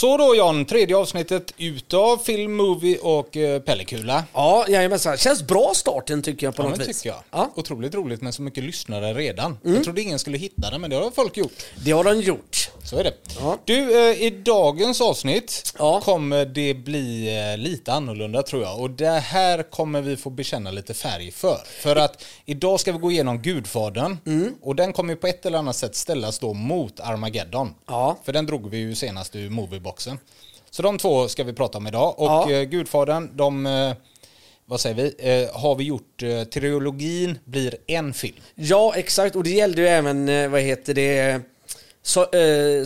Så 0.00 0.16
då 0.16 0.34
John, 0.36 0.64
tredje 0.64 0.96
avsnittet 0.96 1.52
utav 1.58 2.16
Film, 2.18 2.56
Movie 2.56 2.98
och 2.98 3.36
eh, 3.36 3.60
Pellekula. 3.62 4.24
Ja, 4.34 4.64
jajamensan. 4.68 5.16
Känns 5.16 5.42
bra 5.42 5.72
starten 5.74 6.22
tycker 6.22 6.46
jag 6.46 6.56
på 6.56 6.62
Ja, 6.62 6.68
något 6.68 6.78
men 6.78 6.86
vis. 6.86 6.96
tycker 7.02 7.10
jag. 7.10 7.22
Ja, 7.30 7.38
Mm. 7.40 7.50
Otroligt 7.56 7.94
roligt 7.94 8.22
med 8.22 8.34
så 8.34 8.42
mycket 8.42 8.64
lyssnare 8.64 9.14
redan. 9.14 9.58
Jag 9.62 9.84
trodde 9.84 10.02
ingen 10.02 10.18
skulle 10.18 10.38
hitta 10.38 10.70
det, 10.70 10.78
men 10.78 10.90
det 10.90 10.96
har 10.96 11.10
folk 11.10 11.36
gjort. 11.36 11.52
det 11.84 11.90
har 11.90 12.04
de 12.04 12.20
gjort. 12.20 12.70
Så 12.84 12.96
är 12.96 13.04
det. 13.04 13.12
Ja. 13.40 13.58
Du, 13.64 14.10
eh, 14.10 14.22
i 14.22 14.30
dagens 14.30 15.00
avsnitt 15.00 15.74
Ja. 15.78 16.00
kommer 16.00 16.44
det 16.46 16.74
bli 16.74 17.38
eh, 17.52 17.58
lite 17.58 17.92
annorlunda 17.92 18.42
tror 18.42 18.62
jag. 18.62 18.80
Och 18.80 18.90
det 18.90 19.10
här 19.10 19.62
kommer 19.62 20.00
vi 20.00 20.16
få 20.16 20.30
bekänna 20.30 20.70
lite 20.70 20.94
färg 20.94 21.30
för. 21.30 21.58
För 21.82 21.96
att 21.96 22.24
idag 22.44 22.80
ska 22.80 22.92
vi 22.92 22.98
gå 22.98 23.10
igenom 23.10 23.42
Gudfadern. 23.42 24.18
Mm. 24.26 24.54
Och 24.62 24.76
den 24.76 24.92
kommer 24.92 25.12
ju 25.12 25.16
på 25.16 25.26
ett 25.26 25.46
eller 25.46 25.58
annat 25.58 25.76
sätt 25.76 25.96
ställas 25.96 26.38
då 26.38 26.52
mot 26.54 27.00
Armageddon. 27.00 27.74
Ja. 27.88 28.18
För 28.24 28.32
den 28.32 28.46
drog 28.46 28.70
vi 28.70 28.78
ju 28.78 28.94
senast 28.94 29.36
ur 29.36 29.50
movieboxen. 29.90 30.18
Så 30.70 30.82
de 30.82 30.98
två 30.98 31.28
ska 31.28 31.44
vi 31.44 31.52
prata 31.52 31.78
om 31.78 31.86
idag. 31.86 32.14
Och 32.18 32.26
Ja. 32.26 32.50
eh, 32.52 32.62
Gudfadern, 32.62 33.36
de... 33.36 33.66
Eh, 33.66 33.92
vad 34.66 34.80
säger 34.80 34.96
vi? 34.96 35.14
Eh, 35.18 35.60
har 35.60 35.74
vi 35.74 35.84
gjort 35.84 36.22
trilogin 36.52 37.38
blir 37.44 37.74
en 37.86 38.14
film. 38.14 38.36
Ja, 38.54 38.94
exakt. 38.96 39.36
Och 39.36 39.42
det 39.44 39.50
gällde 39.50 39.82
ju 39.82 39.88
även, 39.88 40.50
vad 40.50 40.60
heter 40.60 40.94
det, 40.94 41.40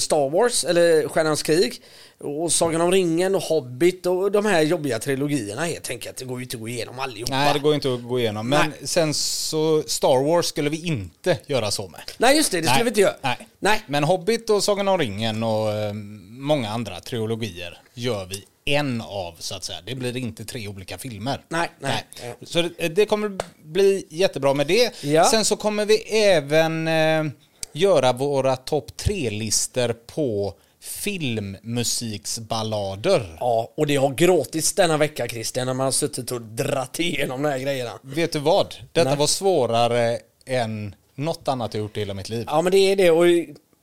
Star 0.03 0.31
Wars, 0.31 0.65
eller 0.65 1.09
Stjärnans 1.09 1.43
krig. 1.43 1.81
Och 2.19 2.53
Sagan 2.53 2.81
om 2.81 2.93
ringen 2.93 3.35
och 3.35 3.43
Hobbit 3.43 4.07
och 4.07 4.33
de 4.33 4.47
här 4.47 4.63
jobbiga 4.63 4.99
trilogierna 4.99 5.65
helt 5.65 5.91
enkelt. 5.91 6.17
Det 6.17 6.25
går 6.25 6.39
ju 6.39 6.45
inte 6.45 6.57
att 6.57 6.61
gå 6.61 6.69
igenom 6.69 6.99
allihopa. 6.99 7.33
Nej, 7.37 7.55
det 7.55 7.59
går 7.59 7.75
inte 7.75 7.95
att 7.95 8.03
gå 8.03 8.19
igenom. 8.19 8.49
Men 8.49 8.73
sen 8.85 9.15
så, 9.15 9.83
Star 9.87 10.25
Wars 10.25 10.47
skulle 10.47 10.71
vi 10.71 10.87
inte 10.87 11.39
göra 11.47 11.71
så 11.71 11.89
med. 11.89 12.01
Nej, 12.19 12.37
just 12.37 12.53
det. 12.53 12.61
Det 12.61 12.67
skulle 12.67 12.77
Nej, 12.77 12.85
vi 12.85 12.89
inte 12.89 13.01
göra. 13.01 13.15
Nej. 13.23 13.49
Nej. 13.59 13.83
Men 13.87 14.05
Hobbit 14.05 14.51
och 14.51 14.65
Sagan 14.65 14.89
om 14.89 14.99
ringen 14.99 15.43
och 15.43 15.73
eh, 15.73 15.93
många 16.29 16.71
andra 16.71 17.01
trilogier 17.01 17.79
gör 17.95 18.27
vi 18.27 18.45
en 18.65 19.01
av, 19.01 19.35
så 19.39 19.55
att 19.55 19.65
säga. 19.65 19.79
Det 19.87 19.95
blir 19.95 20.17
inte 20.17 20.45
tre 20.45 20.69
olika 20.69 20.99
filmer. 20.99 21.41
Nej, 21.49 21.71
nej. 21.81 22.05
Så 22.43 22.63
det, 22.63 22.89
det 22.89 23.07
kommer 23.07 23.39
bli 23.65 24.07
jättebra 24.09 24.55
med 24.55 24.67
det. 24.67 25.05
Ja. 25.05 25.25
Sen 25.25 25.45
så 25.45 25.57
kommer 25.57 25.85
vi 25.85 25.97
även 25.99 26.89
eh, 26.89 27.25
göra 27.73 28.13
våra 28.13 28.57
topp 28.57 28.97
tre-listor 28.97 29.93
på 29.93 30.55
filmmusiksballader. 30.85 33.37
Ja, 33.41 33.73
och 33.77 33.87
det 33.87 33.97
har 33.97 34.15
gråtits 34.15 34.73
denna 34.73 34.97
vecka 34.97 35.29
Christian, 35.29 35.67
när 35.67 35.75
man 35.75 35.85
har 35.85 35.93
suttit 35.93 36.33
och 36.33 36.41
dratt 36.41 37.01
igenom 37.01 37.43
de 37.43 37.49
här 37.49 37.59
grejerna. 37.59 37.99
Vet 38.03 38.33
du 38.33 38.39
vad? 38.39 38.75
Detta 38.93 39.09
Nej. 39.09 39.19
var 39.19 39.27
svårare 39.27 40.19
än 40.47 40.95
något 41.15 41.49
annat 41.49 41.75
jag 41.75 41.81
gjort 41.81 41.97
i 41.97 42.01
hela 42.01 42.15
mitt 42.15 42.29
liv. 42.29 42.45
Ja, 42.47 42.63
men 42.63 42.73
det 42.73 42.79
är 42.79 42.97
det. 42.97 43.11
Och 43.11 43.27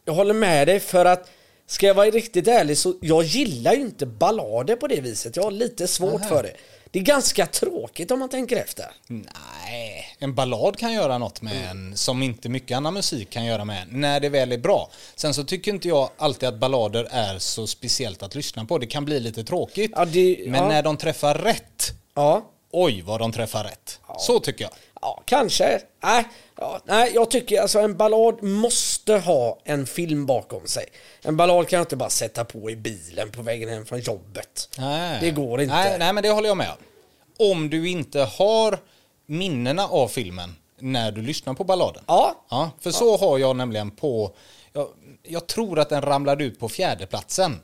jag 0.05 0.13
håller 0.13 0.33
med 0.33 0.67
dig 0.67 0.79
för 0.79 1.05
att 1.05 1.29
Ska 1.71 1.87
jag 1.87 1.93
vara 1.93 2.09
riktigt 2.09 2.47
ärlig 2.47 2.77
så 2.77 2.93
jag 3.01 3.23
gillar 3.23 3.73
ju 3.73 3.81
inte 3.81 4.05
ballader 4.05 4.75
på 4.75 4.87
det 4.87 5.01
viset. 5.01 5.35
Jag 5.35 5.43
har 5.43 5.51
lite 5.51 5.87
svårt 5.87 6.25
för 6.25 6.43
det. 6.43 6.53
Det 6.91 6.99
är 6.99 7.03
ganska 7.03 7.45
tråkigt 7.45 8.11
om 8.11 8.19
man 8.19 8.29
tänker 8.29 8.55
efter. 8.57 8.85
Nej, 9.07 10.15
en 10.19 10.35
ballad 10.35 10.77
kan 10.77 10.93
göra 10.93 11.17
något 11.17 11.41
med 11.41 11.69
en 11.71 11.97
som 11.97 12.23
inte 12.23 12.49
mycket 12.49 12.77
annan 12.77 12.93
musik 12.93 13.29
kan 13.29 13.45
göra 13.45 13.65
med 13.65 13.81
en, 13.81 13.87
när 14.01 14.19
det 14.19 14.29
väl 14.29 14.51
är 14.51 14.57
bra. 14.57 14.89
Sen 15.15 15.33
så 15.33 15.43
tycker 15.43 15.71
inte 15.71 15.87
jag 15.87 16.09
alltid 16.17 16.49
att 16.49 16.55
ballader 16.59 17.07
är 17.11 17.39
så 17.39 17.67
speciellt 17.67 18.23
att 18.23 18.35
lyssna 18.35 18.65
på. 18.65 18.77
Det 18.77 18.85
kan 18.87 19.05
bli 19.05 19.19
lite 19.19 19.43
tråkigt. 19.43 19.91
Ja, 19.95 20.05
det- 20.05 20.37
men 20.47 20.61
ja. 20.63 20.67
när 20.69 20.83
de 20.83 20.97
träffar 20.97 21.35
rätt, 21.35 21.91
Ja, 22.15 22.45
oj 22.71 23.01
vad 23.01 23.19
de 23.19 23.31
träffar 23.31 23.63
rätt. 23.63 23.99
Så 24.19 24.39
tycker 24.39 24.63
jag. 24.63 24.71
Ja 25.01 25.23
kanske. 25.25 25.81
Nej, 26.03 26.25
ja, 26.57 26.81
nej, 26.85 27.11
jag 27.13 27.31
tycker 27.31 27.61
alltså 27.61 27.79
en 27.79 27.97
ballad 27.97 28.43
måste 28.43 29.13
ha 29.13 29.59
en 29.63 29.85
film 29.85 30.25
bakom 30.25 30.67
sig. 30.67 30.85
En 31.21 31.37
ballad 31.37 31.67
kan 31.67 31.77
jag 31.77 31.83
inte 31.83 31.95
bara 31.95 32.09
sätta 32.09 32.45
på 32.45 32.71
i 32.71 32.75
bilen 32.75 33.31
på 33.31 33.41
vägen 33.41 33.69
hem 33.69 33.85
från 33.85 33.99
jobbet. 33.99 34.69
Nej. 34.77 35.17
Det 35.21 35.31
går 35.31 35.61
inte. 35.61 35.75
Nej, 35.75 35.99
nej, 35.99 36.13
men 36.13 36.23
det 36.23 36.29
håller 36.29 36.47
jag 36.47 36.57
med 36.57 36.69
om. 36.69 37.51
Om 37.51 37.69
du 37.69 37.89
inte 37.89 38.19
har 38.19 38.79
minnena 39.25 39.87
av 39.87 40.07
filmen 40.07 40.55
när 40.79 41.11
du 41.11 41.21
lyssnar 41.21 41.53
på 41.53 41.63
balladen. 41.63 42.03
Ja. 42.07 42.45
Ja, 42.49 42.71
för 42.79 42.91
så 42.91 43.17
har 43.17 43.37
jag 43.37 43.55
nämligen 43.55 43.91
på... 43.91 44.35
Jag, 44.73 44.87
jag 45.23 45.47
tror 45.47 45.79
att 45.79 45.89
den 45.89 46.01
ramlade 46.01 46.43
ut 46.43 46.59
på 46.59 46.69
fjärdeplatsen. 46.69 47.59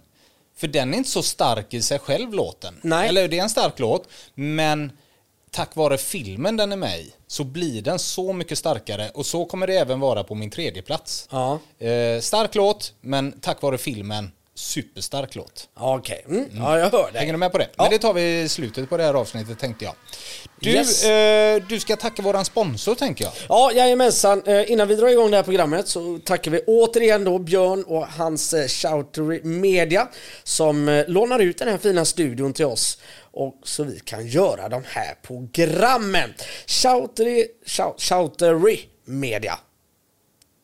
För 0.55 0.67
den 0.67 0.93
är 0.93 0.97
inte 0.97 1.09
så 1.09 1.23
stark 1.23 1.73
i 1.73 1.81
sig 1.81 1.99
själv, 1.99 2.33
låten. 2.33 2.79
Nej. 2.83 3.09
Eller 3.09 3.27
det 3.27 3.39
är 3.39 3.43
en 3.43 3.49
stark 3.49 3.79
låt, 3.79 4.09
men 4.33 4.91
tack 5.57 5.75
vare 5.75 5.97
filmen 5.97 6.57
den 6.57 6.71
är 6.71 6.75
med 6.75 6.99
i 6.99 7.13
så 7.27 7.43
blir 7.43 7.81
den 7.81 7.99
så 7.99 8.33
mycket 8.33 8.57
starkare 8.57 9.09
och 9.09 9.25
så 9.25 9.45
kommer 9.45 9.67
det 9.67 9.77
även 9.77 9.99
vara 9.99 10.23
på 10.23 10.35
min 10.35 10.49
tredje 10.49 10.81
plats. 10.81 11.27
Ja. 11.31 11.59
Eh, 11.79 12.19
stark 12.19 12.55
låt, 12.55 12.93
men 13.01 13.39
tack 13.39 13.61
vare 13.61 13.77
filmen, 13.77 14.31
superstark 14.57 15.35
låt. 15.35 15.69
Okej, 15.73 16.25
mm. 16.27 16.45
ja 16.55 16.79
jag 16.79 16.89
hör 16.89 17.11
dig. 17.11 17.19
Hänger 17.19 17.33
du 17.33 17.37
med 17.39 17.51
på 17.51 17.57
det? 17.57 17.69
Ja. 17.75 17.83
Men 17.83 17.91
det 17.91 17.99
tar 17.99 18.13
vi 18.13 18.41
i 18.41 18.49
slutet 18.49 18.89
på 18.89 18.97
det 18.97 19.03
här 19.03 19.13
avsnittet 19.13 19.59
tänkte 19.59 19.85
jag. 19.85 19.93
Du, 20.59 20.69
Yes. 20.69 21.03
eh, 21.05 21.63
du 21.69 21.79
ska 21.79 21.95
tacka 21.95 22.21
våran 22.21 22.45
sponsor 22.45 22.95
tänker 22.95 23.23
jag. 23.25 23.33
Ja, 23.49 23.71
jajamensan. 23.71 24.43
Eh, 24.45 24.71
Innan 24.71 24.87
vi 24.87 24.95
drar 24.95 25.07
igång 25.07 25.31
det 25.31 25.37
här 25.37 25.43
programmet 25.43 25.87
så 25.87 26.19
tackar 26.25 26.51
vi 26.51 26.59
återigen 26.67 27.23
då 27.23 27.39
Björn 27.39 27.83
och 27.83 28.07
hans 28.07 28.53
eh, 28.53 28.67
Shoutery 28.67 29.41
Media 29.43 30.07
som 30.43 30.89
eh, 30.89 31.05
lånar 31.07 31.39
ut 31.39 31.57
den 31.57 31.67
här 31.67 31.77
fina 31.77 32.05
studion 32.05 32.53
till 32.53 32.65
oss 32.65 32.97
och 33.31 33.61
så 33.63 33.83
vi 33.83 33.99
kan 33.99 34.27
göra 34.27 34.69
de 34.69 34.83
här 34.85 35.15
programmen. 35.23 36.33
Shoutery, 36.67 37.47
shout, 37.65 38.01
Shoutery 38.01 38.79
Media. 39.05 39.59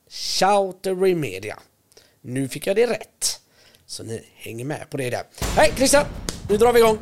Shoutery 0.10 1.16
Media. 1.16 1.60
Nu 2.22 2.48
fick 2.50 2.68
jag 2.68 2.76
det 2.76 2.88
rätt. 2.88 3.40
Så 3.94 4.04
ni 4.04 4.24
hänger 4.36 4.66
med 4.66 4.90
på 4.90 4.98
det 4.98 5.10
där. 5.10 5.24
Hej 5.56 5.72
Christian! 5.76 6.06
Nu 6.50 6.58
drar 6.58 6.74
vi 6.74 6.80
igång. 6.80 6.98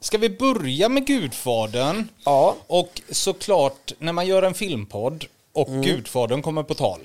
Ska 0.00 0.18
vi 0.18 0.30
börja 0.30 0.88
med 0.88 1.06
Gudfadern? 1.06 2.08
Ja. 2.24 2.56
Och 2.66 3.00
såklart, 3.10 3.92
när 3.98 4.12
man 4.12 4.26
gör 4.26 4.42
en 4.42 4.54
filmpodd 4.54 5.24
och 5.52 5.68
Gudfadern 5.68 6.42
kommer 6.42 6.62
på 6.62 6.74
tal, 6.74 7.00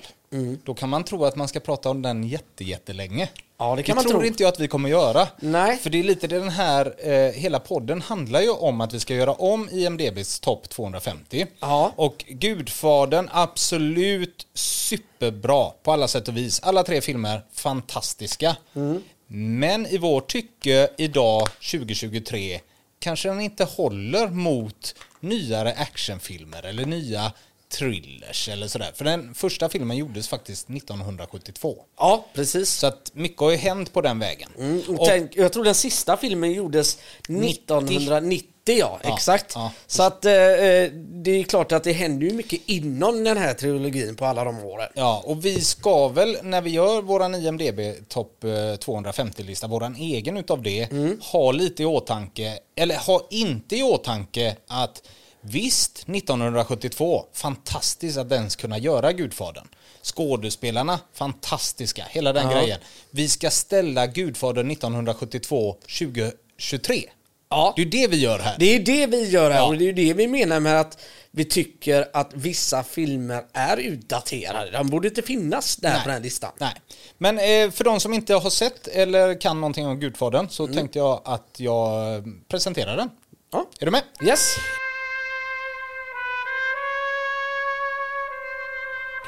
då 0.64 0.74
kan 0.74 0.88
man 0.88 1.04
tro 1.04 1.24
att 1.24 1.36
man 1.36 1.48
ska 1.48 1.60
prata 1.60 1.90
om 1.90 2.02
den 2.02 2.24
jätte, 2.24 2.64
jättelänge. 2.64 3.28
Ja, 3.58 3.76
det 3.76 3.82
kan 3.82 3.96
det 3.96 4.02
man 4.02 4.10
tror 4.10 4.20
tro. 4.20 4.26
inte 4.26 4.42
jag 4.42 4.48
att 4.52 4.60
vi 4.60 4.68
kommer 4.68 4.88
göra. 4.88 5.28
Nej. 5.40 5.76
För 5.76 5.90
det 5.90 5.98
är 5.98 6.02
lite 6.02 6.26
det 6.26 6.38
den 6.38 6.48
här, 6.48 6.94
eh, 6.98 7.32
hela 7.32 7.60
podden 7.60 8.02
handlar 8.02 8.40
ju 8.40 8.50
om 8.50 8.80
att 8.80 8.94
vi 8.94 9.00
ska 9.00 9.14
göra 9.14 9.32
om 9.32 9.68
IMDBs 9.72 10.40
topp 10.40 10.68
250. 10.68 11.46
Ja. 11.60 11.92
Och 11.96 12.24
Gudfadern, 12.28 13.28
absolut 13.32 14.46
superbra 14.54 15.70
på 15.82 15.92
alla 15.92 16.08
sätt 16.08 16.28
och 16.28 16.36
vis. 16.36 16.60
Alla 16.62 16.82
tre 16.82 17.00
filmer, 17.00 17.44
fantastiska. 17.52 18.56
Mm. 18.74 19.02
Men 19.26 19.86
i 19.86 19.98
vårt 19.98 20.28
tycke 20.28 20.88
idag, 20.98 21.48
2023, 21.70 22.60
kanske 22.98 23.28
den 23.28 23.40
inte 23.40 23.64
håller 23.64 24.28
mot 24.28 24.94
nyare 25.20 25.72
actionfilmer 25.72 26.62
eller 26.62 26.86
nya 26.86 27.32
thrillers 27.72 28.48
eller 28.48 28.68
sådär. 28.68 28.90
För 28.94 29.04
den 29.04 29.34
första 29.34 29.68
filmen 29.68 29.96
gjordes 29.96 30.28
faktiskt 30.28 30.70
1972. 30.70 31.76
Ja, 31.98 32.24
precis. 32.34 32.70
Så 32.70 32.86
att 32.86 33.10
mycket 33.14 33.40
har 33.40 33.50
ju 33.50 33.56
hänt 33.56 33.92
på 33.92 34.00
den 34.00 34.18
vägen. 34.18 34.50
Mm, 34.58 34.82
och 34.88 35.00
Och- 35.00 35.06
tänk, 35.08 35.36
jag 35.36 35.52
tror 35.52 35.64
den 35.64 35.74
sista 35.74 36.16
filmen 36.16 36.52
gjordes 36.52 36.98
1990, 37.28 38.48
ja, 38.78 39.00
Ja, 39.04 39.14
exakt. 39.14 39.52
ja, 39.54 39.72
så 39.86 40.02
att 40.02 40.24
eh, 40.24 40.32
eh, 40.32 40.90
det 40.92 41.30
är 41.30 41.42
klart 41.42 41.72
att 41.72 41.84
det 41.84 41.92
händer 41.92 42.26
ju 42.26 42.32
mycket 42.32 42.60
inom 42.66 43.24
den 43.24 43.36
här 43.36 43.54
trilogin 43.54 44.16
på 44.16 44.24
alla 44.26 44.44
de 44.44 44.58
åren. 44.64 44.88
Ja, 44.94 45.22
och 45.26 45.44
vi 45.44 45.60
ska 45.60 46.08
väl 46.08 46.36
när 46.42 46.60
vi 46.60 46.70
gör 46.70 47.02
våran 47.02 47.34
IMDB 47.34 47.80
topp 48.08 48.44
eh, 48.44 48.48
250-lista, 48.48 49.66
våran 49.66 49.96
egen 49.96 50.36
utav 50.36 50.62
det, 50.62 50.88
ha 51.32 51.52
lite 51.52 51.82
i 51.82 51.86
åtanke, 51.86 52.58
eller 52.76 52.96
ha 52.96 53.26
inte 53.30 53.76
i 53.76 53.82
åtanke 53.82 54.56
att 54.66 55.02
visst, 55.42 55.98
1972, 56.08 57.24
fantastiskt 57.32 58.18
att 58.18 58.32
ens 58.32 58.56
kunna 58.56 58.78
göra 58.78 59.12
Gudfadern. 59.12 59.68
Skådespelarna, 60.02 61.00
fantastiska, 61.14 62.04
hela 62.10 62.32
den 62.32 62.50
Ja. 62.50 62.56
grejen. 62.60 62.78
Vi 63.10 63.28
ska 63.28 63.50
ställa 63.50 64.06
Gudfadern 64.06 64.70
1972 64.70 65.76
2023. 65.98 67.10
Ja. 67.48 67.72
Det 67.76 67.82
är 67.82 67.86
det 67.86 68.06
vi 68.08 68.16
gör 68.16 68.38
här. 68.38 68.56
Det 68.58 68.74
är 68.74 68.80
det 68.80 69.06
vi 69.06 69.28
gör 69.28 69.50
här 69.50 69.58
Ja. 69.58 69.66
och 69.66 69.78
det 69.78 69.88
är 69.88 69.92
det 69.92 70.14
vi 70.14 70.28
menar 70.28 70.60
med 70.60 70.80
att 70.80 70.98
vi 71.30 71.44
tycker 71.44 72.08
att 72.12 72.30
vissa 72.34 72.82
filmer 72.84 73.44
är 73.52 73.76
utdaterade. 73.76 74.70
De 74.70 74.86
borde 74.90 75.08
inte 75.08 75.22
finnas 75.22 75.76
där 75.76 75.90
på 76.00 76.04
den 76.04 76.14
här 76.14 76.20
listan. 76.20 76.52
Nej. 76.58 76.74
Men 77.18 77.38
eh, 77.38 77.70
för 77.70 77.84
de 77.84 78.00
som 78.00 78.14
inte 78.14 78.34
har 78.34 78.50
sett 78.50 78.88
eller 78.88 79.40
kan 79.40 79.60
någonting 79.60 79.86
om 79.86 80.00
Gudfadern 80.00 80.48
så 80.48 80.64
Mm. 80.64 80.76
tänkte 80.76 80.98
jag 80.98 81.20
att 81.24 81.54
jag 81.56 82.24
presenterar 82.48 82.96
den. 82.96 83.08
Ja. 83.52 83.66
Är 83.80 83.84
du 83.84 83.90
med? 83.90 84.02
Yes. 84.26 84.56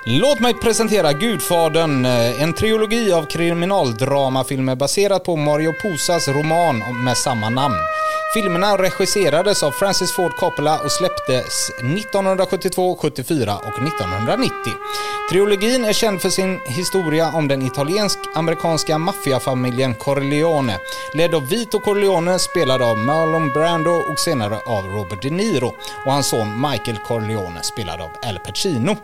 Låt 0.06 0.40
mig 0.40 0.54
presentera 0.54 1.12
Gudfadern, 1.12 2.04
eh, 2.04 2.42
en 2.42 2.52
trilogi 2.52 3.12
av 3.12 3.26
kriminaldramafilmer 3.26 4.74
baserat 4.74 5.24
på 5.24 5.36
Mario 5.36 5.72
Pusas 5.82 6.28
roman 6.28 6.82
med 7.04 7.16
samma 7.16 7.50
namn. 7.50 7.74
Filmerna 8.34 8.76
regisserades 8.76 9.62
av 9.62 9.70
Francis 9.70 10.12
Ford 10.12 10.36
Coppola 10.36 10.78
och 10.78 10.92
släpptes 10.92 11.70
1972, 11.70 12.96
74 13.00 13.56
och 13.56 13.82
1990. 13.82 14.52
Trilogin 15.30 15.84
är 15.84 15.92
känd 15.92 16.22
för 16.22 16.28
sin 16.28 16.60
historia 16.66 17.32
om 17.34 17.48
den 17.48 17.62
italiensk-amerikanska 17.62 18.98
maffiafamiljen 18.98 19.94
Corleone, 19.94 20.78
ledd 21.14 21.34
av 21.34 21.48
Vito 21.48 21.78
Corleone, 21.80 22.38
spelad 22.38 22.82
av 22.82 22.98
Marlon 22.98 23.52
Brando 23.52 23.90
och 23.90 24.18
senare 24.18 24.58
av 24.66 24.84
Robert 24.84 25.22
De 25.22 25.30
Niro, 25.30 25.74
och 26.06 26.12
hans 26.12 26.26
son 26.26 26.70
Michael 26.70 26.98
Corleone, 26.98 27.62
spelad 27.62 28.00
av 28.00 28.10
Al 28.22 28.38
Pacino. 28.38 28.96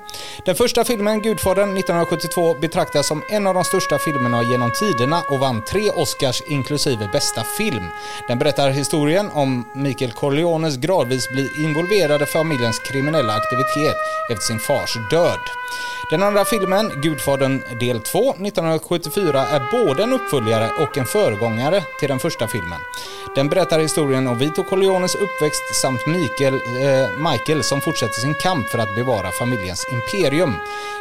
Den 0.45 0.55
första 0.55 0.85
filmen, 0.85 1.23
Gudfadern 1.23 1.77
1972, 1.77 2.55
betraktas 2.55 3.07
som 3.07 3.23
en 3.29 3.47
av 3.47 3.55
de 3.55 3.65
största 3.65 3.99
filmerna 3.99 4.43
genom 4.43 4.71
tiderna 4.73 5.23
och 5.29 5.39
vann 5.39 5.65
tre 5.65 5.91
Oscars 5.91 6.43
inklusive 6.47 7.09
bästa 7.13 7.45
film. 7.59 7.85
Den 8.29 8.39
berättar 8.39 8.71
historien 8.71 9.20
om 9.29 9.65
Mikael 9.75 10.13
Corleones 10.13 10.77
gradvis 10.77 11.29
blir 11.29 11.65
involverade 11.65 12.27
familjens 12.27 12.79
kriminella 12.79 13.33
aktivitet 13.35 13.97
efter 14.31 14.45
sin 14.47 14.59
fars 14.59 14.97
död. 15.11 15.41
Den 16.11 16.23
andra 16.23 16.45
filmen, 16.45 16.93
Gudfadern 17.03 17.63
del 17.81 18.01
2, 18.01 18.19
1974, 18.19 19.47
är 19.47 19.85
både 19.85 20.03
en 20.03 20.13
uppföljare 20.13 20.71
och 20.83 20.99
en 20.99 21.07
föregångare 21.07 21.85
till 22.01 22.09
den 22.09 22.19
första 22.19 22.49
filmen. 22.49 22.81
Den 23.35 23.49
berättar 23.49 23.79
historien 23.79 24.27
om 24.27 24.39
Vito 24.39 24.63
Corleones 24.63 25.15
uppväxt 25.15 25.75
samt 25.83 26.07
Michael, 26.07 26.55
eh, 26.55 27.31
Michael 27.31 27.63
som 27.63 27.81
fortsätter 27.81 28.21
sin 28.21 28.35
kamp 28.35 28.69
för 28.69 28.79
att 28.79 28.95
bevara 28.95 29.31
familjens 29.31 29.87
imperium. 29.93 30.55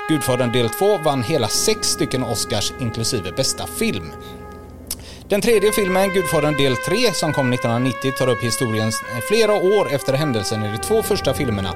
Gudfadern 0.10 0.52
del 0.52 0.70
2 0.70 0.98
vann 0.98 1.24
hela 1.24 1.48
sex 1.48 1.88
stycken 1.88 2.24
Oscars 2.24 2.74
inklusive 2.80 3.32
bästa 3.32 3.68
film. 3.68 4.12
Den 5.30 5.42
tredje 5.42 5.72
filmen, 5.72 6.14
Gudfadern 6.14 6.58
del 6.58 6.76
3, 6.78 7.14
som 7.14 7.34
kom 7.34 7.54
1990, 7.54 8.12
tar 8.18 8.30
upp 8.30 8.44
historien 8.44 8.92
flera 9.28 9.54
år 9.54 9.92
efter 9.92 10.14
händelsen 10.14 10.64
i 10.64 10.72
de 10.72 10.78
två 10.78 11.04
första 11.04 11.34
filmerna. 11.34 11.74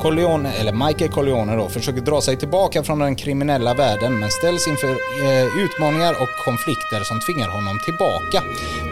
Corleone, 0.00 0.52
eller 0.52 0.72
Michael 0.86 1.10
Corleone 1.10 1.56
då, 1.56 1.68
försöker 1.68 2.00
dra 2.00 2.20
sig 2.20 2.36
tillbaka 2.36 2.82
från 2.82 2.98
den 2.98 3.16
kriminella 3.16 3.74
världen 3.74 4.20
men 4.20 4.30
ställs 4.30 4.68
inför 4.68 4.90
eh, 4.90 5.64
utmaningar 5.64 6.12
och 6.12 6.44
konflikter 6.44 7.04
som 7.04 7.20
tvingar 7.20 7.48
honom 7.48 7.78
tillbaka. 7.84 8.42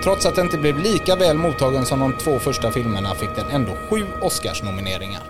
Trots 0.03 0.27
att 0.27 0.37
den 0.37 0.45
inte 0.45 0.59
blev 0.59 0.79
lika 0.79 1.17
väl 1.17 1.37
mottagen 1.37 1.87
som 1.87 2.01
de 2.01 2.13
två 2.19 2.39
första 2.39 2.71
filmerna 2.73 3.15
fick 3.15 3.37
den 3.37 3.51
ändå 3.51 3.73
sju 3.91 4.07
Oscarsnomineringar. 4.23 5.23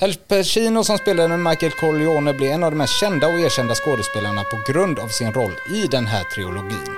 Al 0.00 0.14
Pacino 0.28 0.84
som 0.84 0.98
spelade 0.98 1.36
Michael 1.36 1.72
Corleone 1.72 2.32
blev 2.32 2.50
en 2.50 2.64
av 2.64 2.70
de 2.70 2.76
mest 2.76 3.00
kända 3.00 3.26
och 3.26 3.40
erkända 3.40 3.74
skådespelarna 3.74 4.42
på 4.44 4.72
grund 4.72 4.98
av 4.98 5.08
sin 5.08 5.32
roll 5.32 5.52
i 5.74 5.86
den 5.86 6.06
här 6.06 6.24
trilogin. 6.34 6.96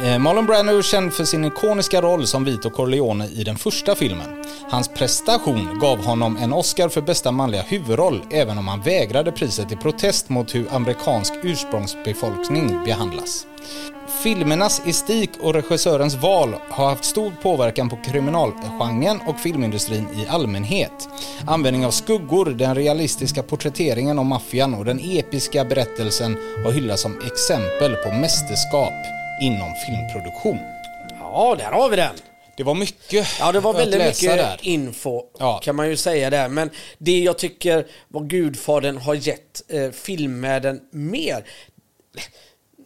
Eh, 0.00 0.18
Marlon 0.18 0.46
Brando 0.46 0.78
är 0.78 0.82
känd 0.82 1.12
för 1.12 1.24
sin 1.24 1.44
ikoniska 1.44 2.02
roll 2.02 2.26
som 2.26 2.44
Vito 2.44 2.70
Corleone 2.70 3.28
i 3.28 3.44
den 3.44 3.56
första 3.56 3.94
filmen. 3.94 4.44
Hans 4.70 4.88
prestation 4.88 5.78
gav 5.78 6.04
honom 6.04 6.36
en 6.36 6.52
Oscar 6.52 6.88
för 6.88 7.00
bästa 7.00 7.32
manliga 7.32 7.62
huvudroll, 7.62 8.22
även 8.30 8.58
om 8.58 8.68
han 8.68 8.80
vägrade 8.80 9.32
priset 9.32 9.72
i 9.72 9.76
protest 9.76 10.28
mot 10.28 10.54
hur 10.54 10.74
amerikansk 10.74 11.32
ursprungsbefolkning 11.42 12.84
behandlas. 12.84 13.46
Filmernas 14.22 14.82
estik 14.86 15.30
och 15.40 15.54
regissörens 15.54 16.14
val 16.14 16.54
har 16.70 16.88
haft 16.88 17.04
stor 17.04 17.32
påverkan 17.42 17.88
på 17.88 17.96
kriminalgenren 17.96 19.20
och 19.26 19.40
filmindustrin 19.40 20.08
i 20.14 20.26
allmänhet. 20.28 21.08
Användning 21.46 21.86
av 21.86 21.90
skuggor, 21.90 22.44
den 22.44 22.74
realistiska 22.74 23.42
porträtteringen 23.42 24.18
av 24.18 24.24
maffian 24.24 24.74
och 24.74 24.84
den 24.84 25.00
episka 25.02 25.64
berättelsen 25.64 26.36
har 26.64 26.72
hyllats 26.72 27.02
som 27.02 27.20
exempel 27.26 27.96
på 27.96 28.10
mästerskap 28.10 29.21
inom 29.42 29.72
filmproduktion. 29.86 30.58
Ja, 31.20 31.54
där 31.58 31.64
har 31.72 31.88
vi 31.88 31.96
den. 31.96 32.14
Det 32.56 32.62
var 32.62 32.74
mycket 32.74 33.26
Ja, 33.40 33.52
det 33.52 33.60
var 33.60 33.72
väldigt 33.72 34.00
mycket 34.00 34.36
där. 34.36 34.58
info 34.62 35.22
Ja. 35.38 35.58
kan 35.62 35.76
man 35.76 35.88
ju 35.88 35.96
säga 35.96 36.30
där. 36.30 36.48
Men 36.48 36.70
det 36.98 37.18
jag 37.18 37.38
tycker 37.38 37.86
vad 38.08 38.30
Gudfadern 38.30 38.96
har 38.96 39.14
gett 39.14 39.62
eh, 39.68 39.90
filmvärlden 39.90 40.80
mer 40.92 41.44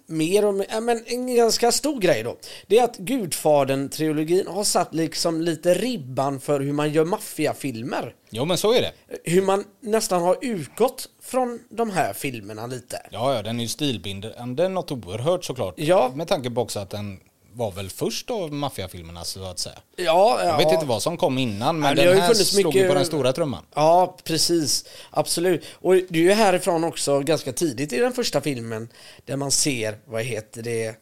mer 0.08 0.44
om, 0.44 0.64
ja, 0.70 0.81
men 0.81 1.05
en 1.06 1.35
ganska 1.37 1.73
stor 1.73 2.00
grej 2.00 2.23
då. 2.23 2.37
Det 2.67 2.79
är 2.79 2.85
att 2.85 2.99
Gudfadern-trilogin 2.99 4.49
har 4.49 4.64
satt 4.64 4.94
liksom 4.94 5.41
lite 5.41 5.75
ribban 5.75 6.41
för 6.41 6.61
hur 6.61 6.73
man 6.73 6.93
gör 6.93 7.05
maffiafilmer. 7.05 8.14
Jo, 8.31 8.44
men 8.44 8.58
så 8.58 8.73
är 8.73 8.81
det. 8.81 8.93
Hur 9.25 9.43
man 9.43 9.64
nästan 9.81 10.23
har 10.23 10.37
utgått 10.41 11.08
från 11.26 11.61
de 11.70 11.90
här 11.90 12.12
filmerna 12.12 12.67
lite. 12.67 13.02
Ja, 13.11 13.34
ja, 13.34 13.43
den 13.43 13.58
är 13.58 13.62
ju 13.62 13.69
stilbindande 13.69 14.69
något 14.69 14.90
oerhört 14.93 15.44
såklart. 15.44 15.75
Ja. 15.76 16.12
Med 16.14 16.28
tanke 16.28 16.50
på 16.50 16.61
också 16.61 16.81
att 16.81 16.90
den 16.90 17.20
var 17.52 17.70
väl 17.73 17.90
först 17.90 18.31
av 18.31 18.52
maffiafilmerna 18.52 19.25
så 19.25 19.44
att 19.44 19.58
säga. 19.58 19.78
Ja, 19.96 20.44
Jag 20.44 20.58
vet 20.58 20.73
inte 20.73 20.87
vad 20.87 21.02
som 21.02 21.17
kom 21.17 21.38
innan 21.38 21.81
men 21.81 21.96
Ja, 21.96 22.05
den 22.05 22.14
ju 22.14 22.20
här 22.20 22.34
slog 22.34 22.75
ju 22.75 22.81
mycket- 22.81 22.88
på 22.88 22.94
den 22.94 23.06
stora 23.06 23.32
trumman. 23.32 23.64
Ja, 23.75 24.17
precis. 24.25 24.84
Absolut. 25.11 25.64
Och 25.73 25.94
det 25.94 26.19
är 26.19 26.23
ju 26.23 26.32
härifrån 26.32 26.84
också 26.84 27.20
ganska 27.20 27.52
tidigt 27.52 27.93
i 27.93 27.99
den 27.99 28.12
första 28.12 28.40
filmen 28.40 28.88
där 29.25 29.37
man 29.37 29.50
ser, 29.50 29.99
vad 30.06 30.22
heter 30.22 30.62
det, 30.62 30.94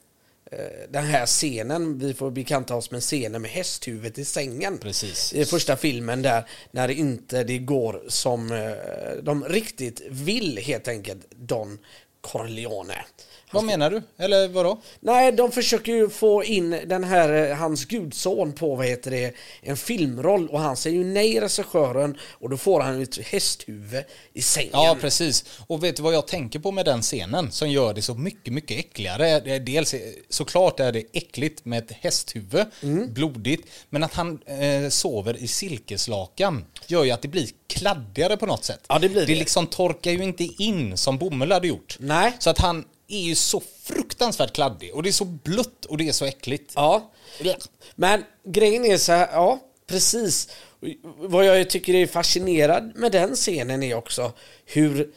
den 0.89 1.05
här 1.05 1.27
scenen, 1.27 1.99
vi 1.99 2.15
får 2.15 2.31
bekanta 2.31 2.75
oss 2.75 2.91
med 2.91 3.01
scenen 3.01 3.43
med 3.43 3.51
hästhuvudet 3.51 4.19
i 4.19 4.25
sängen. 4.25 4.79
Precis. 4.79 5.33
I 5.33 5.45
första 5.45 5.77
filmen 5.77 6.23
där, 6.23 6.49
när 6.71 6.89
det 6.89 6.95
inte 6.95 7.45
det 7.45 7.59
går 7.59 8.05
som 8.09 8.53
eh, 8.53 9.23
de 9.23 9.45
riktigt 9.45 10.03
vill 10.11 10.59
helt 10.59 10.89
enkelt, 10.89 11.31
Don 11.31 11.79
Corleone. 12.21 13.05
Vad 13.55 13.65
menar 13.65 13.91
du? 13.91 14.03
Eller 14.19 14.49
vadå? 14.49 14.81
Nej, 15.01 15.33
de 15.33 15.53
försöker 15.53 15.93
ju 15.93 16.09
få 16.09 16.45
in 16.45 16.71
den 16.87 17.05
här, 17.05 17.51
eh, 17.51 17.57
hans 17.57 17.85
gudson 17.85 18.53
på, 18.53 18.75
vad 18.75 18.87
heter 18.87 19.11
det, 19.11 19.35
en 19.63 19.77
filmroll 19.77 20.49
och 20.49 20.61
han 20.61 20.77
säger 20.77 20.97
ju 20.99 21.05
nej 21.05 21.41
regissören 21.41 22.19
och 22.31 22.51
då 22.51 22.57
får 22.57 22.81
han 22.81 23.03
ett 23.03 23.19
hästhuvud 23.27 24.05
i 24.33 24.43
sängen. 24.43 24.71
Ja, 24.73 24.97
precis. 25.01 25.45
Och 25.67 25.85
vet 25.85 25.97
du 25.97 26.03
vad 26.03 26.15
jag 26.15 26.27
tänker 26.27 26.59
på 26.59 26.73
med 26.73 26.85
den 26.85 27.03
scenen 27.03 27.53
som 27.53 27.71
gör 27.71 27.95
det 27.95 28.03
så 28.03 28.15
mycket, 28.15 28.53
mycket 28.53 28.79
äckligare? 28.79 29.59
Dels 29.59 29.95
är- 29.95 30.01
såklart 30.29 30.81
är 30.81 30.93
det 30.93 31.05
äckligt 31.13 31.65
med 31.65 31.79
ett 31.79 31.93
hästhuvud, 32.01 32.67
Mm. 32.83 33.13
blodigt, 33.15 33.69
men 33.91 34.03
att 34.05 34.15
han 34.15 34.39
eh, 34.47 34.89
sover 34.89 35.37
i 35.37 35.47
silkeslakan 35.49 36.65
gör 36.87 37.05
ju 37.05 37.11
att 37.11 37.23
det 37.23 37.29
blir 37.29 37.49
kladdigare 37.67 38.37
på 38.37 38.47
något 38.47 38.65
sätt. 38.65 38.81
Ja, 38.89 38.99
det 38.99 39.09
blir 39.09 39.21
Det 39.21 39.27
det. 39.33 39.39
liksom 39.39 39.67
torkar 39.67 40.11
ju 40.11 40.23
inte 40.25 40.45
in 40.45 40.97
som 40.97 41.19
bomull 41.19 41.53
hade 41.53 41.69
gjort. 41.69 41.97
Nej. 42.01 42.33
Så 42.39 42.51
att 42.51 42.59
han 42.59 42.85
är 43.15 43.23
ju 43.23 43.35
så 43.35 43.63
fruktansvärt 43.83 44.53
kladdig 44.53 44.95
och 44.95 45.03
det 45.03 45.11
är 45.11 45.13
så 45.13 45.25
blött 45.25 45.85
och 45.85 45.99
det 45.99 46.09
är 46.09 46.13
så 46.13 46.25
äckligt. 46.25 46.73
Ja. 46.77 47.13
Men 47.95 48.25
grejen 48.45 48.85
är 48.85 48.97
så 48.97 49.13
här, 49.13 49.29
ja, 49.33 49.61
precis. 49.87 50.49
Vad 51.17 51.45
jag 51.45 51.71
tycker 51.71 51.95
är 51.95 52.07
fascinerad 52.07 52.93
med 52.97 53.13
den 53.13 53.35
scenen 53.35 53.83
är 53.83 53.95
också 53.95 54.33
hur 54.65 55.13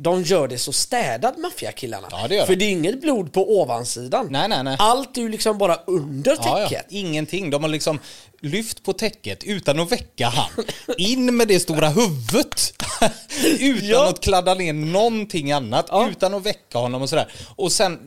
de 0.00 0.22
gör 0.22 0.48
det 0.48 0.58
så 0.58 0.72
städad 0.72 1.38
maffiakillarna. 1.38 2.08
Ja, 2.10 2.28
det 2.28 2.34
gör 2.34 2.42
de. 2.42 2.46
För 2.46 2.56
det 2.56 2.64
är 2.64 2.70
inget 2.70 3.00
blod 3.00 3.32
på 3.32 3.60
ovansidan. 3.60 4.26
Nej, 4.30 4.48
nej, 4.48 4.64
nej. 4.64 4.76
Allt 4.78 5.16
är 5.16 5.20
ju 5.22 5.28
liksom 5.28 5.58
bara 5.58 5.76
under 5.86 6.36
Ja, 6.40 6.60
ja. 6.60 6.68
täcket. 6.68 6.86
Ingenting. 6.88 7.50
De 7.50 7.62
har 7.62 7.70
liksom 7.70 7.98
lyft 8.40 8.82
på 8.82 8.92
täcket 8.92 9.44
utan 9.44 9.80
att 9.80 9.92
väcka 9.92 10.28
han. 10.28 10.50
In 10.98 11.36
med 11.36 11.48
det 11.48 11.60
stora 11.60 11.88
huvudet. 11.88 12.72
utan 13.58 13.88
Ja. 13.88 14.08
att 14.08 14.20
kladda 14.20 14.54
ner 14.54 14.72
någonting 14.72 15.52
annat. 15.52 15.90
Utan 16.10 16.34
att 16.34 16.46
väcka 16.46 16.78
honom 16.78 17.02
och 17.02 17.08
sådär. 17.08 17.32
Och 17.56 17.72
sen, 17.72 17.98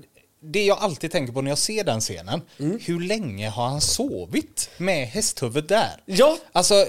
det 0.43 0.63
jag 0.65 0.77
alltid 0.81 1.11
tänker 1.11 1.33
på 1.33 1.41
när 1.41 1.51
jag 1.51 1.57
ser 1.57 1.83
den 1.83 1.99
scenen. 2.01 2.41
Mm. 2.59 2.79
Hur 2.81 2.99
länge 2.99 3.49
har 3.49 3.67
han 3.67 3.81
sovit 3.81 4.69
med 4.77 5.07
hästhuvudet 5.07 5.69
där? 5.69 5.89
Ja. 6.05 6.37
Alltså, 6.51 6.85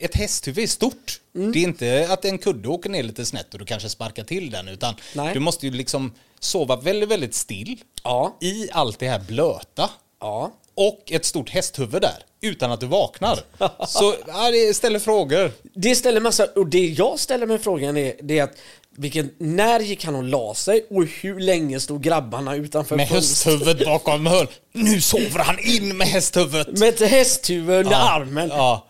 ett 0.00 0.14
hästhuvud 0.14 0.62
är 0.64 0.66
stort. 0.68 1.20
Det 1.32 1.58
är 1.58 1.62
inte 1.62 2.06
att 2.10 2.24
en 2.24 2.38
kudde 2.38 2.68
åker 2.68 2.90
ner 2.90 3.02
lite 3.02 3.26
snett 3.26 3.52
och 3.52 3.58
du 3.58 3.64
kanske 3.64 3.88
sparkar 3.88 4.24
till 4.24 4.50
den. 4.50 4.68
Utan 4.68 4.94
Nej. 5.14 5.34
du 5.34 5.40
måste 5.40 5.66
ju 5.66 5.72
liksom 5.72 6.12
sova 6.40 6.76
väldigt, 6.76 7.08
väldigt 7.08 7.34
still. 7.34 7.76
Ja. 8.02 8.36
I 8.40 8.68
allt 8.72 8.98
det 8.98 9.08
här 9.08 9.18
blöta 9.20 9.90
Ja. 10.20 10.52
och 10.74 11.12
ett 11.12 11.24
stort 11.24 11.50
hästhuvud 11.50 12.02
där 12.02 12.24
utan 12.40 12.72
att 12.72 12.80
du 12.80 12.86
vaknar. 12.86 13.38
Så 13.86 14.14
ja, 14.26 14.50
det 14.50 14.74
ställer 14.74 14.98
frågor. 14.98 15.52
Det 15.74 15.94
ställer 15.94 16.20
massa, 16.20 16.46
och 16.56 16.66
det 16.66 16.86
jag 16.86 17.18
ställer 17.18 17.46
mig 17.46 17.58
frågan 17.58 17.96
är, 17.96 18.14
det 18.22 18.38
är 18.38 18.42
att 18.42 18.56
vilken, 18.96 19.30
när 19.38 19.80
gick 19.80 20.04
han 20.04 20.14
och 20.16 20.24
la 20.24 20.54
sig 20.54 20.86
och 20.90 21.04
hur 21.06 21.40
länge 21.40 21.80
stod 21.80 22.02
grabbarna 22.02 22.54
utanför 22.56 22.96
Med 22.96 23.06
hästhuvudet 23.08 23.86
bakom 23.86 24.26
hörn. 24.26 24.46
Nu 24.72 25.00
sover 25.00 25.38
han 25.38 25.58
in 25.58 25.96
med 25.96 26.06
hästhuvudet. 26.06 26.78
Med 26.78 26.88
ett 26.88 27.10
hästhuvud 27.10 27.76
under 27.76 27.92
Ja, 27.92 28.10
armen. 28.10 28.48
Ja. 28.48 28.84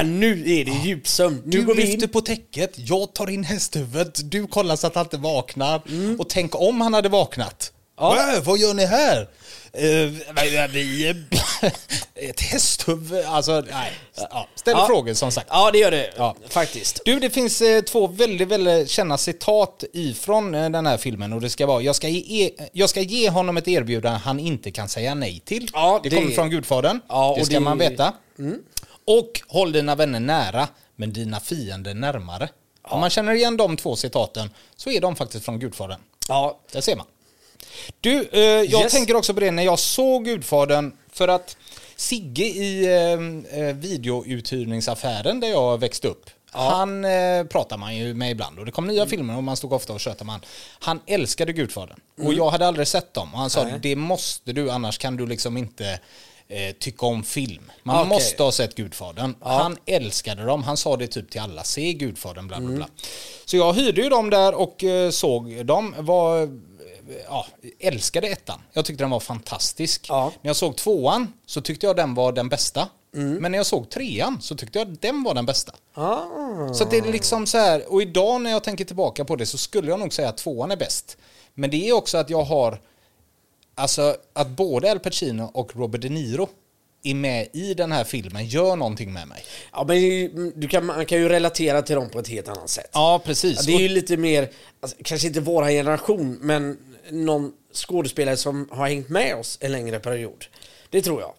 Äh, 0.00 0.04
nu 0.06 0.30
är 0.60 0.64
det 0.64 0.70
djupsömn. 0.84 1.42
Nu 1.44 1.50
Du 1.60 1.64
går 1.66 1.74
vi 1.74 1.82
lyfter 1.82 2.02
in. 2.02 2.08
på 2.08 2.20
täcket, 2.20 2.72
jag 2.76 3.14
tar 3.14 3.30
in 3.30 3.44
hästhuvudet, 3.44 4.30
du 4.30 4.46
kollar 4.46 4.76
så 4.76 4.86
att 4.86 4.94
han 4.94 5.04
inte 5.06 5.16
vaknar. 5.16 5.82
Mm. 5.88 6.20
Och 6.20 6.28
tänk 6.28 6.54
om 6.60 6.80
han 6.80 6.94
hade 6.94 7.08
vaknat. 7.08 7.72
Ja. 7.98 8.34
Äh, 8.36 8.42
vad 8.42 8.58
gör 8.58 8.74
ni 8.74 8.84
här? 8.86 9.28
Uh, 9.82 10.66
vi, 10.72 11.14
Ett 12.14 12.40
hästhuvud, 12.40 13.24
alltså 13.26 13.64
nej. 13.70 13.92
Ja, 14.30 14.48
ställ 14.54 14.74
Ja. 14.78 14.86
frågor 14.86 15.14
som 15.14 15.30
sagt. 15.32 15.46
Ja, 15.50 15.70
det 15.70 15.78
gör 15.78 15.90
det 15.90 16.10
Ja. 16.16 16.36
faktiskt. 16.48 17.00
Du, 17.04 17.18
det 17.20 17.30
finns 17.30 17.62
eh, 17.62 17.80
två 17.82 18.06
väldigt, 18.06 18.48
väldigt 18.48 18.90
kända 18.90 19.18
citat 19.18 19.84
ifrån 19.92 20.54
eh, 20.54 20.70
den 20.70 20.86
här 20.86 20.96
filmen 20.96 21.32
och 21.32 21.40
det 21.40 21.50
ska 21.50 21.66
vara 21.66 21.82
jag 21.82 21.96
ska, 21.96 22.08
ge, 22.08 22.50
jag 22.72 22.90
ska 22.90 23.00
ge 23.00 23.30
honom 23.30 23.56
ett 23.56 23.68
erbjudande 23.68 24.18
han 24.24 24.40
inte 24.40 24.70
kan 24.70 24.88
säga 24.88 25.14
nej 25.14 25.42
till. 25.44 25.68
Ja, 25.72 26.00
det, 26.02 26.08
det- 26.08 26.16
kommer 26.16 26.30
från 26.30 26.50
Gudfadern, 26.50 27.00
Ja, 27.08 27.34
det 27.38 27.44
ska 27.44 27.54
det- 27.54 27.60
man 27.60 27.78
veta. 27.78 28.12
Och 29.06 29.40
håll 29.48 29.72
dina 29.72 29.94
vänner 29.94 30.20
nära, 30.20 30.68
men 30.96 31.12
dina 31.12 31.40
fiender 31.40 31.94
närmare. 31.94 32.48
Om 32.82 33.00
man 33.00 33.10
känner 33.10 33.32
igen 33.34 33.56
de 33.56 33.76
två 33.76 33.96
citaten 33.96 34.50
så 34.76 34.90
är 34.90 35.00
de 35.00 35.16
faktiskt 35.16 35.44
från 35.44 35.58
Gudfadern. 35.58 36.00
Ja, 36.28 36.60
Där 36.72 36.80
ser 36.80 36.96
man. 36.96 37.06
Du, 38.00 38.28
eh, 38.32 38.40
jag 38.40 38.82
Yes. 38.82 38.92
tänker 38.92 39.16
också 39.16 39.34
på 39.34 39.40
det 39.40 39.50
när 39.50 39.62
jag 39.62 39.78
såg 39.78 40.24
Gudfadern 40.24 40.92
för 41.12 41.28
att 41.28 41.56
Sigge 41.96 42.44
i 42.44 42.84
eh, 42.84 43.58
eh, 43.60 43.74
videouthyrningsaffären 43.76 45.40
där 45.40 45.48
jag 45.48 45.78
växte 45.80 46.08
upp. 46.08 46.30
Han 46.50 47.04
eh, 47.04 47.44
pratar 47.44 47.76
man 47.76 47.96
ju 47.96 48.14
med 48.14 48.30
ibland 48.30 48.58
och 48.58 48.66
det 48.66 48.72
kom 48.72 48.84
Mm. 48.84 48.94
nya 48.96 49.06
filmer 49.06 49.36
och 49.36 49.44
man 49.44 49.56
stod 49.56 49.72
ofta 49.72 49.92
och 49.92 50.00
tjötade 50.00 50.24
man. 50.24 50.40
Han 50.78 51.00
älskade 51.06 51.52
Gudfadern 51.52 52.00
Mm. 52.18 52.28
och 52.28 52.34
jag 52.34 52.50
hade 52.50 52.66
aldrig 52.66 52.88
sett 52.88 53.14
dem 53.14 53.34
och 53.34 53.40
han 53.40 53.50
sa 53.50 53.64
det 53.64 53.96
måste 53.96 54.52
du 54.52 54.70
annars 54.70 54.98
kan 54.98 55.16
du 55.16 55.26
liksom 55.26 55.56
inte 55.56 56.00
eh, 56.52 56.72
tycka 56.78 57.06
om 57.06 57.22
film. 57.22 57.70
Man 57.82 57.96
Okej. 57.96 58.08
måste 58.08 58.42
ha 58.42 58.52
sett 58.52 58.74
Gudfadern. 58.74 59.34
Han 59.40 59.76
älskade 59.86 60.44
dem, 60.44 60.62
han 60.62 60.76
sa 60.76 60.96
det 60.96 61.06
typ 61.06 61.30
till 61.30 61.40
alla, 61.40 61.64
se 61.64 61.92
Gudfadern 61.92 62.48
bla 62.48 62.56
bla 62.56 62.66
Mm. 62.66 62.76
bla. 62.76 62.86
Så 63.44 63.56
jag 63.56 63.72
hyrde 63.72 64.02
ju 64.02 64.08
dem 64.08 64.30
där 64.30 64.54
och 64.54 64.84
eh, 64.84 65.10
såg 65.10 65.66
dem, 65.66 65.94
var, 65.98 66.42
eh, 66.42 66.48
ja, 67.28 67.46
älskade 67.80 68.26
ettan. 68.28 68.60
Jag 68.72 68.84
tyckte 68.84 69.04
den 69.04 69.10
var 69.10 69.20
fantastisk. 69.20 70.06
Ja. 70.08 70.32
När 70.42 70.48
jag 70.48 70.56
såg 70.56 70.76
tvåan 70.76 71.32
så 71.46 71.60
tyckte 71.60 71.86
jag 71.86 71.96
den 71.96 72.14
var 72.14 72.32
den 72.32 72.48
bästa. 72.48 72.88
Mm. 73.14 73.34
Men 73.34 73.52
när 73.52 73.58
jag 73.58 73.66
såg 73.66 73.90
trean 73.90 74.38
så 74.42 74.54
tyckte 74.56 74.78
jag 74.78 74.88
den 75.00 75.22
var 75.22 75.34
den 75.34 75.46
bästa. 75.46 75.72
ah. 75.94 76.74
Så 76.74 76.84
det 76.84 76.98
är 76.98 77.12
liksom 77.12 77.46
så 77.46 77.58
här, 77.58 77.92
och 77.92 78.02
idag 78.02 78.40
när 78.40 78.50
jag 78.50 78.64
tänker 78.64 78.84
tillbaka 78.84 79.24
på 79.24 79.36
det 79.36 79.46
så 79.46 79.58
skulle 79.58 79.90
jag 79.90 79.98
nog 80.00 80.12
säga 80.12 80.28
att 80.28 80.36
tvåan 80.36 80.70
är 80.70 80.76
bäst. 80.76 81.16
Men 81.54 81.70
det 81.70 81.88
är 81.88 81.92
också 81.92 82.18
att 82.18 82.30
jag 82.30 82.42
har, 82.42 82.80
alltså 83.74 84.16
att 84.32 84.48
både 84.48 84.90
Al 84.90 85.00
Pacino 85.00 85.50
och 85.54 85.76
Robert 85.76 86.00
De 86.00 86.08
Niro 86.08 86.48
är 87.02 87.14
med 87.14 87.48
i 87.52 87.74
den 87.74 87.92
här 87.92 88.04
filmen 88.04 88.46
gör 88.46 88.76
någonting 88.76 89.12
med 89.12 89.28
mig. 89.28 89.44
ja, 89.72 89.84
men 89.88 90.52
du 90.56 90.68
kan, 90.68 90.86
man 90.86 91.06
kan 91.06 91.18
ju 91.18 91.28
relatera 91.28 91.82
till 91.82 91.96
dem 91.96 92.10
på 92.10 92.18
ett 92.18 92.28
helt 92.28 92.48
annat 92.48 92.70
sätt. 92.70 92.90
Ja, 92.92 93.22
precis. 93.24 93.66
Det 93.66 93.72
är 93.72 93.80
ju 93.80 93.88
lite 93.88 94.16
mer, 94.16 94.50
alltså, 94.80 94.96
kanske 95.04 95.26
inte 95.26 95.40
våra 95.40 95.68
generation, 95.68 96.38
men 96.40 96.78
någon 97.10 97.52
skådespelare 97.72 98.36
som 98.36 98.68
har 98.70 98.88
hängt 98.88 99.08
med 99.08 99.36
oss 99.36 99.58
en 99.60 99.72
längre 99.72 100.00
period. 100.00 100.44
Det 100.90 101.02
tror 101.02 101.20
jag. 101.20 101.32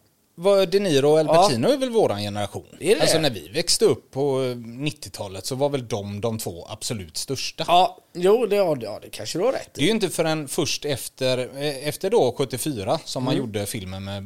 De 0.69 0.79
Niro 0.79 1.09
och 1.09 1.19
Al 1.19 1.25
Ja. 1.25 1.33
Pacino 1.33 1.67
är 1.69 1.77
väl 1.77 1.89
våran 1.89 2.21
generation. 2.21 2.65
Är 2.79 2.95
det 2.95 3.01
Alltså 3.01 3.15
det? 3.17 3.21
när 3.21 3.29
vi 3.29 3.47
växte 3.47 3.85
upp 3.85 4.11
på 4.11 4.43
eh, 4.43 4.55
90-talet 4.55 5.45
så 5.45 5.55
var 5.55 5.69
väl 5.69 5.87
de 5.87 6.21
de 6.21 6.39
två 6.39 6.67
absolut 6.69 7.17
största. 7.17 7.63
Ja, 7.67 7.97
jo, 8.13 8.45
det, 8.45 8.55
ja, 8.55 8.75
det- 8.75 8.85
ja, 8.85 8.99
det 9.01 9.09
kanske 9.09 9.39
du 9.39 9.45
har 9.45 9.51
rätt 9.51 9.69
Det 9.73 9.81
är 9.81 9.85
ju 9.85 9.91
inte 9.91 10.09
förrän 10.09 10.47
först 10.47 10.85
efter, 10.85 11.37
eh, 11.37 11.87
efter 11.87 12.09
då 12.09 12.35
74 12.37 12.99
som 13.05 13.23
Mm. 13.23 13.25
man 13.25 13.37
gjorde 13.37 13.65
filmen 13.65 14.03
med 14.03 14.17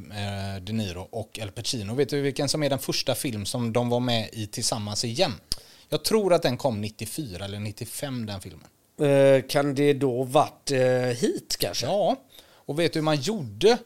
eh, 0.57 0.61
De 0.63 0.73
Niro 0.73 1.07
och 1.11 1.39
Al 1.41 1.51
Pacino. 1.51 1.93
Vet 1.95 2.09
du 2.09 2.21
vilken 2.21 2.49
som 2.49 2.63
är 2.63 2.69
den 2.69 2.79
första 2.79 3.15
film 3.15 3.45
som 3.45 3.73
de 3.73 3.89
var 3.89 3.99
med 3.99 4.29
i 4.33 4.47
tillsammans 4.47 5.05
igen? 5.05 5.33
Jag 5.89 6.03
tror 6.03 6.33
att 6.33 6.41
den 6.43 6.57
kom 6.57 6.81
94 6.81 7.45
eller 7.45 7.59
95 7.59 8.25
den 8.25 8.41
filmen. 8.41 8.67
Eh, 9.01 9.41
kan 9.47 9.75
det 9.75 9.93
då 9.93 10.23
varit 10.23 10.71
eh, 10.71 10.79
hit 10.91 11.55
kanske? 11.59 11.85
Ja, 11.85 12.15
och 12.53 12.79
vet 12.79 12.93
du 12.93 12.99
hur 12.99 13.03
man 13.03 13.15
gjorde 13.21 13.77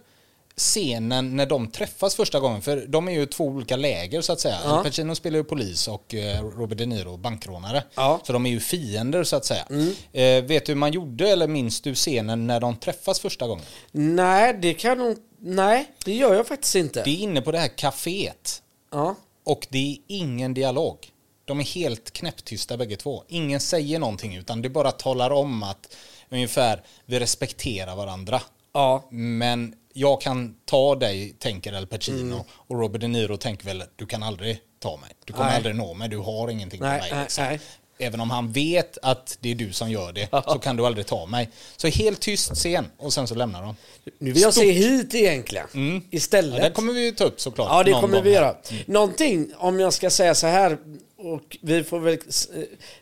scenen 0.61 1.35
när 1.35 1.45
de 1.45 1.67
träffas 1.67 2.15
första 2.15 2.39
gången? 2.39 2.61
För 2.61 2.85
de 2.87 3.07
är 3.07 3.11
ju 3.11 3.25
två 3.25 3.45
olika 3.45 3.75
läger 3.75 4.21
så 4.21 4.33
att 4.33 4.39
säga. 4.39 4.57
Ja. 4.63 4.69
Al 4.69 4.83
Pacino 4.83 5.15
spelar 5.15 5.37
ju 5.37 5.43
polis 5.43 5.87
och 5.87 6.13
eh, 6.13 6.43
Robert 6.43 6.77
De 6.77 6.85
Niro 6.85 7.17
bankrånare. 7.17 7.83
Ja. 7.95 8.09
Mm. 8.09 8.19
Så 8.25 8.33
de 8.33 8.45
är 8.45 8.49
ju 8.49 8.59
fiender 8.59 9.23
så 9.23 9.35
att 9.35 9.45
säga. 9.45 9.65
Eh, 10.11 10.43
vet 10.43 10.65
du 10.65 10.71
hur 10.71 10.75
man 10.79 10.91
gjorde 10.91 11.29
eller 11.29 11.47
minns 11.47 11.81
du 11.81 11.95
scenen 11.95 12.47
när 12.47 12.59
de 12.59 12.75
träffas 12.75 13.19
första 13.19 13.47
gången? 13.47 13.65
Nej, 13.91 14.57
det 14.61 14.73
kan 14.73 14.97
nog... 14.97 15.17
Nej, 15.39 15.91
det 16.05 16.13
gör 16.13 16.33
jag 16.33 16.47
faktiskt 16.47 16.75
inte. 16.75 17.03
Det 17.03 17.09
är 17.09 17.17
inne 17.17 17.41
på 17.41 17.51
det 17.51 17.59
här 17.59 17.67
kaféet 17.77 18.61
Ja. 18.91 19.15
och 19.43 19.67
det 19.69 19.91
är 19.91 19.97
ingen 20.07 20.53
dialog. 20.53 20.97
De 21.45 21.59
är 21.59 21.63
helt 21.63 22.11
knäpptysta 22.13 22.77
bägge 22.77 22.95
två. 22.95 23.23
Ingen 23.27 23.59
säger 23.59 23.99
någonting 23.99 24.35
utan 24.35 24.61
det 24.61 24.69
bara 24.69 24.91
talar 24.91 25.31
om 25.31 25.63
att 25.63 25.95
ungefär 26.29 26.83
vi 27.05 27.19
respekterar 27.19 27.95
varandra. 27.95 28.41
Ja. 28.73 29.07
Men 29.11 29.75
jag 29.93 30.21
kan 30.21 30.55
ta 30.65 30.95
dig, 30.95 31.35
tänker 31.39 31.73
Al 31.73 31.87
Pacino. 31.87 32.35
Mm. 32.35 32.45
Och 32.51 32.79
Robert 32.79 33.01
De 33.01 33.07
Niro 33.07 33.37
tänker 33.37 33.65
väl, 33.65 33.83
du 33.95 34.05
kan 34.05 34.23
aldrig 34.23 34.59
ta 34.79 34.97
mig. 34.97 35.09
Du 35.25 35.33
kommer 35.33 35.45
Nej. 35.45 35.55
aldrig 35.55 35.75
nå 35.75 35.93
mig, 35.93 36.09
du 36.09 36.17
har 36.17 36.49
ingenting 36.49 36.79
med 36.81 36.99
mig. 37.01 37.21
liksom. 37.21 37.43
nej. 37.43 37.59
Även 37.97 38.21
om 38.21 38.29
han 38.29 38.51
vet 38.51 38.97
att 39.01 39.37
det 39.41 39.51
är 39.51 39.55
du 39.55 39.73
som 39.73 39.91
gör 39.91 40.13
det, 40.13 40.29
så 40.47 40.59
kan 40.59 40.75
du 40.75 40.85
aldrig 40.85 41.05
ta 41.05 41.25
mig. 41.25 41.49
Så 41.77 41.87
helt 41.87 42.19
tyst 42.19 42.55
scen, 42.55 42.85
och 42.97 43.13
sen 43.13 43.27
så 43.27 43.35
lämnar 43.35 43.61
de. 43.61 43.75
Nu 44.19 44.31
vill 44.31 44.41
jag 44.41 44.53
se 44.53 44.71
hit 44.71 45.15
egentligen. 45.15 45.67
Ja, 45.73 46.01
Istället. 46.17 46.61
det 46.61 46.71
kommer 46.71 46.93
vi 46.93 47.11
ta 47.11 47.23
upp 47.23 47.41
såklart. 47.41 47.67
Ja, 47.69 47.83
det 47.83 47.91
kommer 48.01 48.21
vi 48.21 48.33
här. 48.33 48.41
göra. 48.41 48.55
Någonting, 48.85 49.51
om 49.57 49.79
jag 49.79 49.93
ska 49.93 50.09
säga 50.09 50.35
så 50.35 50.47
här, 50.47 50.77
och 51.17 51.57
vi 51.61 51.83
får 51.83 51.99
väl... 51.99 52.17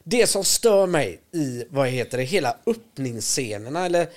Det 0.04 0.28
som 0.28 0.44
stör 0.44 0.88
mig 0.88 1.22
i, 1.34 1.64
vad 1.70 1.88
heter 1.88 2.18
det, 2.18 2.24
hela 2.24 2.58
öppningsscenerna, 2.66 3.86
eller 3.86 4.08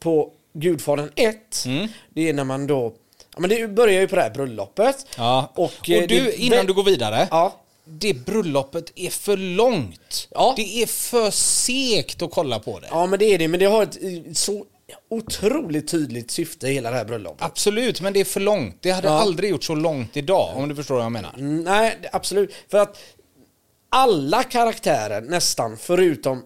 på 0.00 0.32
Gudfadern 0.54 1.10
1, 1.16 1.64
Mm. 1.66 1.88
det 2.14 2.28
är 2.28 2.32
när 2.32 2.44
man 2.44 2.66
då... 2.66 2.94
Ja, 3.34 3.40
men 3.40 3.50
det 3.50 3.68
börjar 3.68 4.00
ju 4.00 4.08
på 4.08 4.16
det 4.16 4.22
här 4.22 4.30
bröllopet. 4.30 5.06
Ja. 5.16 5.52
Och, 5.54 5.64
Och, 5.64 5.90
eh, 5.90 6.00
du, 6.00 6.06
det- 6.24 6.36
innan 6.36 6.66
du 6.66 6.72
går 6.74 6.84
vidare. 6.84 7.28
Ja. 7.30 7.60
Det 7.84 8.14
bröllopet 8.14 8.92
är 8.94 9.10
för 9.10 9.36
långt. 9.36 10.28
Ja. 10.30 10.52
Det 10.56 10.82
är 10.82 10.86
för 10.86 11.30
segt 11.30 12.22
att 12.22 12.30
kolla 12.30 12.58
på 12.58 12.80
det. 12.80 12.86
Ja, 12.90 13.06
men 13.06 13.18
det 13.18 13.24
är 13.24 13.38
det. 13.38 13.48
Men 13.48 13.60
det 13.60 13.66
har 13.66 13.82
ett 13.82 14.02
eh, 14.02 14.32
så 14.32 14.64
otroligt 15.10 15.88
tydligt 15.88 16.30
syfte, 16.30 16.68
hela 16.68 16.90
det 16.90 16.96
här 16.96 17.04
bröllopet. 17.04 17.42
Absolut, 17.42 18.00
men 18.00 18.12
det 18.12 18.20
är 18.20 18.24
för 18.24 18.40
långt. 18.40 18.76
Det 18.80 18.90
hade 18.90 19.08
Ja. 19.08 19.14
aldrig 19.20 19.50
gjort 19.50 19.64
så 19.64 19.74
långt 19.74 20.16
idag, 20.16 20.52
om 20.56 20.68
du 20.68 20.74
förstår 20.74 20.94
vad 20.94 21.04
jag 21.04 21.12
menar. 21.12 21.34
Mm, 21.38 21.64
Nej, 21.64 21.98
absolut. 22.12 22.54
För 22.70 22.78
att 22.78 22.98
alla 23.88 24.42
karaktärer, 24.42 25.20
nästan, 25.20 25.76
förutom 25.76 26.42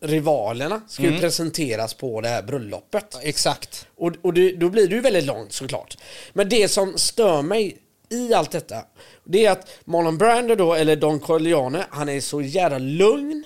rivalerna, 0.00 0.80
ska 0.88 1.02
Mm. 1.02 1.14
ju 1.14 1.20
presenteras 1.20 1.94
på 1.94 2.20
det 2.20 2.28
här 2.28 2.42
bröllopet. 2.42 3.16
Exakt. 3.22 3.86
Och, 3.96 4.12
och 4.22 4.34
det, 4.34 4.52
då 4.52 4.68
blir 4.68 4.88
det 4.88 4.94
ju 4.94 5.00
väldigt 5.00 5.24
långt 5.24 5.52
såklart. 5.52 5.96
Men 6.32 6.48
det 6.48 6.68
som 6.68 6.98
stör 6.98 7.42
mig 7.42 7.76
i 8.10 8.34
allt 8.34 8.50
detta, 8.50 8.84
det 9.24 9.46
är 9.46 9.50
att 9.50 9.68
Marlon 9.84 10.18
Brando 10.18 10.54
då, 10.54 10.74
eller 10.74 10.96
Don 10.96 11.20
Corleone, 11.20 11.86
han 11.90 12.08
är 12.08 12.20
så 12.20 12.42
jävla 12.42 12.78
lugn. 12.78 13.44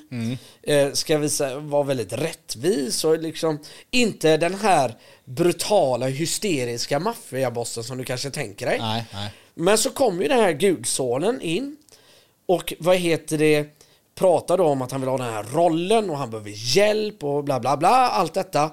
Eh, 0.62 0.92
ska 0.92 1.18
visa, 1.18 1.58
vara 1.58 1.82
väldigt 1.82 2.12
rättvis 2.12 3.04
och 3.04 3.18
liksom 3.18 3.58
inte 3.90 4.36
den 4.36 4.54
här 4.54 4.94
brutala, 5.24 6.06
hysteriska 6.06 6.98
maffiabossen 6.98 7.84
som 7.84 7.98
du 7.98 8.04
kanske 8.04 8.30
tänker 8.30 8.66
dig. 8.66 8.78
Nej, 8.78 9.04
nej. 9.12 9.30
Men 9.54 9.78
så 9.78 9.90
kommer 9.90 10.22
ju 10.22 10.28
den 10.28 10.40
här 10.40 10.52
gudsonen 10.52 11.40
in 11.40 11.76
och 12.46 12.72
vad 12.78 12.96
heter 12.96 13.38
det 13.38 13.66
pratar 14.14 14.58
då 14.58 14.64
om 14.64 14.82
att 14.82 14.92
han 14.92 15.00
vill 15.00 15.10
ha 15.10 15.18
den 15.18 15.32
här 15.32 15.42
rollen 15.42 16.10
och 16.10 16.18
han 16.18 16.30
behöver 16.30 16.52
hjälp 16.76 17.24
och 17.24 17.44
bla 17.44 17.60
bla 17.60 17.76
bla, 17.76 17.88
allt 17.88 18.34
detta. 18.34 18.70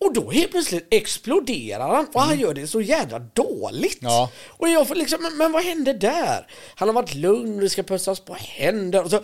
Och 0.00 0.12
då 0.12 0.30
helt 0.30 0.50
plötsligt 0.50 0.86
exploderar 0.90 1.88
han 1.94 2.06
och 2.12 2.22
han 2.22 2.38
gör 2.38 2.54
det 2.54 2.66
så 2.66 2.80
jävla 2.80 3.18
dåligt. 3.18 4.02
Mm. 4.02 4.12
Ja. 4.12 4.30
Och 4.48 4.68
jag 4.68 4.88
får 4.88 4.94
liksom, 4.94 5.22
men, 5.22 5.36
men 5.36 5.52
vad 5.52 5.64
hände 5.64 5.92
där? 5.92 6.46
Han 6.74 6.88
har 6.88 6.92
varit 6.92 7.14
lugn, 7.14 7.60
det 7.60 7.70
ska 7.70 7.82
pussas 7.82 8.20
på 8.20 8.34
händer 8.34 9.04
och 9.04 9.10
så 9.10 9.20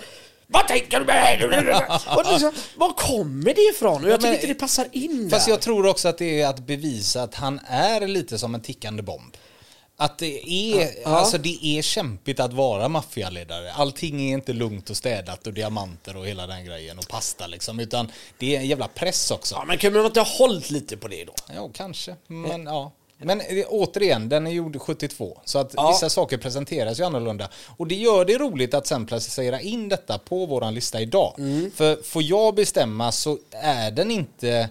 vad 0.50 0.69
tänker 0.69 1.00
du 1.00 1.07
med 1.07 1.43
och 2.17 2.33
liksom, 2.33 2.53
Var 2.77 2.93
kommer 2.93 3.55
det 3.55 3.62
ifrån? 3.62 4.05
Och 4.05 4.11
jag 4.11 4.21
tycker 4.21 4.35
inte 4.35 4.47
det 4.47 4.55
passar 4.55 4.87
in 4.93 5.31
Fast 5.31 5.47
där. 5.47 5.53
jag 5.53 5.61
tror 5.61 5.87
också 5.87 6.09
att 6.09 6.19
det 6.19 6.41
är 6.41 6.49
att 6.49 6.59
bevisa 6.67 7.23
att 7.23 7.35
han 7.35 7.61
är 7.69 8.07
lite 8.07 8.38
som 8.38 8.55
en 8.55 8.61
tickande 8.61 9.03
bomb. 9.03 9.37
Att 10.00 10.19
det 10.19 10.50
är, 10.50 10.90
Ja. 11.02 11.09
alltså 11.09 11.38
det 11.38 11.67
är 11.67 11.83
kämpigt 11.83 12.40
att 12.40 12.52
vara 12.52 12.88
maffialedare. 12.88 13.73
Allting 13.73 14.21
är 14.31 14.35
inte 14.35 14.52
lugnt 14.52 14.90
och 14.90 14.97
städat 14.97 15.47
och 15.47 15.52
diamanter 15.52 16.17
och 16.17 16.26
hela 16.26 16.47
den 16.47 16.64
grejen 16.64 16.99
och 16.99 17.09
pasta 17.09 17.47
liksom. 17.47 17.81
Utan 17.81 18.12
det 18.38 18.57
är 18.57 18.61
en 18.61 18.67
jävla 18.67 18.88
press 18.88 19.31
också. 19.31 19.55
Ja, 19.55 19.64
men 19.64 19.78
kunde 19.78 19.99
man 19.99 20.07
inte 20.07 20.21
ha 20.21 20.26
hållit 20.38 20.71
lite 20.71 20.97
på 20.97 21.09
det 21.09 21.25
då? 21.25 21.33
Ja, 21.55 21.71
kanske. 21.75 22.17
Men 22.26 22.64
ja. 22.67 22.93
Men 23.21 23.40
eh, 23.40 23.67
återigen, 23.69 24.28
den 24.28 24.47
är 24.47 24.50
gjord 24.50 24.81
72. 24.81 25.40
Så 25.45 25.59
att 25.59 25.73
Ja. 25.76 25.88
vissa 25.88 26.11
saker 26.11 26.38
presenteras 26.38 27.00
ju 27.00 27.05
annorlunda. 27.05 27.49
Och 27.76 27.87
det 27.87 27.95
gör 27.95 28.25
det 28.25 28.38
roligt 28.38 28.75
att 28.75 28.87
sen 28.87 29.07
placera 29.07 29.61
in 29.61 29.88
detta 29.88 30.19
på 30.19 30.47
våran 30.47 30.75
lista 30.75 31.00
idag. 31.00 31.35
Mm. 31.38 31.71
För 31.75 32.02
får 32.02 32.23
jag 32.23 32.55
bestämma 32.55 33.12
så 33.12 33.38
är 33.50 33.90
den 33.90 34.11
inte 34.11 34.69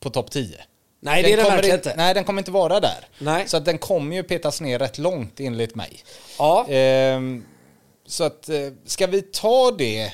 på 0.00 0.10
topp 0.10 0.30
10. 0.30 0.56
Nej, 1.00 1.22
det 1.22 1.32
är 1.32 1.36
den 1.36 1.46
verkligen 1.46 1.76
inte-. 1.76 1.94
Nej, 1.96 2.14
den 2.14 2.24
kommer 2.24 2.40
inte 2.40 2.50
vara 2.50 2.80
där. 2.80 3.08
Nej. 3.18 3.48
Så 3.48 3.56
att 3.56 3.64
den 3.64 3.78
kommer 3.78 4.16
ju 4.16 4.22
petas 4.22 4.60
ner 4.60 4.78
rätt 4.78 4.98
långt 4.98 5.40
enligt 5.40 5.74
mig. 5.74 6.04
Ja, 6.38 6.66
Ehm, 6.68 7.44
så 8.06 8.24
att, 8.24 8.48
eh, 8.48 8.56
ska 8.86 9.06
vi 9.06 9.22
ta 9.22 9.70
det? 9.70 10.12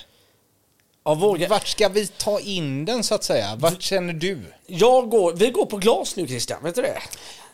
ja 1.05 1.15
våga. 1.15 1.49
Vart 1.49 1.67
ska 1.67 1.89
vi 1.89 2.07
ta 2.07 2.41
in 2.41 2.85
den 2.85 3.03
så 3.03 3.15
att 3.15 3.25
säga? 3.25 3.57
Vart 3.57 3.83
känner 3.83 4.13
du? 4.13 4.43
Jag 4.67 5.11
går, 5.11 5.33
vi 5.33 5.51
går 5.51 5.67
på 5.67 5.77
glas 5.77 6.17
nu 6.17 6.27
Christian, 6.27 6.63
vet 6.63 6.75
du 6.75 6.83
det? 6.83 6.99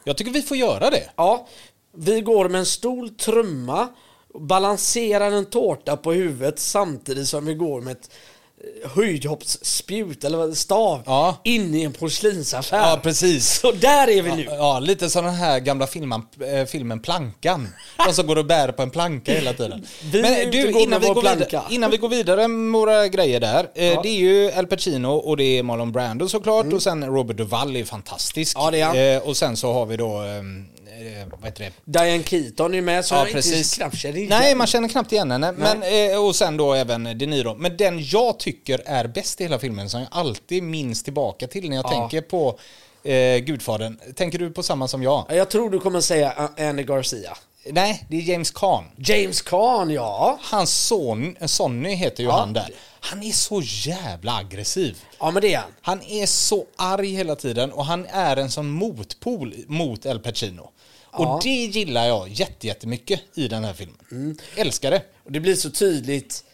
Jag 0.05 0.17
tycker 0.17 0.31
vi 0.33 0.43
får 0.43 0.57
göra 0.57 0.91
det. 0.91 1.11
Ja, 1.17 1.47
Vi 1.97 2.21
går 2.21 2.49
med 2.49 2.59
en 2.59 2.67
stor 2.67 3.09
trumma, 3.09 3.89
balanserar 4.35 5.31
en 5.31 5.45
tårta 5.47 5.97
på 5.97 6.13
huvudet 6.13 6.59
samtidigt 6.59 7.29
som 7.29 7.45
vi 7.47 7.55
går 7.55 7.81
med 7.81 7.93
ett 7.93 8.11
höjdhoppsspjut 8.95 10.25
eller 10.25 10.39
vad- 10.39 10.57
stav 10.57 11.03
Ja. 11.07 11.37
in 11.45 11.75
i 11.75 11.83
en 11.83 11.93
porslinsaffär. 11.93 12.79
Ja, 12.91 13.01
precis. 13.03 13.61
Så 13.61 13.73
där 13.73 14.09
är 14.11 14.23
vi 14.23 14.33
nu. 14.37 14.47
Ja, 14.51 14.79
lite 14.81 15.11
som 15.11 15.25
den 15.25 15.35
här 15.35 15.61
gamla 15.61 15.87
filmen, 15.87 16.23
eh, 16.55 16.67
filmen 16.67 17.01
Plankan. 17.01 17.69
De 18.07 18.13
som 18.15 18.27
går 18.27 18.39
och 18.39 18.47
bär 18.47 18.73
på 18.73 18.83
en 18.83 18.91
planka 18.91 19.33
hela 19.33 19.53
tiden. 19.53 19.87
Vi 20.13 20.19
ute 20.45 20.67
och 20.67 20.73
går 20.73 20.87
med 20.89 21.01
vår 21.03 21.15
går 21.15 21.23
vidare, 21.23 21.63
innan 21.71 21.91
vi 21.91 21.97
går 21.97 22.09
vidare 22.09 22.49
med 22.49 22.81
våra 22.81 23.09
grejer 23.09 23.41
där. 23.41 23.69
Eh, 23.75 23.85
Ja. 23.93 24.03
Det 24.03 24.09
är 24.09 24.19
ju 24.19 24.53
Al 24.53 24.67
Pacino 24.67 25.09
och 25.09 25.37
det 25.37 25.59
är 25.59 25.63
Marlon 25.63 25.93
Brando 25.93 26.29
såklart 26.29 26.73
och 26.73 26.83
sen 26.83 27.05
Robert 27.05 27.37
Duvall 27.37 27.77
är 27.77 27.85
fantastisk. 27.85 28.57
Mm. 28.57 28.65
Ja, 28.65 28.71
det 28.71 28.81
är 28.81 28.87
han. 29.17 29.23
Eh, 29.23 29.29
och 29.29 29.37
sen 29.37 29.57
så 29.57 29.73
har 29.73 29.87
vi 29.87 29.97
då, 29.97 30.17
ehm, 30.17 30.65
eh, 30.82 30.82
vad 31.41 31.45
heter 31.45 31.65
det? 31.65 31.73
Diane 31.85 32.23
Keaton 32.23 32.75
är 32.75 32.81
med 32.81 33.05
så 33.05 33.15
Ja, 33.15 33.19
jag 33.19 33.27
inte 33.29 33.35
precis. 33.35 33.75
knappt 33.75 33.97
känner 33.99 34.17
igen. 34.17 34.29
Nej, 34.29 34.55
man 34.55 34.67
känner 34.67 34.89
knappt 34.89 35.13
igen 35.13 35.31
henne. 35.31 35.53
Men, 35.53 35.83
eh, 36.13 36.25
och 36.25 36.37
sen 36.37 36.57
då 36.57 36.73
även 36.75 37.19
De 37.19 37.27
Niro. 37.27 37.55
Men 37.55 37.77
den 37.77 38.05
jag 38.05 38.39
tycker 38.39 38.83
är 38.87 39.07
bäst 39.07 39.41
i 39.41 39.45
hela 39.45 39.59
filmen, 39.59 39.91
som 39.91 40.01
jag 40.01 40.09
alltid 40.13 40.63
minns 40.63 41.03
tillbaka 41.03 41.47
till 41.47 41.69
när 41.69 41.77
jag 41.77 41.85
Ja. 41.85 41.91
tänker 41.91 42.21
på 42.21 42.59
eh, 43.05 43.39
Gudfadern. 43.39 43.99
Tänker 44.17 44.39
du 44.39 44.51
på 44.51 44.63
samma 44.63 44.89
som 44.89 45.03
jag? 45.03 45.27
Jag 45.31 45.51
tror 45.51 45.71
du 45.71 45.79
kommer 45.81 46.01
säga 46.01 46.31
A- 46.37 46.49
Andy 46.59 46.83
Garcia. 46.83 47.37
Nej, 47.71 48.05
det 48.11 48.17
är 48.17 48.21
James 48.21 48.51
Caan. 48.51 48.85
James 48.97 49.43
Caan, 49.43 49.91
ja. 49.91 50.39
Hans 50.43 50.87
son, 50.87 51.37
Sonny 51.47 51.95
heter 51.95 52.23
ju 52.23 52.29
Ja. 52.29 52.39
han 52.39 52.53
där. 52.53 52.71
Han 53.01 53.23
är 53.23 53.33
så 53.33 53.63
jävla 53.65 54.37
aggressiv. 54.37 54.97
Ja, 55.21 55.31
men 55.31 55.43
det 55.43 55.55
är 55.55 55.59
han. 55.59 55.71
Han 55.83 56.03
är 56.03 56.27
så 56.27 56.65
arg 56.77 57.09
hela 57.15 57.37
tiden 57.37 57.73
och 57.73 57.85
han 57.87 58.07
är 58.07 58.37
en 58.37 58.51
sån 58.51 58.71
motpol 58.71 59.55
mot 59.67 60.07
El 60.07 60.19
Pacino. 60.21 60.71
Och 61.13 61.41
det 61.43 61.49
gillar 61.51 62.07
jag 62.07 62.29
jätte- 62.29 62.67
jättemycket 62.67 63.21
i 63.35 63.49
den 63.49 63.65
här 63.65 63.73
filmen. 63.75 63.99
Mm. 64.11 64.37
Älskar 64.57 64.91
det. 64.91 65.03
Och 65.25 65.33
det 65.33 65.41
blir 65.41 65.55
så 65.55 65.71
tydligt 65.71 66.45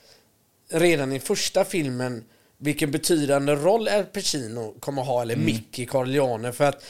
redan 0.71 1.13
i 1.13 1.21
första 1.21 1.65
filmen 1.65 2.25
vilken 2.59 2.91
betydande 2.91 3.53
roll 3.55 3.89
Al 3.89 4.05
Pacino 4.05 4.75
kommer 4.81 5.03
ha, 5.03 5.23
eller 5.23 5.37
Mickey 5.37 5.87
Corleone. 5.87 6.53
För 6.53 6.65
att 6.65 6.85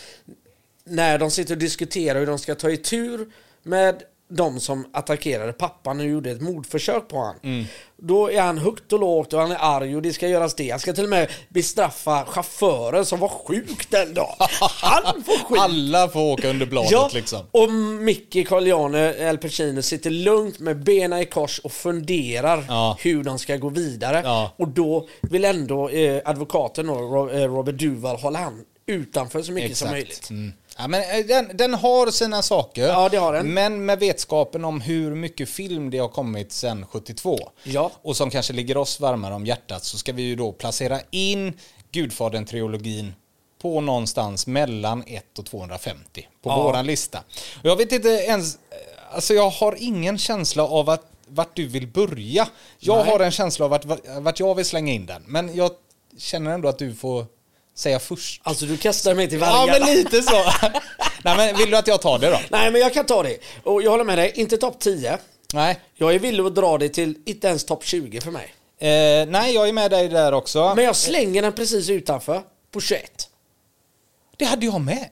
när 0.84 1.18
de 1.18 1.30
sitter 1.30 1.54
och 1.54 1.58
diskuterar 1.60 2.18
hur 2.18 2.26
de 2.26 2.38
ska 2.38 2.54
ta 2.54 2.70
itu 2.70 3.26
med 3.62 4.02
de 4.30 4.60
som 4.60 4.86
attackerade 4.92 5.52
pappan 5.52 6.00
och 6.00 6.06
gjorde 6.06 6.30
ett 6.30 6.40
mordförsök 6.40 7.08
på 7.08 7.16
honom. 7.16 7.64
Då 8.02 8.30
är 8.30 8.40
han 8.42 8.58
högt 8.58 8.92
och 8.92 8.98
lågt 9.00 9.32
och 9.32 9.40
han 9.40 9.50
är 9.50 9.58
arg 9.60 9.96
och 9.96 10.02
det 10.02 10.12
ska 10.12 10.28
göras 10.28 10.54
det. 10.54 10.70
Han 10.70 10.80
ska 10.80 10.92
till 10.92 11.04
och 11.04 11.10
med 11.10 11.30
bestraffa 11.48 12.24
chauffören 12.24 13.04
som 13.06 13.20
var 13.20 13.28
sjuk 13.28 13.90
den 13.90 14.14
dagen. 14.14 14.36
Han 14.82 15.22
får 15.24 15.38
skit. 15.48 15.58
Alla 15.60 16.08
får 16.08 16.20
åka 16.20 16.48
under 16.50 16.66
bladet 16.66 16.90
Ja, 16.90 17.10
liksom. 17.14 17.40
och 17.50 17.72
Mickey 17.72 18.44
Corleone, 18.44 19.28
Al 19.28 19.38
Pacino, 19.38 19.82
sitter 19.82 20.10
lugnt 20.10 20.58
med 20.58 20.82
benen 20.84 21.18
i 21.18 21.24
kors 21.24 21.58
och 21.58 21.72
funderar 21.72 22.64
Ja. 22.68 22.96
hur 23.00 23.24
de 23.24 23.38
ska 23.38 23.56
gå 23.56 23.68
vidare. 23.68 24.20
Ja. 24.24 24.52
Och 24.56 24.68
då 24.68 25.08
vill 25.20 25.44
ändå 25.44 25.88
eh, 25.88 26.22
advokaten 26.24 26.88
eh, 26.88 26.94
Robert 26.94 27.78
Duval 27.78 28.16
hålla 28.16 28.38
han 28.38 28.64
utanför 28.86 29.42
så 29.42 29.52
mycket 29.52 29.76
som 29.76 29.90
möjligt. 29.90 30.30
Mm. 30.30 30.52
Ja, 30.80 30.88
men 30.88 31.00
eh, 31.18 31.26
den, 31.26 31.50
den 31.56 31.74
har 31.74 32.10
sina 32.10 32.42
saker. 32.42 32.82
Ja, 32.88 33.08
det 33.08 33.16
har 33.16 33.32
den. 33.32 33.54
Men 33.54 33.84
med 33.86 33.98
vetskapen 33.98 34.64
om 34.64 34.80
hur 34.80 35.14
mycket 35.14 35.48
film 35.48 35.90
det 35.90 35.98
har 35.98 36.08
kommit 36.08 36.52
sedan 36.52 36.86
72 36.90 37.38
Ja. 37.64 37.90
och 38.02 38.16
som 38.16 38.30
kanske 38.30 38.52
ligger 38.52 38.76
oss 38.76 39.00
varmare 39.00 39.34
om 39.34 39.46
hjärtat 39.46 39.84
så 39.84 39.98
ska 39.98 40.12
vi 40.12 40.22
ju 40.22 40.36
då 40.36 40.52
placera 40.52 41.00
in 41.10 41.52
Gudfadern-trilogin 41.92 43.12
på 43.62 43.80
någonstans 43.80 44.46
mellan 44.46 45.04
1 45.06 45.38
och 45.38 45.46
250 45.46 46.28
på 46.42 46.50
Ja. 46.50 46.62
våran 46.62 46.86
lista. 46.86 47.18
Och 47.62 47.64
jag 47.70 47.76
vet 47.76 47.92
inte 47.92 48.08
ens, 48.08 48.54
eh, 48.54 49.14
alltså 49.14 49.34
jag 49.34 49.50
har 49.50 49.76
ingen 49.78 50.18
känsla 50.18 50.62
av 50.66 50.90
att 50.90 51.02
vart 51.28 51.56
du 51.56 51.66
vill 51.66 51.86
börja. 51.86 52.48
Jag 52.78 52.96
Nej. 53.04 53.12
har 53.12 53.20
en 53.20 53.30
känsla 53.30 53.64
av 53.64 53.72
att, 53.72 53.84
vart 54.20 54.40
jag 54.40 54.54
vill 54.54 54.64
slänga 54.64 54.92
in 54.92 55.06
den. 55.06 55.22
Men 55.26 55.54
jag 55.56 55.70
känner 56.18 56.50
ändå 56.50 56.68
att 56.68 56.78
du 56.78 56.94
får 56.94 57.26
säga 57.78 57.98
först. 57.98 58.40
Alltså 58.44 58.66
du 58.66 58.76
kastar 58.76 59.14
mig 59.14 59.28
till 59.28 59.40
Ja, 59.40 59.52
vargarna. 59.52 59.86
men 59.86 59.96
lite 59.96 60.22
så. 60.22 60.32
Nej, 61.24 61.36
men 61.36 61.56
vill 61.56 61.70
du 61.70 61.76
att 61.76 61.86
jag 61.86 62.00
tar 62.02 62.18
det 62.18 62.30
då? 62.30 62.40
Nej, 62.50 62.70
men 62.70 62.80
jag 62.80 62.94
kan 62.94 63.06
ta 63.06 63.22
det. 63.22 63.38
Och 63.64 63.82
jag 63.82 63.90
håller 63.90 64.04
med 64.04 64.18
dig, 64.18 64.32
inte 64.34 64.56
topp 64.56 64.78
10. 64.78 65.18
Nej. 65.52 65.80
Jag 65.94 66.14
är 66.14 66.18
villig 66.18 66.44
att 66.44 66.54
dra 66.54 66.78
det 66.78 66.88
till 66.88 67.14
inte 67.26 67.48
ens 67.48 67.64
topp 67.64 67.84
20 67.84 68.20
för 68.20 68.30
mig. 68.30 68.54
Eh, 68.80 69.28
nej, 69.28 69.54
jag 69.54 69.68
är 69.68 69.72
med 69.72 69.90
dig 69.90 70.08
där 70.08 70.32
också. 70.32 70.72
Men 70.76 70.84
jag 70.84 70.96
slänger 70.96 71.42
den 71.42 71.52
precis 71.52 71.90
utanför, 71.90 72.42
på 72.72 72.80
21. 72.80 73.28
Det 74.36 74.44
hade 74.44 74.66
jag 74.66 74.80
med. 74.80 75.08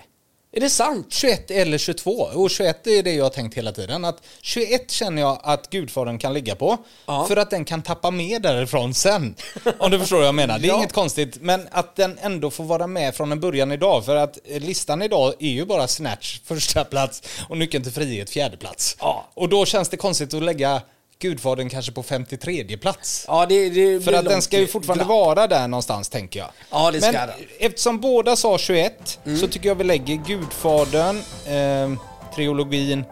Är 0.57 0.61
det 0.61 0.71
sant? 0.71 1.07
21 1.11 1.51
eller 1.51 1.79
22. 1.79 2.11
Och 2.12 2.51
21 2.51 2.87
är 2.87 3.03
det 3.03 3.12
jag 3.14 3.25
har 3.25 3.31
tänkt 3.31 3.57
hela 3.57 3.73
tiden. 3.73 4.05
Att 4.05 4.23
21 4.42 4.90
känner 4.90 5.23
jag 5.23 5.40
att 5.42 5.71
Gudfadern 5.71 6.19
kan 6.19 6.35
ligga 6.35 6.55
på. 6.55 6.77
Ja. 7.07 7.27
För 7.29 7.37
att 7.37 7.51
den 7.51 7.64
kan 7.64 7.83
tappa 7.83 8.11
med 8.11 8.42
därifrån 8.42 8.95
sen. 8.95 9.35
Om 9.79 9.90
du 9.90 9.99
förstår 9.99 10.16
vad 10.16 10.27
jag 10.27 10.35
menar. 10.35 10.59
Det 10.59 10.66
är 10.66 10.69
Ja. 10.73 10.77
inget 10.77 10.92
konstigt. 10.92 11.37
Men 11.40 11.69
att 11.71 11.97
den 11.97 12.19
ändå 12.21 12.51
får 12.51 12.64
vara 12.64 12.87
med 12.87 13.14
från 13.14 13.33
en 13.33 13.40
början 13.40 13.73
idag. 13.73 14.05
För 14.05 14.16
att 14.16 14.38
listan 14.47 15.03
idag 15.03 15.35
är 15.38 15.49
ju 15.51 15.64
bara 15.64 15.88
Snatch 15.88 16.40
första 16.45 16.85
plats 16.85 17.23
och 17.49 17.59
Nyckeln 17.59 17.85
till 17.85 17.92
frihet 17.92 18.31
fjärde 18.31 18.57
plats. 18.57 18.97
Ja. 19.01 19.27
Och 19.35 19.49
då 19.49 19.64
känns 19.66 19.88
det 19.88 19.97
konstigt 19.97 20.35
att 20.35 20.42
lägga 20.42 20.83
Gudfadern 21.18 21.68
kanske 21.70 21.92
på 21.92 22.02
53 22.02 22.76
plats. 22.76 23.24
Ja, 23.29 23.46
det, 23.46 23.68
det 23.68 24.00
För 24.05 24.12
att 24.12 24.24
den 24.24 24.42
ska 24.42 24.59
ju 24.59 24.66
fortfarande 24.66 25.05
glapp. 25.05 25.09
vara 25.16 25.46
där 25.46 25.68
någonstans 25.68 26.09
tänker 26.09 26.40
jag. 26.40 26.48
Ja, 26.70 26.90
det 26.90 27.00
ska 27.00 27.12
Men 27.12 27.26
den. 27.29 27.37
eftersom 27.61 28.00
båda 28.00 28.37
sa 28.37 28.59
21 28.59 29.18
så 29.40 29.48
tycker 29.48 29.68
jag 29.68 29.74
vi 29.74 29.85
lägger 29.85 30.14
Gudfadern, 30.16 31.16
eh, 31.46 31.98
trilogin 32.35 33.05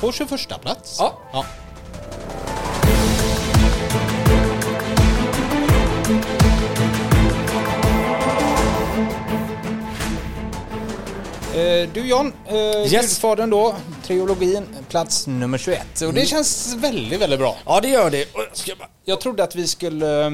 på 0.00 0.12
21 0.12 0.60
plats. 0.60 0.96
Ja. 0.98 1.18
ja. 1.32 1.44
Eh, 11.54 11.88
Du 11.92 12.06
John, 12.08 12.32
eh, 12.48 12.54
Yes. 12.56 12.90
Gudfadern 12.90 13.50
då, 13.50 13.74
trilogin, 14.10 14.66
plats 14.88 15.26
nummer 15.26 15.58
21. 15.58 15.80
Och 15.96 16.02
Mm. 16.02 16.14
det 16.14 16.26
känns 16.26 16.74
väldigt, 16.78 17.20
väldigt 17.20 17.38
bra. 17.38 17.56
Ja, 17.66 17.80
det 17.80 17.88
gör 17.88 18.10
det. 18.10 18.28
Jag 19.04 19.20
trodde 19.20 19.44
att 19.44 19.54
vi 19.56 19.66
skulle 19.66 20.26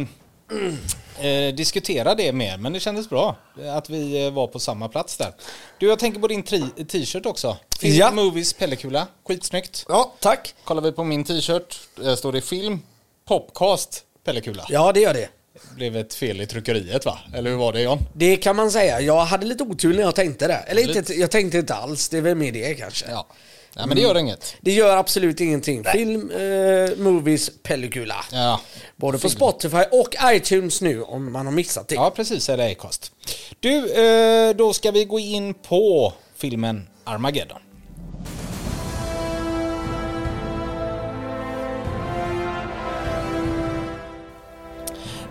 eh, 1.20 1.54
diskutera 1.54 2.14
det 2.14 2.32
mer, 2.32 2.56
men 2.56 2.72
det 2.72 2.80
kändes 2.80 3.08
bra 3.08 3.36
eh, 3.62 3.76
att 3.76 3.90
vi 3.90 4.24
eh, 4.26 4.32
var 4.32 4.46
på 4.46 4.58
samma 4.58 4.88
plats 4.88 5.16
där. 5.16 5.32
Du, 5.78 5.86
jag 5.88 5.98
tänker 5.98 6.20
på 6.20 6.26
din 6.28 6.42
t-shirt 6.42 7.26
också. 7.26 7.56
Film, 7.80 7.94
Ja. 7.96 8.10
Movies, 8.10 8.52
Pellekula. 8.52 9.06
Skitsnyggt. 9.28 9.84
Ja, 9.88 10.12
tack. 10.20 10.54
Kollar 10.64 10.82
vi 10.82 10.92
på 10.92 11.04
min 11.04 11.24
t-shirt, 11.24 11.78
eh, 12.04 12.14
står 12.14 12.32
det 12.32 12.40
film, 12.40 12.82
Popcast, 13.28 14.02
Pellekula. 14.24 14.66
Ja, 14.68 14.92
det 14.92 15.00
gör 15.00 15.14
det. 15.14 15.28
Det 15.70 15.74
blev 15.74 15.96
ett 15.96 16.14
fel 16.14 16.40
i 16.40 16.46
tryckeriet 16.46 17.04
va? 17.04 17.18
Eller 17.34 17.50
hur 17.50 17.56
var 17.56 17.72
det 17.72 17.80
John? 17.82 17.98
Det 18.14 18.36
kan 18.36 18.56
man 18.56 18.70
säga. 18.70 19.00
Jag 19.00 19.24
hade 19.24 19.46
lite 19.46 19.64
otur 19.64 19.94
när 19.94 20.02
jag 20.02 20.14
tänkte 20.14 20.46
det. 20.46 20.54
Eller 20.54 20.82
Lite. 20.86 20.98
inte, 20.98 21.14
jag 21.14 21.30
tänkte 21.30 21.58
inte 21.58 21.74
alls. 21.74 22.08
Det 22.08 22.16
är 22.16 22.20
väl 22.20 22.34
mer 22.34 22.52
det 22.52 22.74
kanske. 22.74 23.06
Ja. 23.10 23.26
Nej 23.76 23.86
men 23.86 23.96
det 23.96 24.02
gör 24.02 24.18
inget. 24.18 24.56
Det 24.60 24.72
gör 24.72 24.96
absolut 24.96 25.40
ingenting. 25.40 25.84
Film, 25.84 26.30
eh, 26.30 26.96
movies, 26.98 27.50
pellicula. 27.62 28.24
Ja. 28.32 28.60
Både 28.96 29.18
på. 29.18 29.28
Spotify 29.28 29.82
och 29.92 30.14
iTunes 30.24 30.80
nu 30.80 31.02
om 31.02 31.32
man 31.32 31.46
har 31.46 31.52
missat 31.52 31.88
det. 31.88 31.94
Ja, 31.94 32.10
precis. 32.10 32.48
Eller 32.48 32.72
Acast. 32.72 33.12
Du, 33.60 33.92
eh, 33.92 34.56
då 34.56 34.72
ska 34.72 34.90
vi 34.90 35.04
gå 35.04 35.18
in 35.18 35.54
på 35.54 36.12
filmen 36.36 36.88
Armageddon. 37.04 37.58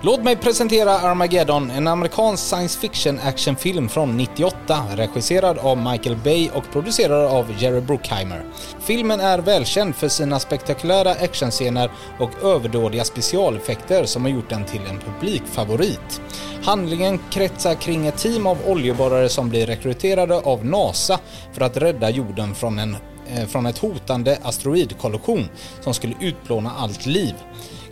Låt 0.01 0.23
mig 0.23 0.35
presentera 0.35 0.91
Armageddon, 0.91 1.71
en 1.71 1.87
amerikansk 1.87 2.43
science 2.43 2.79
fiction 2.79 3.19
actionfilm 3.19 3.89
från 3.89 4.17
98, 4.17 4.83
regisserad 4.95 5.57
av 5.57 5.77
Michael 5.77 6.17
Bay 6.23 6.49
och 6.53 6.71
producerad 6.71 7.25
av 7.25 7.45
Jerry 7.59 7.81
Bruckheimer. 7.81 8.45
Filmen 8.79 9.19
är 9.19 9.39
välkänd 9.39 9.95
för 9.95 10.07
sina 10.07 10.39
spektakulära 10.39 11.11
actionscener 11.11 11.91
och 12.19 12.43
överdådiga 12.43 13.03
specialeffekter 13.03 14.05
som 14.05 14.23
har 14.23 14.31
gjort 14.31 14.49
den 14.49 14.65
till 14.65 14.81
en 14.89 14.99
publikfavorit. 14.99 16.21
Handlingen 16.63 17.19
kretsar 17.29 17.75
kring 17.75 18.07
ett 18.07 18.17
team 18.17 18.47
av 18.47 18.57
oljeborrare 18.67 19.29
som 19.29 19.49
blir 19.49 19.65
rekryterade 19.65 20.35
av 20.35 20.65
NASA 20.65 21.19
för 21.53 21.61
att 21.61 21.77
rädda 21.77 22.09
jorden 22.09 22.55
från 22.55 22.79
en 22.79 22.97
eh, 23.27 23.45
från 23.45 23.65
ett 23.65 23.77
hotande 23.77 24.37
asteroidkollision 24.43 25.49
som 25.81 25.93
skulle 25.93 26.15
utplåna 26.19 26.71
allt 26.77 27.05
liv. 27.05 27.33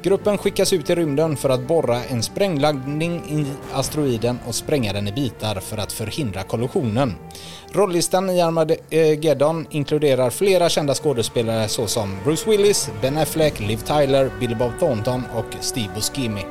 Gruppen 0.04 0.38
skickas 0.38 0.74
ut 0.74 0.90
i 0.90 0.96
rymden 0.96 1.38
för 1.38 1.50
att 1.50 1.68
borra 1.68 2.04
en 2.04 2.24
sprängladdning 2.24 3.16
i 3.16 3.46
asteroiden 3.74 4.40
och 4.48 4.56
spränga 4.56 4.94
den 4.94 5.08
i 5.08 5.12
bitar 5.12 5.56
för 5.56 5.78
att 5.78 5.92
förhindra 5.92 6.44
kollisionen. 6.44 7.16
Rollistan 7.72 8.30
i 8.30 8.42
Armageddon 8.42 9.68
inkluderar 9.70 10.30
flera 10.30 10.70
kända 10.70 10.94
skådespelare 10.94 11.68
såsom 11.68 12.18
Bruce 12.24 12.50
Willis, 12.50 12.90
Ben 13.02 13.18
Affleck, 13.18 13.60
Liv 13.60 13.78
Tyler, 13.78 14.32
Billy 14.40 14.56
Bob 14.56 14.72
Thornton 14.80 15.24
och 15.36 15.56
Steve 15.60 15.90
Buscemi. 15.96 16.46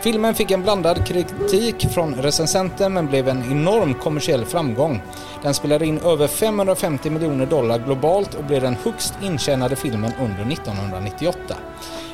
Filmen 0.00 0.34
fick 0.34 0.50
en 0.50 0.62
blandad 0.62 1.06
kritik 1.06 1.86
från 1.94 2.14
recensenter 2.14 2.88
men 2.88 3.06
blev 3.06 3.28
en 3.28 3.52
enorm 3.52 3.94
kommersiell 3.94 4.44
framgång. 4.44 5.02
Den 5.42 5.54
spelade 5.54 5.86
in 5.86 5.98
över 5.98 6.28
550 6.28 7.10
miljoner 7.10 7.46
dollar 7.46 7.78
globalt 7.78 8.34
och 8.34 8.44
blev 8.44 8.62
den 8.62 8.76
högst 8.84 9.14
intjänade 9.22 9.76
filmen 9.76 10.12
under 10.20 10.52
1998. 10.52 11.56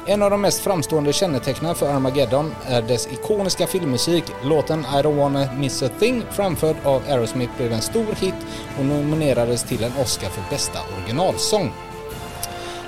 En 0.07 0.23
av 0.23 0.31
de 0.31 0.41
mest 0.41 0.61
framstående 0.61 1.13
kännetecknen 1.13 1.75
för 1.75 1.89
Armageddon 1.95 2.55
är 2.67 2.83
dess 2.83 3.07
ikoniska 3.07 3.67
filmmusik. 3.67 4.25
Låten 4.45 4.81
I 4.81 5.03
don't 5.03 5.17
wanna 5.17 5.53
miss 5.53 5.83
a 5.83 5.89
thing 5.99 6.25
framförd 6.31 6.77
av 6.85 7.03
Aerosmith 7.09 7.53
blev 7.57 7.73
en 7.73 7.83
stor 7.83 8.15
hit 8.21 8.35
och 8.79 8.85
nominerades 8.85 9.63
till 9.63 9.85
en 9.85 9.93
Oscar 10.01 10.29
för 10.29 10.43
bästa 10.51 10.79
originalsång. 10.99 11.73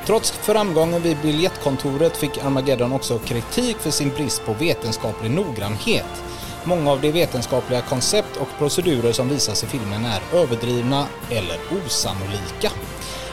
Trots 0.07 0.31
framgången 0.31 1.03
vid 1.03 1.17
biljettkontoret 1.23 2.17
fick 2.17 2.45
Armageddon 2.45 2.93
också 2.93 3.19
kritik 3.19 3.77
för 3.77 3.91
sin 3.91 4.11
brist 4.11 4.47
på 4.47 4.53
vetenskaplig 4.53 5.31
noggrannhet. 5.31 6.25
Många 6.65 6.93
av 6.93 7.01
de 7.01 7.13
vetenskapliga 7.13 7.81
koncept 7.81 8.37
och 8.37 8.49
procedurer 8.59 9.13
som 9.13 9.29
visas 9.29 9.65
i 9.65 9.67
filmen 9.67 10.05
är 10.05 10.39
överdrivna 10.39 11.07
eller 11.31 11.59
osannolika. 11.87 12.71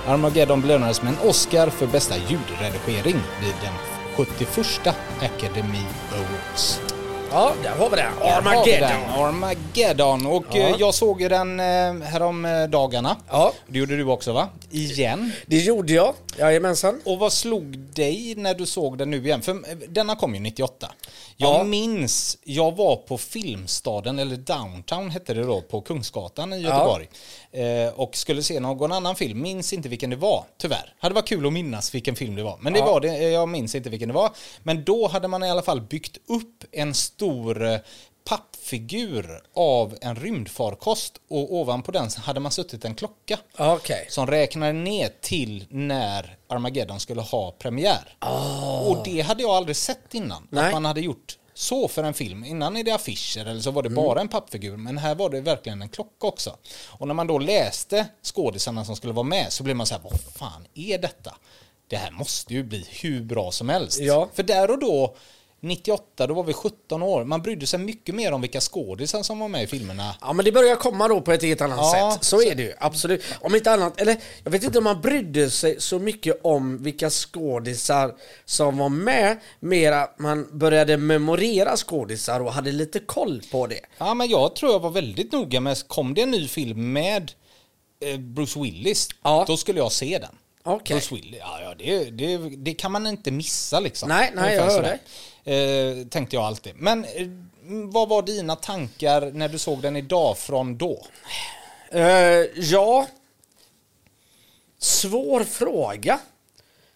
Armageddon 0.08 0.62
belönades 0.62 1.02
med 1.02 1.14
en 1.14 1.30
Oscar 1.30 1.70
för 1.70 1.88
bästa 1.88 2.16
ljudredigering 2.18 3.22
vid 3.42 3.54
den 3.64 3.74
71 4.16 4.96
Academy 5.22 5.84
Awards. 6.14 6.80
Ja, 7.34 7.54
där 7.64 7.70
har 7.72 7.90
vi 7.90 7.96
vi 7.96 8.28
Armageddon. 8.30 8.90
den. 8.90 9.10
Armageddon. 9.24 10.26
Och 10.26 10.46
Ja. 10.52 10.58
eh, 10.58 10.76
jag 10.80 10.94
såg 10.94 11.22
ju 11.22 11.30
den 11.30 11.60
eh, 11.60 11.66
härom 12.08 12.68
dagarna. 12.72 13.16
Ja, 13.30 13.54
Det 13.68 13.80
gjorde 13.80 13.98
du 13.98 14.04
också 14.06 14.34
va? 14.34 14.50
Igen. 14.72 15.32
det 15.46 15.58
gjorde 15.58 15.94
jag. 15.94 16.14
Jajamensan. 16.40 17.02
Och 17.06 17.20
vad 17.20 17.34
slog 17.34 17.78
dig 17.78 18.34
när 18.38 18.54
du 18.54 18.66
såg 18.66 18.98
den 18.98 19.10
nu 19.12 19.18
igen? 19.26 19.42
För 19.42 19.52
eh, 19.52 19.78
denna 19.90 20.16
kom 20.16 20.34
ju 20.36 20.40
98. 20.42 20.92
Jag 21.38 21.60
Ja. 21.60 21.64
minns, 21.64 22.38
jag 22.44 22.76
var 22.76 22.96
på 22.96 23.18
Filmstaden, 23.18 24.20
eller 24.20 24.36
Downtown 24.36 25.10
hette 25.10 25.34
det 25.34 25.44
då, 25.44 25.62
på 25.62 25.82
Kungsgatan 25.82 26.54
i 26.54 26.58
Göteborg. 26.62 27.04
Eh, 27.04 27.10
och 27.96 28.16
skulle 28.16 28.44
se 28.44 28.60
någon 28.60 28.92
annan 28.92 29.16
film, 29.16 29.42
minns 29.42 29.74
inte 29.74 29.90
vilken 29.90 30.10
det 30.10 30.16
var, 30.16 30.46
tyvärr. 30.58 30.94
Hade 31.00 31.16
varit 31.16 31.28
kul 31.28 31.46
att 31.48 31.54
minnas 31.54 31.96
vilken 31.96 32.16
film 32.16 32.36
det 32.36 32.44
var. 32.44 32.58
Men 32.62 32.74
det 32.74 32.80
Ja. 32.80 32.86
var 32.86 33.00
det, 33.02 33.08
eh, 33.18 33.30
jag 33.30 33.50
minns 33.50 33.76
inte 33.76 33.90
vilken 33.90 34.08
det 34.10 34.14
var. 34.16 34.32
Men 34.64 34.84
då 34.84 35.08
hade 35.08 35.28
man 35.28 35.44
i 35.44 35.50
alla 35.50 35.62
fall 35.62 35.82
byggt 35.82 36.18
upp 36.28 36.64
en 36.72 36.94
stor 36.94 37.64
eh, 37.66 37.78
pappfigur 38.24 39.42
av 39.56 39.98
en 40.02 40.16
rymdfarkost 40.16 41.14
och 41.30 41.54
ovanpå 41.56 41.92
den 41.92 42.10
hade 42.18 42.40
man 42.40 42.52
suttit 42.52 42.86
en 42.86 42.96
klocka 42.96 43.38
Okej. 43.58 44.06
som 44.10 44.28
räknade 44.28 44.74
ner 44.74 45.10
till 45.22 45.66
när 45.70 46.38
Armageddon 46.50 47.00
skulle 47.00 47.22
ha 47.22 47.52
premiär. 47.52 48.16
Och 48.88 48.98
det 49.06 49.22
hade 49.22 49.42
jag 49.44 49.52
aldrig 49.52 49.76
sett 49.76 50.14
innan. 50.14 50.48
Nej. 50.52 50.66
Att 50.66 50.72
man 50.74 50.86
hade 50.86 51.02
gjort 51.02 51.38
så 51.62 51.88
för 51.88 52.04
en 52.04 52.14
film. 52.14 52.44
Innan 52.44 52.78
är 52.78 52.84
det 52.84 52.92
affischer 52.92 53.46
eller 53.46 53.62
så 53.62 53.72
var 53.72 53.84
det 53.84 53.88
Mm. 53.90 54.04
bara 54.04 54.22
en 54.22 54.28
pappfigur. 54.28 54.78
Men 54.78 54.98
här 54.98 55.16
var 55.16 55.30
det 55.30 55.42
verkligen 55.42 55.82
en 55.82 55.90
klocka 55.90 56.28
också. 56.28 56.58
Och 56.88 57.08
när 57.08 57.14
man 57.14 57.28
då 57.28 57.38
läste 57.40 58.08
skådisarna 58.24 58.86
som 58.86 58.96
skulle 58.96 59.14
vara 59.14 59.24
med 59.24 59.54
så 59.54 59.64
blev 59.64 59.76
man 59.76 59.86
så 59.88 59.94
här, 59.96 60.02
vad 60.04 60.22
fan 60.22 60.68
är 60.74 60.98
detta? 60.98 61.36
Det 61.88 61.96
här 61.96 62.12
måste 62.12 62.54
ju 62.54 62.64
bli 62.64 62.86
hur 62.90 63.22
bra 63.24 63.52
som 63.52 63.70
helst. 63.70 64.00
Ja. 64.00 64.30
För 64.34 64.44
där 64.44 64.72
och 64.72 64.80
då 64.80 65.16
98, 65.64 66.28
då 66.28 66.34
var 66.34 66.44
vi 66.44 66.54
17 66.54 67.04
år. 67.04 67.24
Man 67.24 67.42
brydde 67.42 67.68
sig 67.68 67.80
mycket 67.80 68.16
mer 68.16 68.32
om 68.32 68.42
vilka 68.42 68.62
skådisar 68.62 69.24
som 69.24 69.40
var 69.40 69.48
med 69.48 69.64
i 69.64 69.68
filmerna. 69.68 70.16
Ja 70.22 70.34
men 70.34 70.46
det 70.46 70.52
börjar 70.52 70.76
komma 70.76 71.08
då 71.08 71.22
på 71.22 71.32
ett 71.32 71.44
helt 71.44 71.62
annat 71.62 71.78
Ja, 71.78 72.12
sätt. 72.14 72.24
Så, 72.24 72.42
är 72.42 72.56
det 72.56 72.64
ju, 72.64 72.74
absolut. 72.80 73.24
Om 73.42 73.56
inte 73.56 73.72
annat, 73.72 74.02
eller 74.02 74.18
jag 74.44 74.52
vet 74.52 74.64
inte 74.64 74.78
om 74.78 74.84
man 74.84 75.02
brydde 75.02 75.50
sig 75.50 75.82
så 75.82 76.00
mycket 76.00 76.40
om 76.44 76.84
vilka 76.84 77.10
skådisar 77.10 78.16
som 78.46 78.78
var 78.78 78.90
med, 78.90 79.38
mer 79.60 79.92
att 79.92 80.20
man 80.20 80.48
började 80.58 80.98
memorera 80.98 81.78
skådisar 81.78 82.40
och 82.40 82.54
hade 82.54 82.72
lite 82.72 83.00
koll 83.00 83.42
på 83.52 83.68
det. 83.68 83.80
Ja, 83.98 84.14
men 84.14 84.30
jag 84.30 84.56
tror 84.56 84.72
jag 84.72 84.80
var 84.80 84.90
väldigt 84.92 85.32
noga 85.32 85.60
med, 85.60 85.88
kom 85.88 86.14
det 86.14 86.22
en 86.22 86.32
ny 86.32 86.48
film 86.48 86.94
med 86.94 87.32
eh, 88.06 88.18
Bruce 88.18 88.60
Willis, 88.60 89.08
Ja. 89.24 89.44
då 89.48 89.58
skulle 89.58 89.80
jag 89.80 89.92
se 89.92 90.20
den. 90.20 90.36
Okej. 90.64 90.96
Bruce 90.96 91.16
Willis, 91.16 91.40
ja, 91.40 91.60
ja 91.64 91.74
det, 91.78 92.10
det, 92.10 92.38
det 92.38 92.74
kan 92.74 92.92
man 92.92 93.08
inte 93.08 93.32
missa 93.32 93.80
liksom. 93.80 94.10
Nej, 94.10 94.32
nej, 94.36 94.56
jag 94.56 94.64
hör 94.64 94.70
sådär. 94.70 95.00
Eh, 95.44 96.08
tänkte 96.08 96.36
jag 96.36 96.46
alltid. 96.46 96.76
Men 96.76 97.06
eh, 97.06 97.28
vad 97.92 98.10
var 98.10 98.22
dina 98.22 98.56
tankar 98.56 99.32
när 99.32 99.50
du 99.50 99.58
såg 99.58 99.82
den 99.82 99.96
idag 99.96 100.38
från 100.38 100.78
då? 100.78 101.06
Eh, 101.92 102.02
ja, 102.56 103.08
svår 104.78 105.44
fråga. 105.44 106.20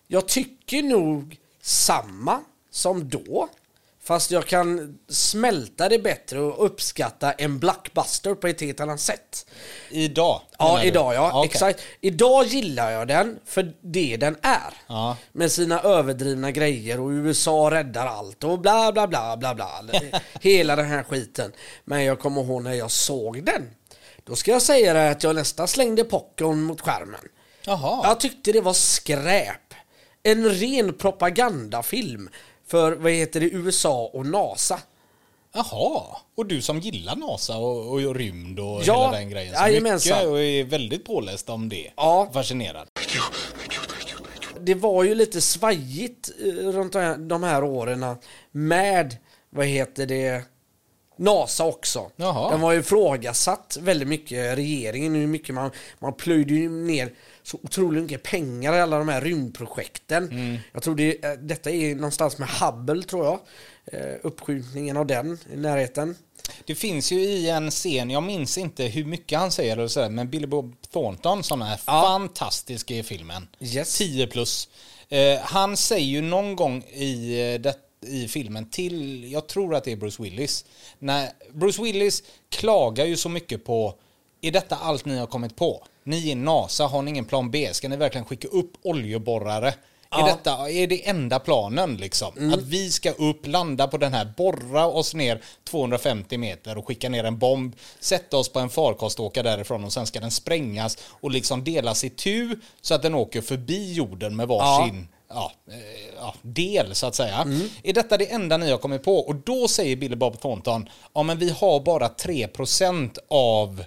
Jag 0.08 0.28
tycker 0.28 0.84
nog 0.84 1.38
samma 1.62 2.42
som 2.70 3.10
då. 3.10 3.50
Fast 4.06 4.32
jag 4.32 4.46
kan 4.46 4.98
smälta 5.08 5.90
det 5.90 6.00
bättre 6.00 6.40
och 6.40 6.66
uppskatta 6.66 7.32
en 7.32 7.60
blockbuster 7.60 8.36
på 8.36 8.48
ett 8.48 8.62
helt 8.62 8.80
annat 8.80 9.00
sätt. 9.00 9.46
Idag? 9.90 10.42
Ja, 10.58 10.84
idag 10.84 11.14
ja. 11.14 11.32
okej. 11.34 11.50
Exakt. 11.52 11.82
Idag 12.02 12.46
gillar 12.46 12.92
jag 12.92 13.08
den 13.08 13.40
för 13.46 13.74
det 13.82 14.18
den 14.18 14.38
är. 14.42 14.74
Ja. 14.88 15.18
Med 15.32 15.52
sina 15.52 15.82
överdrivna 15.82 16.52
grejer 16.52 17.00
och 17.00 17.10
USA 17.10 17.72
räddar 17.72 18.08
allt 18.08 18.44
och 18.44 18.60
bla 18.60 18.92
bla 18.92 19.08
bla 19.08 19.38
bla 19.38 19.56
bla. 19.56 19.82
Hela 20.42 20.76
den 20.76 20.86
här 20.86 21.04
skiten. 21.04 21.52
Men 21.86 22.04
jag 22.04 22.20
kommer 22.20 22.44
ihåg 22.44 22.64
när 22.64 22.74
jag 22.74 22.92
såg 22.92 23.44
den. 23.46 23.70
Då 24.24 24.36
ska 24.36 24.52
jag 24.52 24.62
säga 24.62 24.94
det 24.94 25.10
att 25.10 25.24
jag 25.24 25.36
nästan 25.36 25.68
slängde 25.68 26.04
popcorn 26.04 26.62
mot 26.62 26.82
skärmen. 26.82 27.22
Jaha. 27.62 28.08
Jag 28.08 28.20
tyckte 28.20 28.52
det 28.52 28.62
var 28.62 28.74
skräp. 28.74 29.74
En 30.24 30.50
ren 30.50 30.94
propagandafilm 30.94 32.30
för, 32.68 32.92
vad 32.92 33.12
heter 33.12 33.40
det, 33.40 33.46
USA 33.46 34.10
och 34.14 34.26
NASA. 34.26 34.80
Jaha, 35.54 36.04
och 36.36 36.46
du 36.46 36.62
som 36.62 36.80
gillar 36.80 37.16
NASA 37.16 37.58
och, 37.58 37.92
och 37.94 38.16
rymd 38.16 38.60
och 38.60 38.82
Ja, 38.84 39.06
hela 39.06 39.12
den 39.12 39.30
grejen. 39.30 39.56
Så 39.56 39.62
jajamensan. 39.62 40.18
mycket 40.18 40.30
och 40.32 40.40
är 40.40 40.64
väldigt 40.64 41.06
påläst 41.06 41.50
om 41.50 41.70
det. 41.70 41.92
Ja. 41.96 42.30
Fascinerad. 42.34 42.88
det 44.60 44.76
var 44.76 45.04
ju 45.04 45.16
lite 45.16 45.42
svajigt 45.42 46.32
eh, 46.46 46.52
runt 46.52 46.94
de 46.94 47.00
här, 47.00 47.18
de 47.18 47.44
här 47.44 47.64
åren 47.64 48.16
med, 48.52 49.18
vad 49.50 49.66
heter 49.66 50.06
det, 50.06 50.44
NASA 51.18 51.66
också. 51.66 52.12
Jaha. 52.16 52.52
Den 52.52 52.62
var 52.62 52.72
ju 52.72 52.80
ifrågasatt 52.80 53.78
väldigt 53.82 54.08
mycket, 54.08 54.58
regeringen, 54.58 55.16
hur 55.16 55.28
mycket 55.28 55.56
man, 55.56 55.72
man 56.00 56.14
plöjde 56.14 56.54
ju 56.54 56.70
ner 56.70 57.14
så 57.44 57.60
otroligt 57.64 58.04
mycket 58.04 58.24
pengar 58.24 58.74
i 58.74 58.82
alla 58.82 58.98
de 58.98 59.10
här 59.10 59.22
rymdprojekten. 59.22 60.24
Mm. 60.32 60.58
Jag 60.74 60.84
tror 60.84 60.96
det, 60.96 61.26
eh, 61.26 61.32
detta 61.32 61.72
är 61.72 61.96
någonstans 61.96 62.38
med 62.38 62.50
Hubble 62.50 63.04
tror 63.04 63.26
jag. 63.26 63.40
Eh, 63.92 64.16
uppskjutningen 64.24 64.98
av 64.98 65.06
den 65.06 65.38
i 65.54 65.58
närheten. 65.58 66.16
Det 66.66 66.76
finns 66.76 67.12
ju 67.12 67.20
i 67.22 67.50
en 67.50 67.72
scen, 67.72 68.10
jag 68.10 68.24
minns 68.24 68.58
inte 68.58 68.84
hur 68.84 69.06
mycket 69.06 69.40
han 69.40 69.52
säger 69.52 69.78
eller 69.78 69.88
sådär, 69.88 70.10
men 70.10 70.30
Billy 70.30 70.48
Bob 70.48 70.76
Thornton 70.94 71.44
som 71.44 71.62
är 71.62 71.78
fantastisk 71.78 72.92
i 72.92 73.04
filmen. 73.04 73.48
Yes. 73.60 73.98
10 73.98 74.28
plus. 74.28 74.70
Eh, 75.10 75.40
han 75.42 75.78
säger 75.78 76.06
ju 76.06 76.22
någon 76.22 76.56
gång 76.56 76.84
i, 76.84 77.42
eh, 77.54 77.62
det, 77.62 77.76
i 78.08 78.28
filmen 78.28 78.70
till, 78.70 79.32
jag 79.32 79.48
tror 79.48 79.76
att 79.76 79.84
det 79.84 79.92
är 79.92 79.96
Bruce 79.96 80.24
Willis. 80.24 80.66
När 81.00 81.30
Bruce 81.54 81.82
Willis 81.84 82.24
klagar 82.50 83.06
ju 83.06 83.18
så 83.18 83.30
mycket 83.30 83.66
på, 83.66 83.94
är 84.42 84.52
detta 84.52 84.76
allt 84.76 85.06
ni 85.06 85.18
har 85.18 85.28
kommit 85.28 85.56
på? 85.56 85.84
Ni 86.04 86.32
är 86.32 86.36
NASA, 86.36 86.88
har 86.88 87.02
ni 87.02 87.12
ingen 87.12 87.26
plan 87.26 87.52
B? 87.52 87.70
Ska 87.72 87.90
ni 87.90 87.98
verkligen 87.98 88.26
skicka 88.26 88.48
upp 88.48 88.72
oljeborrare? 88.82 89.68
Är, 90.12 90.20
Ja. 90.20 90.26
detta, 90.26 90.70
är 90.72 90.88
det 90.88 91.08
enda 91.10 91.40
planen 91.40 91.98
liksom? 91.98 92.54
Att 92.54 92.62
vi 92.62 92.92
ska 92.92 93.12
upp, 93.12 93.48
landa 93.48 93.88
på 93.88 93.98
den 93.98 94.14
här, 94.14 94.34
borra 94.38 94.86
oss 94.86 95.14
ner 95.14 95.42
250 95.64 96.38
meter 96.38 96.78
och 96.78 96.88
skicka 96.88 97.10
ner 97.10 97.24
en 97.24 97.38
bomb, 97.38 97.76
sätta 98.00 98.38
oss 98.38 98.50
på 98.50 98.60
en 98.60 98.70
farkost 98.70 99.20
och 99.20 99.26
åka 99.26 99.44
därifrån 99.44 99.84
och 99.84 99.94
sen 99.94 100.06
ska 100.06 100.20
den 100.20 100.32
sprängas 100.32 100.98
och 101.10 101.32
liksom 101.32 101.64
delas 101.64 102.04
i 102.04 102.10
tu 102.10 102.60
så 102.82 102.94
att 102.94 103.02
den 103.02 103.16
åker 103.16 103.42
förbi 103.42 103.94
jorden 103.94 104.36
med 104.36 104.48
varsin 104.48 105.08
ja. 105.12 105.15
Eh, 105.38 106.14
ja, 106.18 106.34
del 106.42 106.96
så 106.96 107.06
att 107.08 107.16
säga. 107.16 107.48
Är 107.84 107.94
detta 107.94 108.18
det 108.18 108.32
enda 108.32 108.58
ni 108.58 108.72
har 108.72 108.78
kommit 108.78 109.04
på? 109.04 109.18
Och 109.20 109.36
då 109.36 109.68
säger 109.68 109.96
Billy 109.96 110.16
Bob 110.16 110.42
Thornton, 110.42 110.90
ja 111.14 111.24
men 111.24 111.38
vi 111.38 111.50
har 111.50 111.80
bara 111.80 112.08
3% 112.08 113.18
av 113.30 113.84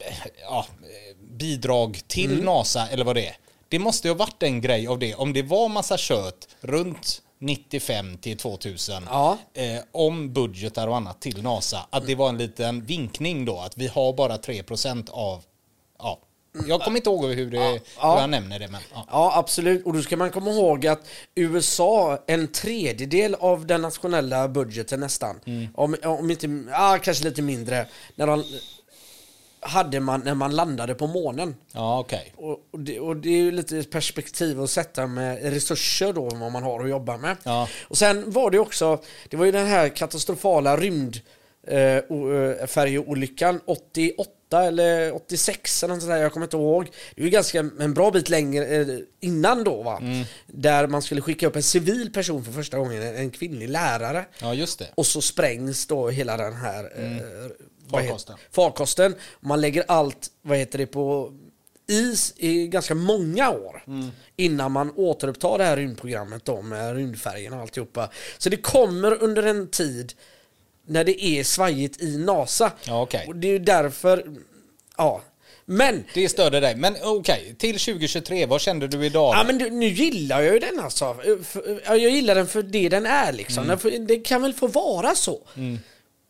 eh, 0.00 0.16
ja, 0.42 0.66
eh, 0.82 1.16
bidrag 1.38 2.00
till 2.06 2.44
NASA 2.44 2.88
eller 2.88 3.04
vad 3.04 3.16
det 3.16 3.26
är. 3.26 3.36
Det 3.68 3.78
måste 3.78 4.08
ju 4.08 4.14
ha 4.14 4.18
varit 4.18 4.42
en 4.42 4.60
grej 4.60 4.86
av 4.86 4.98
det. 4.98 5.14
Om 5.14 5.32
det 5.32 5.42
var 5.42 5.68
massa 5.68 5.96
kött 5.96 6.48
runt 6.60 7.22
95 7.40 8.18
till 8.18 8.36
2000 8.38 9.06
Ja. 9.10 9.38
eh, 9.54 9.80
om 9.92 10.32
budgetar 10.32 10.88
och 10.88 10.96
annat 10.96 11.20
till 11.20 11.42
NASA. 11.42 11.86
Att 11.90 12.06
det 12.06 12.14
var 12.14 12.28
en 12.28 12.38
liten 12.38 12.84
vinkning 12.86 13.44
då. 13.44 13.58
Att 13.60 13.76
vi 13.76 13.86
har 13.86 14.12
bara 14.12 14.36
3% 14.36 15.10
av... 15.10 15.44
Ja. 15.98 16.18
Jag 16.66 16.80
kommer 16.80 16.96
inte 16.96 17.10
ihåg 17.10 17.24
hur, 17.24 17.50
det, 17.50 17.56
Ja. 17.56 18.12
hur 18.14 18.20
han 18.20 18.30
nämner 18.30 18.58
det. 18.58 18.68
Men, 18.68 18.80
ja. 18.94 19.06
Ja, 19.10 19.32
absolut. 19.36 19.86
Och 19.86 19.92
då 19.92 20.02
ska 20.02 20.16
man 20.16 20.30
komma 20.30 20.50
ihåg 20.50 20.86
att 20.86 21.08
USA, 21.34 22.18
en 22.26 22.48
tredjedel 22.48 23.34
av 23.34 23.66
den 23.66 23.82
nationella 23.82 24.48
budgeten 24.48 25.00
nästan, 25.00 25.40
Mm. 25.46 25.68
om, 25.74 25.96
om 26.04 26.30
inte, 26.30 26.64
ja, 26.70 26.98
kanske 27.02 27.24
lite 27.24 27.42
mindre, 27.42 27.86
när 28.14 28.26
de, 28.26 28.44
hade 29.60 30.00
man 30.00 30.20
när 30.24 30.34
man 30.34 30.56
landade 30.56 30.94
på 30.94 31.06
månen. 31.06 31.54
Ja, 31.72 31.98
okej. 32.00 32.32
Och, 32.36 32.58
och, 32.70 32.80
det, 32.80 33.00
och 33.00 33.16
det 33.16 33.28
är 33.28 33.36
ju 33.36 33.50
lite 33.50 33.82
perspektiv 33.82 34.62
att 34.62 34.70
sätta 34.70 35.06
med 35.06 35.52
resurser 35.52 36.12
då, 36.12 36.22
vad 36.34 36.52
man 36.52 36.62
har 36.62 36.84
att 36.84 36.90
jobba 36.90 37.16
med. 37.16 37.36
Ja. 37.42 37.68
Och 37.88 37.98
sen 37.98 38.30
var 38.30 38.50
det 38.50 38.58
också, 38.58 39.02
det 39.28 39.36
var 39.36 39.44
ju 39.44 39.52
den 39.52 39.66
här 39.66 39.88
katastrofala 39.88 40.76
rymd 40.76 41.20
eh, 41.66 41.98
o- 42.08 42.32
eh, 42.34 42.66
färjeolyckan 42.66 43.60
88 43.66 44.30
eller 44.52 45.14
86 45.14 45.82
eller 45.82 45.94
något 45.94 46.02
sånt 46.02 46.12
där, 46.12 46.22
jag 46.22 46.32
kommer 46.32 46.46
inte 46.46 46.56
ihåg. 46.56 46.90
Det 47.14 47.20
är 47.20 47.24
ju 47.24 47.30
ganska 47.30 47.58
en 47.58 47.94
bra 47.94 48.10
bit 48.10 48.28
längre 48.28 48.64
eh, 48.66 48.86
innan 49.20 49.64
då 49.64 49.82
va. 49.82 50.02
Där 50.46 50.86
man 50.86 51.02
skulle 51.02 51.20
skicka 51.20 51.46
upp 51.46 51.56
en 51.56 51.62
civil 51.62 52.12
person 52.12 52.44
för 52.44 52.52
första 52.52 52.78
gången, 52.78 53.02
en, 53.02 53.30
kvinnlig 53.30 53.68
lärare. 53.68 54.24
Ja, 54.40 54.54
just 54.54 54.78
det. 54.78 54.86
Och 54.94 55.06
så 55.06 55.22
sprängs 55.22 55.86
då 55.86 56.08
hela 56.08 56.36
den 56.36 56.54
här 56.54 56.84
eh, 56.84 57.10
vad 57.90 58.02
heter- 58.02 58.08
Farkosten. 58.08 58.36
farkosten. 58.50 59.14
Man 59.40 59.60
lägger 59.60 59.84
allt, 59.88 60.26
vad 60.42 60.58
heter 60.58 60.78
det, 60.78 60.86
på 60.86 61.32
is 61.90 62.34
i 62.36 62.66
ganska 62.68 62.94
många 62.94 63.50
år. 63.50 63.82
Innan 64.36 64.72
man 64.72 64.92
återupptar 64.96 65.58
det 65.58 65.64
här 65.64 65.76
rymdprogrammet 65.76 66.44
då 66.44 66.62
med 66.62 66.96
rymdfärgerna 66.96 67.56
och 67.56 67.62
alltihopa. 67.62 68.10
Så 68.38 68.48
det 68.48 68.56
kommer 68.56 69.22
under 69.22 69.42
en 69.42 69.68
tid 69.70 70.12
när 70.88 71.04
det 71.04 71.24
är 71.24 71.44
svajigt 71.44 72.02
i 72.02 72.16
NASA. 72.18 72.72
Ja, 72.84 73.02
okej. 73.02 73.24
Och 73.28 73.36
det 73.36 73.48
är 73.48 73.52
ju 73.52 73.58
därför, 73.58 74.24
ja. 74.96 75.22
Men 75.64 76.04
Det 76.14 76.28
störde 76.28 76.60
dig. 76.60 76.76
Men 76.76 76.96
okej, 77.02 77.54
till 77.58 77.78
2023, 77.78 78.46
vad 78.46 78.60
kände 78.60 78.88
du 78.88 79.06
idag? 79.06 79.34
Ja 79.36 79.44
men 79.46 79.58
du, 79.58 79.70
nu 79.70 79.86
gillar 79.88 80.40
jag 80.42 80.54
ju 80.54 80.58
den 80.60 80.80
alltså. 80.80 81.16
Jag 81.86 81.98
gillar 81.98 82.34
den 82.34 82.46
för 82.46 82.62
det 82.62 82.88
den 82.88 83.06
är 83.06 83.32
liksom. 83.32 83.64
Mm. 83.64 83.78
Den 83.82 84.06
Det 84.06 84.16
kan 84.16 84.42
väl 84.42 84.52
få 84.54 84.66
vara 84.66 85.14
så. 85.14 85.40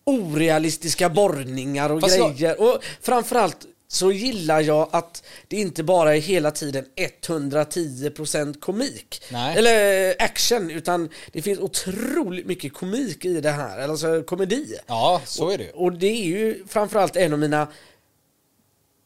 Orealistiska 0.05 1.09
borrningar 1.09 1.91
och 1.93 2.01
Fast 2.01 2.17
jag- 2.19 2.37
grejer. 2.37 2.61
Och 2.61 2.85
framförallt 3.01 3.57
så 3.89 4.13
gillar 4.13 4.61
jag 4.61 4.89
att 4.93 5.23
det 5.49 5.57
inte 5.57 5.83
bara 5.83 6.17
är 6.17 6.21
hela 6.21 6.51
tiden 6.51 6.85
110% 6.97 8.61
komik. 8.61 9.23
Nej. 9.31 9.59
Eller 9.59 10.15
action, 10.19 10.71
utan 10.71 11.09
det 11.33 11.43
finns 11.43 11.59
otroligt 11.59 12.47
mycket 12.47 12.75
komik 12.75 13.25
i 13.25 13.41
det 13.41 13.51
här. 13.51 13.89
Alltså 13.89 14.23
komedi. 14.23 14.75
Ja, 14.87 15.23
så 15.25 15.51
är 15.51 15.59
det 15.59 15.65
ju. 15.65 15.71
Och 15.71 15.93
det 15.93 16.07
är 16.07 16.25
ju 16.25 16.65
framförallt 16.69 17.17
en 17.17 17.33
av 17.33 17.39
mina 17.39 17.69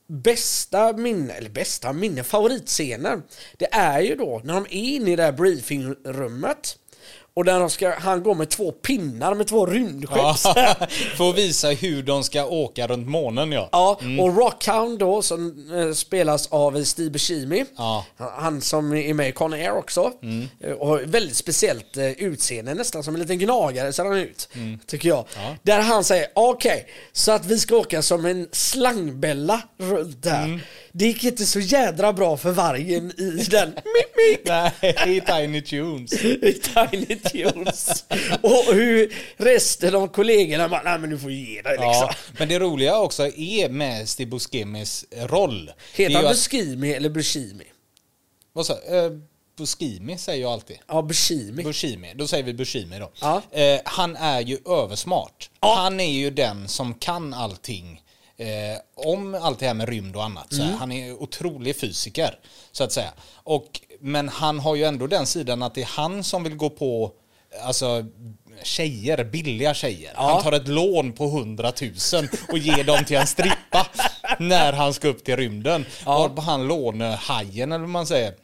bästa 0.07 0.93
minne, 0.93 1.33
eller 1.33 1.51
bästa 1.51 1.93
minne, 1.93 2.25
favoritscener. 2.25 3.23
Det 3.57 3.75
är 3.75 4.01
ju 4.01 4.17
då 4.17 4.41
när 4.45 4.55
de 4.55 4.65
är 4.65 4.95
inne 4.95 5.13
i 5.13 5.17
det 5.17 5.23
här 5.23 5.33
briefingrummet. 5.33 6.79
Och 7.35 7.45
där 7.45 7.69
ska, 7.69 7.95
han 7.99 8.23
går 8.23 8.35
med 8.35 8.49
två 8.51 8.73
pinnar 8.73 9.35
med 9.35 9.47
två 9.47 9.67
rymdskepp. 9.67 10.17
Ja, 10.17 10.35
för 11.17 11.31
att 11.31 11.39
visa 11.39 11.69
hur 11.69 12.03
de 12.03 12.25
ska 12.25 12.45
åka 12.45 12.87
runt 12.87 13.09
månen 13.09 13.53
ja. 13.53 13.69
Ja, 13.73 14.01
och 14.21 14.37
Rockhound 14.37 14.99
då 14.99 15.23
som 15.23 15.71
eh, 15.75 15.93
spelas 15.95 16.47
av 16.47 16.85
Steve 16.85 17.11
Buscemi. 17.11 17.65
Ja. 17.77 18.05
Han 18.17 18.61
som 18.61 18.93
är 18.95 19.15
med 19.15 19.29
i 19.29 19.33
Con 19.33 19.53
Air 19.53 19.73
också. 19.73 20.13
Eh, 20.61 20.73
Och 20.73 21.01
väldigt 21.15 21.37
speciellt 21.37 21.97
eh, 21.97 22.11
utseende, 22.11 22.75
nästan 22.75 23.03
som 23.05 23.15
en 23.15 23.21
liten 23.21 23.39
gnagare 23.39 23.93
ser 23.93 24.05
han 24.05 24.17
ut. 24.19 24.49
Tycker 24.87 25.09
jag. 25.09 25.25
Ja. 25.37 25.57
Där 25.63 25.81
han 25.81 26.05
säger, 26.05 26.27
okej, 26.35 26.87
så 27.13 27.33
att 27.33 27.47
vi 27.47 27.59
ska 27.59 27.77
åka 27.77 28.03
som 28.03 28.25
en 28.27 28.49
slangbella 28.53 29.63
runt 29.79 30.23
där. 30.23 30.61
Det 30.93 31.05
gick 31.07 31.25
inte 31.25 31.47
så 31.47 31.61
jädra 31.61 32.13
bra 32.13 32.37
för 32.37 32.51
vargen 32.51 33.13
i 33.21 33.45
den 33.51 33.73
Nej, 34.45 34.73
i 35.17 35.21
Tiny 35.21 35.61
Tunes. 35.63 36.13
i 36.13 36.61
Tiny 36.91 37.19
Tunes. 37.31 38.05
Och 38.43 38.75
hur 38.75 39.15
resten 39.37 39.95
av 39.95 40.09
kollegorna 40.09 40.69
bara, 40.69 40.83
nej 40.83 40.99
men 40.99 41.11
du 41.11 41.19
får 41.19 41.31
ge 41.31 41.63
dig 41.63 41.73
liksom. 41.73 41.87
Ja, 41.93 42.15
men 42.39 42.49
det 42.49 42.59
roliga 42.59 42.99
också 42.99 43.27
är 43.27 43.69
med 43.69 44.09
Steve 44.09 44.31
Buscemis 44.31 45.05
roll. 45.17 45.71
Heter 45.95 46.15
han 46.15 46.25
Buscemi 46.25 46.93
eller 46.93 47.09
Buscemi? 47.11 47.65
Vad 48.53 48.67
sa 48.67 48.73
eh, 48.73 49.11
Buscemi 49.57 50.19
säger 50.19 50.43
jag 50.43 50.53
alltid. 50.53 50.79
Ja, 50.89 51.03
Buscemi. 51.03 51.63
Buscemi, 51.63 52.13
då 52.15 52.27
säger 52.27 52.45
vi 52.45 52.55
Buscemi 52.55 52.99
då. 52.99 53.11
Ja. 53.21 53.43
Eh, 53.51 53.81
han 53.85 54.17
är 54.17 54.41
ju 54.41 54.59
översmart. 54.67 55.51
Ja. 55.61 55.75
Han 55.75 56.01
är 56.01 56.13
ju 56.13 56.31
den 56.31 56.69
som 56.69 56.95
kan 56.95 57.35
allting 57.35 58.03
eh, 58.37 58.47
om 58.95 59.35
allt 59.35 59.59
det 59.59 59.67
här 59.67 59.75
med 59.75 59.89
rymd 59.89 60.17
och 60.17 60.25
annat. 60.25 60.57
Här, 60.59 60.73
Han 60.73 60.93
är 60.93 61.13
otrolig 61.13 61.77
fysiker, 61.81 62.39
så 62.73 62.85
att 62.85 62.93
säga. 62.93 63.13
Och, 63.35 63.81
men 64.03 64.29
han 64.29 64.59
har 64.59 64.77
ju 64.77 64.85
ändå 64.85 65.07
den 65.07 65.27
sidan 65.27 65.63
att 65.63 65.75
det 65.75 65.83
är 65.83 65.87
han 65.87 66.25
som 66.25 66.45
vill 66.45 66.55
gå 66.57 66.71
på 66.71 67.13
alltså, 67.65 68.05
tjejer, 68.63 69.25
billiga 69.25 69.75
tjejer. 69.75 70.13
Ja. 70.15 70.33
Han 70.33 70.43
tar 70.43 70.53
ett 70.53 70.69
lån 70.69 71.13
på 71.13 71.25
100 71.25 71.73
000 72.13 72.29
och 72.49 72.59
ger 72.59 72.85
dem 72.85 73.05
till 73.05 73.17
en 73.17 73.27
strippa 73.27 73.87
när 74.39 74.73
han 74.73 74.95
ska 74.95 75.09
upp 75.09 75.25
till 75.25 75.37
rymden. 75.37 75.87
Ja. 76.05 76.19
Varpå 76.19 76.43
han 76.43 76.69
lånehajen, 76.69 77.73
eller 77.73 77.81
vad 77.81 77.89
man 77.89 78.07
säger, 78.07 78.35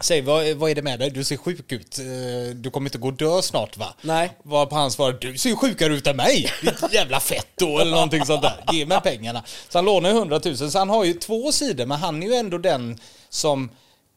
säger 0.00 0.22
vad, 0.22 0.48
vad 0.56 0.70
är 0.70 0.74
det 0.74 0.82
med 0.82 0.98
dig? 0.98 1.10
Du 1.10 1.24
ser 1.24 1.36
sjuk 1.36 1.72
ut. 1.72 1.98
Eh, 1.98 2.54
Du 2.56 2.70
kommer 2.70 2.88
inte 2.88 2.98
gå 2.98 3.08
och 3.08 3.14
dö 3.14 3.42
snart 3.42 3.76
va? 3.76 3.94
Nej. 4.02 4.30
Varpå 4.42 4.74
han 4.76 4.90
svarar, 4.90 5.12
du 5.20 5.38
ser 5.38 5.50
ju 5.50 5.56
sjukare 5.56 5.94
ut 5.94 6.06
än 6.06 6.16
mig. 6.16 6.50
Ditt 6.62 6.92
jävla 6.92 7.20
fett 7.20 7.48
då, 7.58 7.78
eller 7.78 7.90
någonting 7.90 8.26
sånt 8.26 8.42
där. 8.42 8.64
Ge 8.72 8.86
mig 8.86 9.00
pengarna. 9.00 9.42
Så 9.68 9.78
han 9.78 9.84
lånar 9.84 10.10
ju 10.10 10.16
100 10.16 10.40
000, 10.44 10.56
så 10.56 10.78
han 10.78 10.90
har 10.90 11.04
ju 11.04 11.14
två 11.14 11.52
sidor, 11.52 11.86
men 11.86 11.98
han 11.98 12.22
är 12.22 12.26
ju 12.26 12.34
ändå 12.34 12.58
den 12.58 12.98
som 13.28 13.70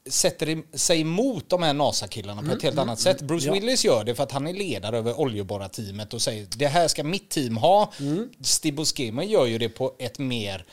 sätter 0.10 0.78
sig 0.78 1.02
emot 1.02 1.50
de 1.50 1.63
här 1.63 1.74
NASA-killarna 1.74 2.41
på 2.41 2.52
ett 2.52 2.63
helt 2.63 2.78
annat 2.78 3.00
sätt. 3.00 3.22
Bruce 3.22 3.48
Ja. 3.48 3.54
Willis 3.54 3.86
gör 3.86 4.04
det 4.04 4.15
för 4.15 4.24
att 4.24 4.32
han 4.32 4.48
är 4.48 4.54
ledare 4.54 4.98
över 4.98 5.20
oljeborrarteamet 5.20 6.13
och 6.13 6.22
säger 6.22 6.48
det 6.58 6.67
här 6.67 6.88
ska 6.88 7.04
mitt 7.04 7.30
team 7.30 7.58
ha. 7.58 7.93
Steve 8.41 8.76
Buscemi 8.76 9.26
gör 9.26 9.46
ju 9.46 9.58
det 9.58 9.70
på 9.70 9.93
ett 10.00 10.20
mer 10.20 10.65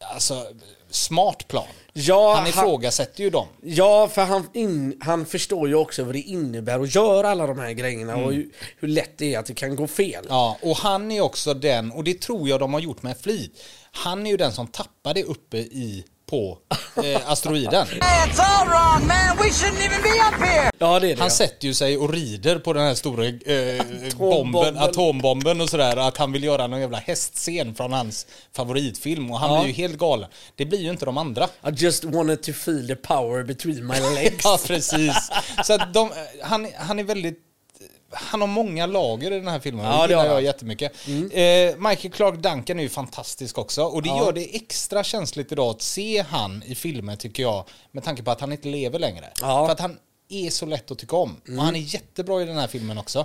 alltså, 0.00 0.46
smart 0.90 1.48
plan. 1.48 1.66
Ja, 1.92 2.34
han 2.34 2.46
ifrågasätter 2.46 3.24
ju 3.24 3.30
dem. 3.30 3.46
Ja, 3.62 4.08
för 4.08 4.22
han, 4.22 4.48
in, 4.54 5.00
han 5.00 5.26
förstår 5.26 5.68
ju 5.68 5.74
också 5.74 6.04
vad 6.04 6.14
det 6.14 6.20
innebär 6.20 6.80
att 6.80 6.94
göra 6.94 7.30
alla 7.30 7.46
de 7.46 7.58
här 7.58 7.72
grejerna 7.72 8.16
och 8.16 8.32
hur, 8.32 8.50
hur 8.78 8.88
lätt 8.88 9.18
det 9.18 9.34
är 9.34 9.38
att 9.38 9.46
det 9.46 9.54
kan 9.54 9.76
gå 9.76 9.86
fel. 9.86 10.26
Ja, 10.28 10.58
och 10.62 10.76
han 10.76 11.12
är 11.12 11.20
också 11.20 11.54
den, 11.54 11.92
och 11.92 12.04
det 12.04 12.20
tror 12.20 12.48
jag 12.48 12.60
de 12.60 12.72
har 12.72 12.80
gjort 12.80 13.02
med 13.02 13.18
flit. 13.18 13.62
Han 13.92 14.26
är 14.26 14.30
ju 14.30 14.36
den 14.36 14.52
som 14.52 14.66
tappade 14.66 15.22
uppe 15.22 15.56
i 15.56 16.04
på 16.26 16.58
eh, 17.04 17.30
asteroiden. 17.30 17.86
Hey, 18.00 18.30
it's 18.30 18.40
all 18.40 18.66
wrong, 18.68 19.06
man. 19.08 19.36
We 19.36 19.42
shouldn't 19.50 19.86
even 19.86 20.02
be 20.02 20.08
up 20.08 20.48
here. 20.48 20.70
Ja, 20.78 21.00
det 21.00 21.10
är 21.10 21.16
det. 21.16 21.20
Han 21.22 21.30
sätter 21.30 21.68
ju 21.68 21.74
sig 21.74 21.98
och 21.98 22.12
rider 22.12 22.58
på 22.58 22.72
den 22.72 22.82
här 22.86 22.94
stora 22.94 23.26
eh, 23.26 23.84
bomben, 24.18 24.78
atombomben 24.78 25.60
och 25.60 25.68
sådär. 25.70 25.96
Att 25.96 26.16
han 26.16 26.32
vill 26.32 26.44
göra 26.44 26.66
någon 26.66 26.80
jävla 26.80 26.98
hästscen 26.98 27.74
från 27.74 27.92
hans 27.92 28.26
favoritfilm. 28.56 29.30
Och 29.30 29.38
han 29.40 29.54
Ja. 29.54 29.60
blir 29.62 29.68
ju 29.68 29.82
helt 29.82 29.98
galen. 29.98 30.30
Det 30.54 30.64
blir 30.66 30.78
ju 30.80 30.90
inte 30.90 31.04
de 31.04 31.18
andra. 31.18 31.44
I 31.44 31.70
just 31.76 32.04
wanted 32.04 32.42
to 32.42 32.52
feel 32.52 32.86
the 32.86 32.96
power 32.96 33.42
between 33.44 33.86
my 33.86 34.00
legs. 34.14 34.44
Ja, 34.44 34.58
precis. 34.66 35.30
Så 35.64 35.72
att 35.74 35.94
de, 35.94 36.12
han, 36.42 36.68
han 36.78 36.98
är 36.98 37.04
väldigt... 37.04 37.42
Han 38.12 38.40
har 38.40 38.48
många 38.48 38.86
lager 38.86 39.32
i 39.32 39.38
den 39.38 39.48
här 39.48 39.60
filmen. 39.60 39.84
Ja, 39.84 40.06
det 40.06 40.12
gillar 40.12 40.28
har 40.28 40.34
jag 40.34 40.42
jättemycket. 40.42 40.92
Eh, 41.08 41.76
Michael 41.88 42.12
Clark 42.12 42.34
Duncan 42.34 42.78
är 42.78 42.82
ju 42.82 42.88
fantastisk 42.88 43.58
också. 43.58 43.82
Och 43.84 44.02
det 44.02 44.08
gör 44.08 44.32
det 44.32 44.56
extra 44.56 45.04
känsligt 45.04 45.52
idag 45.52 45.70
att 45.70 45.82
se 45.82 46.24
han 46.28 46.62
i 46.66 46.74
filmer 46.74 47.16
tycker 47.16 47.42
jag. 47.42 47.64
Med 47.92 48.04
tanke 48.04 48.22
på 48.22 48.30
att 48.30 48.40
han 48.40 48.52
inte 48.52 48.68
lever 48.68 48.98
längre. 48.98 49.32
Ja. 49.40 49.66
För 49.66 49.72
att 49.72 49.80
han 49.80 49.98
är 50.28 50.50
så 50.50 50.66
lätt 50.66 50.90
att 50.90 50.98
tycka 50.98 51.16
om. 51.16 51.36
Och 51.58 51.64
han 51.64 51.76
är 51.76 51.80
jättebra 51.80 52.42
i 52.42 52.44
den 52.44 52.56
här 52.56 52.66
filmen 52.66 52.98
också. 52.98 53.24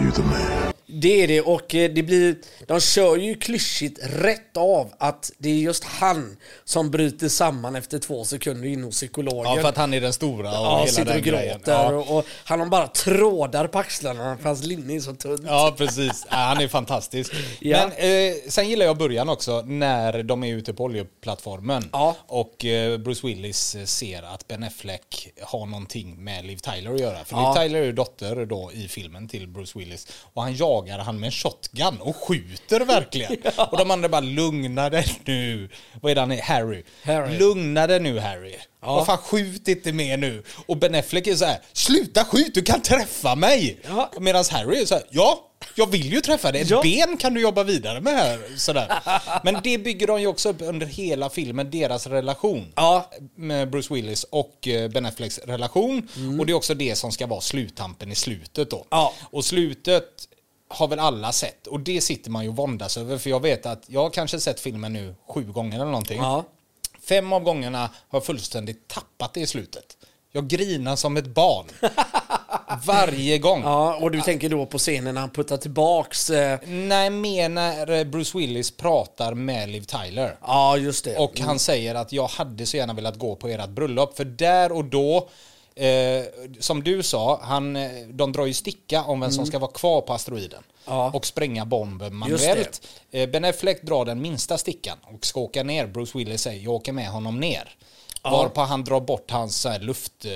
You 0.00 0.12
the 0.12 0.22
man. 0.22 0.71
Det 0.94 1.22
är 1.22 1.28
det 1.28 1.40
och 1.40 1.74
eh, 1.74 1.90
det 1.90 2.02
blir, 2.02 2.36
de 2.66 2.80
kör 2.80 3.16
ju 3.16 3.34
klyschigt 3.34 3.98
rätt 4.02 4.56
av 4.56 4.92
att 4.98 5.32
det 5.38 5.48
är 5.48 5.54
just 5.54 5.84
han 5.84 6.36
som 6.64 6.90
bryter 6.90 7.28
samman 7.28 7.76
efter 7.76 7.98
två 7.98 8.24
sekunder 8.24 8.68
in 8.68 8.84
hos 8.84 8.94
psykologen. 8.94 9.54
Ja, 9.56 9.62
för 9.62 9.68
att 9.68 9.76
han 9.76 9.94
är 9.94 10.00
den 10.00 10.12
stora 10.12 10.50
och 10.50 10.66
Ja, 10.66 10.78
hela 10.78 10.92
sitter 10.92 11.16
och 11.16 11.22
gråter 11.22 11.72
Ja. 11.72 11.92
och, 11.92 12.18
och 12.18 12.24
han 12.44 12.60
har 12.60 12.66
bara 12.66 12.86
trådar 12.86 13.66
på 13.66 13.78
axlarna 13.78 14.36
för 14.36 14.44
hans 14.44 14.64
linne 14.64 14.96
är 14.96 15.00
så 15.00 15.14
tunt. 15.14 15.40
Ja, 15.46 15.74
precis. 15.78 16.26
Ja, 16.30 16.36
han 16.36 16.60
är 16.60 16.68
fantastisk. 16.68 17.32
Ja. 17.60 17.78
Men 17.98 18.28
eh, 18.30 18.34
sen 18.48 18.68
gillar 18.68 18.86
jag 18.86 18.96
början 18.98 19.28
också, 19.28 19.62
när 19.62 20.22
de 20.22 20.44
är 20.44 20.54
ute 20.54 20.74
på 20.74 20.84
oljeplattformen. 20.84 21.88
Ja. 21.92 22.16
Och 22.26 22.64
eh, 22.64 22.98
Bruce 22.98 23.26
Willis 23.26 23.74
eh, 23.74 23.84
ser 23.84 24.22
att 24.22 24.48
Ben 24.48 24.62
Affleck 24.64 25.28
har 25.42 25.66
någonting 25.66 26.24
med 26.24 26.44
Liv 26.44 26.56
Tyler 26.56 26.94
att 26.94 27.00
göra. 27.00 27.24
För. 27.24 27.36
Liv 27.36 27.62
Tyler 27.62 27.80
är 27.80 27.84
ju 27.84 27.92
dotter 27.92 28.46
då 28.46 28.70
i 28.72 28.88
filmen 28.88 29.28
till 29.28 29.48
Bruce 29.48 29.78
Willis. 29.78 30.06
Och 30.32 30.42
han 30.42 30.56
jagar 30.56 30.81
han 30.90 31.20
med 31.20 31.26
en 31.26 31.32
shotgun 31.32 32.00
och 32.00 32.16
skjuter 32.16 32.80
verkligen. 32.80 33.36
Och 33.70 33.78
de 33.78 33.90
andra 33.90 34.08
bara, 34.08 34.20
lugna 34.20 34.90
dig 34.90 35.20
nu. 35.24 35.68
Vad 36.00 36.10
är 36.10 36.14
det 36.14 36.20
han 36.20 36.32
är? 36.32 36.42
Harry. 36.42 36.84
Harry. 37.04 37.38
Lugna 37.38 37.86
dig 37.86 38.00
nu 38.00 38.18
Harry. 38.18 38.54
Ja. 38.82 38.94
Vad 38.94 39.06
fan, 39.06 39.18
skjut 39.18 39.68
inte 39.68 39.92
mer 39.92 40.16
nu. 40.16 40.42
Och 40.66 40.76
Ben 40.76 40.94
Affleck 40.94 41.26
är 41.26 41.34
så 41.36 41.44
här, 41.44 41.58
sluta 41.72 42.24
skjut, 42.24 42.54
du 42.54 42.62
kan 42.62 42.82
träffa 42.82 43.34
mig. 43.34 43.78
Ja. 43.88 44.10
Medan 44.20 44.44
Harry 44.50 44.80
är 44.82 44.86
så 44.86 44.94
här, 44.94 45.04
ja, 45.10 45.48
jag 45.74 45.90
vill 45.90 46.12
ju 46.12 46.20
träffa 46.20 46.52
dig. 46.52 46.60
Ett 46.62 46.70
Ja. 46.70 46.82
ben 46.82 47.16
kan 47.16 47.34
du 47.34 47.40
jobba 47.40 47.62
vidare 47.62 48.00
med 48.00 48.12
här. 48.14 48.40
Sådär. 48.56 48.92
Men 49.44 49.56
det 49.62 49.78
bygger 49.78 50.06
de 50.06 50.20
ju 50.20 50.26
också 50.26 50.48
upp 50.48 50.56
under 50.62 50.86
hela 50.86 51.30
filmen, 51.30 51.70
deras 51.70 52.06
relation. 52.06 52.72
Ja. 52.76 53.10
Med 53.36 53.70
Bruce 53.70 53.94
Willis 53.94 54.24
och 54.24 54.68
eh, 54.68 54.88
Ben 54.90 55.06
Afflecks 55.06 55.38
relation. 55.38 56.08
Och 56.40 56.46
det 56.46 56.52
är 56.52 56.54
också 56.54 56.74
det 56.74 56.96
som 56.96 57.12
ska 57.12 57.26
vara 57.26 57.40
sluttampen 57.40 58.12
i 58.12 58.14
slutet 58.14 58.70
då. 58.70 58.86
Ja. 58.90 59.14
Och 59.30 59.44
slutet 59.44 60.08
har 60.72 60.88
väl 60.88 60.98
alla 60.98 61.32
sett 61.32 61.66
och 61.66 61.80
det 61.80 62.00
sitter 62.00 62.30
man 62.30 62.42
ju 62.42 62.48
och 62.48 62.56
våndas 62.56 62.96
över 62.96 63.18
för 63.18 63.30
jag 63.30 63.40
vet 63.40 63.66
att 63.66 63.82
jag 63.86 64.02
har 64.02 64.10
kanske 64.10 64.40
sett 64.40 64.60
filmen 64.60 64.92
nu 64.92 65.14
sju 65.28 65.44
gånger 65.44 65.74
eller 65.76 65.84
någonting. 65.84 66.18
Ja. 66.20 66.44
Fem 67.08 67.32
av 67.32 67.42
gångerna 67.42 67.78
har 67.78 67.90
jag 68.16 68.24
fullständigt 68.24 68.88
tappat 68.88 69.34
det 69.34 69.40
i 69.40 69.46
slutet. 69.46 69.96
Jag 70.32 70.48
grinar 70.48 70.96
som 70.96 71.16
ett 71.16 71.26
barn. 71.26 71.66
Varje 72.84 73.38
gång. 73.38 73.62
Ja, 73.62 73.96
och 73.96 74.10
du 74.10 74.20
tänker 74.20 74.48
då 74.48 74.66
på 74.66 74.78
scenen 74.78 75.14
när 75.14 75.20
han 75.20 75.30
puttar 75.30 75.56
tillbaks... 75.56 76.30
Eh, 76.30 76.58
Nej, 76.66 77.10
mer 77.10 77.48
när 77.48 77.90
eh, 77.90 78.04
Bruce 78.04 78.38
Willis 78.38 78.70
pratar 78.76 79.34
med 79.34 79.68
Liv 79.68 79.82
Tyler. 79.82 80.36
ja, 80.46 80.76
just 80.76 81.04
det. 81.04 81.16
Och 81.18 81.40
han 81.40 81.58
säger 81.58 81.94
att 81.94 82.12
jag 82.12 82.26
hade 82.26 82.66
så 82.66 82.76
gärna 82.76 82.92
velat 82.92 83.18
gå 83.18 83.36
på 83.36 83.48
ert 83.48 83.68
bröllop. 83.68 84.16
För 84.16 84.24
där 84.24 84.72
och 84.72 84.84
då, 84.84 85.28
eh, 85.74 86.24
som 86.60 86.82
du 86.82 87.02
sa, 87.02 87.40
han, 87.42 87.76
eh, 87.76 87.90
de 88.08 88.32
drar 88.32 88.46
ju 88.46 88.54
sticka 88.54 89.02
om 89.02 89.20
vem 89.20 89.30
som 89.30 89.46
ska 89.46 89.58
vara 89.58 89.72
kvar 89.72 90.00
på 90.00 90.12
asteroiden. 90.12 90.62
Mm. 90.86 90.98
Ja. 90.98 91.10
Och 91.14 91.26
spränga 91.26 91.64
bomben 91.64 92.14
manuellt. 92.14 92.82
Eh, 93.10 93.30
ben 93.30 93.44
Affleck 93.44 93.82
drar 93.82 94.04
den 94.04 94.22
minsta 94.22 94.58
stickan 94.58 94.98
och 95.02 95.26
ska 95.26 95.40
åka 95.40 95.62
ner. 95.62 95.86
Bruce 95.86 96.18
Willis 96.18 96.42
säger 96.42 96.64
jag 96.64 96.72
åker 96.72 96.92
med 96.92 97.08
honom 97.08 97.40
ner. 97.40 97.76
Varpå 98.24 98.60
han 98.60 98.84
drar 98.84 99.00
bort 99.00 99.30
hans 99.30 99.56
så 99.60 99.68
här, 99.68 99.78
luft, 99.78 100.24
eh, 100.24 100.32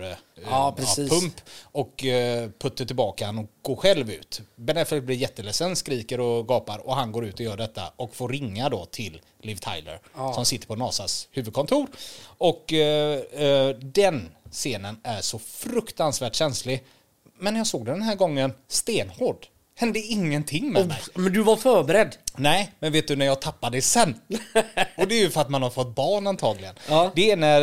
eh, 0.00 0.16
Ja, 0.50 0.76
pump 0.96 1.34
och 1.62 2.04
eh, 2.04 2.50
puttar 2.58 2.84
tillbaka 2.84 3.26
han 3.26 3.38
och 3.38 3.50
går 3.62 3.76
själv 3.76 4.10
ut. 4.10 4.40
Ben 4.56 4.78
Affleck 4.78 5.04
blir 5.04 5.16
jätteledsen, 5.16 5.76
skriker 5.76 6.20
och 6.20 6.48
gapar 6.48 6.86
och 6.86 6.96
han 6.96 7.12
går 7.12 7.26
ut 7.26 7.34
och 7.34 7.40
gör 7.40 7.56
detta 7.56 7.92
och 7.96 8.14
får 8.14 8.28
ringa 8.28 8.68
då 8.68 8.84
till 8.84 9.20
Liv 9.42 9.56
Tyler 9.56 10.00
som 10.34 10.44
sitter 10.44 10.66
på 10.66 10.76
NASAs 10.76 11.28
huvudkontor. 11.32 11.86
Och 12.38 12.72
eh, 12.72 13.20
eh, 13.20 13.68
den 13.76 14.30
scenen 14.50 15.00
är 15.02 15.20
så 15.20 15.38
fruktansvärt 15.38 16.34
känslig. 16.34 16.84
Men 17.38 17.54
när 17.54 17.60
jag 17.60 17.66
såg 17.66 17.84
den 17.84 17.94
den 17.98 18.02
här 18.02 18.16
gången 18.16 18.52
stenhård. 18.68 19.46
Hände 19.78 19.98
ingenting 19.98 20.72
med 20.72 20.88
mig. 20.88 20.98
Men 21.14 21.32
du 21.32 21.42
var 21.42 21.56
förberedd. 21.56 22.16
Nej, 22.36 22.72
men 22.78 22.92
vet 22.92 23.08
du 23.08 23.16
när 23.16 23.26
jag 23.26 23.40
tappade 23.40 23.82
sen? 23.82 24.20
Och 24.96 25.08
det 25.08 25.14
är 25.14 25.20
ju 25.20 25.30
för 25.30 25.40
att 25.40 25.50
man 25.50 25.62
har 25.62 25.70
fått 25.70 25.94
barn 25.94 26.26
antagligen. 26.26 26.74
Ja. 26.88 27.12
Det 27.14 27.30
är 27.30 27.36
när, 27.36 27.62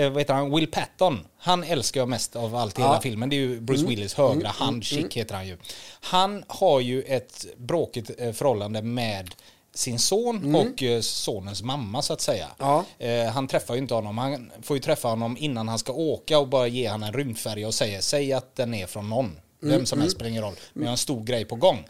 eh, 0.00 0.10
vad 0.10 0.20
heter 0.20 0.34
han, 0.34 0.54
Will 0.54 0.66
Patton, 0.66 1.26
han 1.38 1.64
älskar 1.64 2.00
jag 2.00 2.08
mest 2.08 2.36
av 2.36 2.56
allt 2.56 2.78
i 2.78 2.82
hela 2.82 3.00
filmen. 3.00 3.28
Det 3.28 3.36
är 3.36 3.38
ju 3.38 3.60
Bruce 3.60 3.86
Willis 3.86 4.14
högra 4.14 4.48
hand, 4.48 4.84
Chick 4.84 5.16
heter 5.16 5.34
han 5.34 5.46
ju. 5.46 5.58
Han 6.00 6.44
har 6.46 6.80
ju 6.80 7.02
ett 7.02 7.46
bråkigt 7.56 8.10
eh, 8.18 8.32
förhållande 8.32 8.82
med 8.82 9.34
sin 9.74 9.98
son 9.98 10.54
och 10.54 10.82
eh, 10.82 11.00
sonens 11.00 11.62
mamma 11.62 12.02
så 12.02 12.12
att 12.12 12.20
säga. 12.20 12.48
Ja. 12.58 12.84
Eh, 12.98 13.24
han 13.26 13.48
träffar 13.48 13.74
ju 13.74 13.80
inte 13.80 13.94
honom. 13.94 14.18
Han 14.18 14.50
får 14.62 14.76
ju 14.76 14.80
träffa 14.82 15.08
honom 15.08 15.36
innan 15.36 15.68
han 15.68 15.78
ska 15.78 15.92
åka 15.92 16.38
och 16.38 16.48
bara 16.48 16.66
ge 16.66 16.86
han 16.86 17.02
en 17.02 17.12
rymdfärja 17.12 17.66
och 17.66 17.74
säga 17.74 18.02
säg 18.02 18.32
att 18.32 18.56
den 18.56 18.74
är 18.74 18.86
från 18.86 19.08
någon. 19.08 19.36
Vem 19.60 19.86
som 19.86 20.00
helst 20.00 20.14
spelar 20.16 20.30
ingen 20.30 20.42
roll. 20.42 20.54
Men 20.72 20.82
jag 20.82 20.88
har 20.88 20.92
en 20.92 20.98
stor 20.98 21.24
grej 21.24 21.44
på 21.44 21.56
gång. 21.56 21.86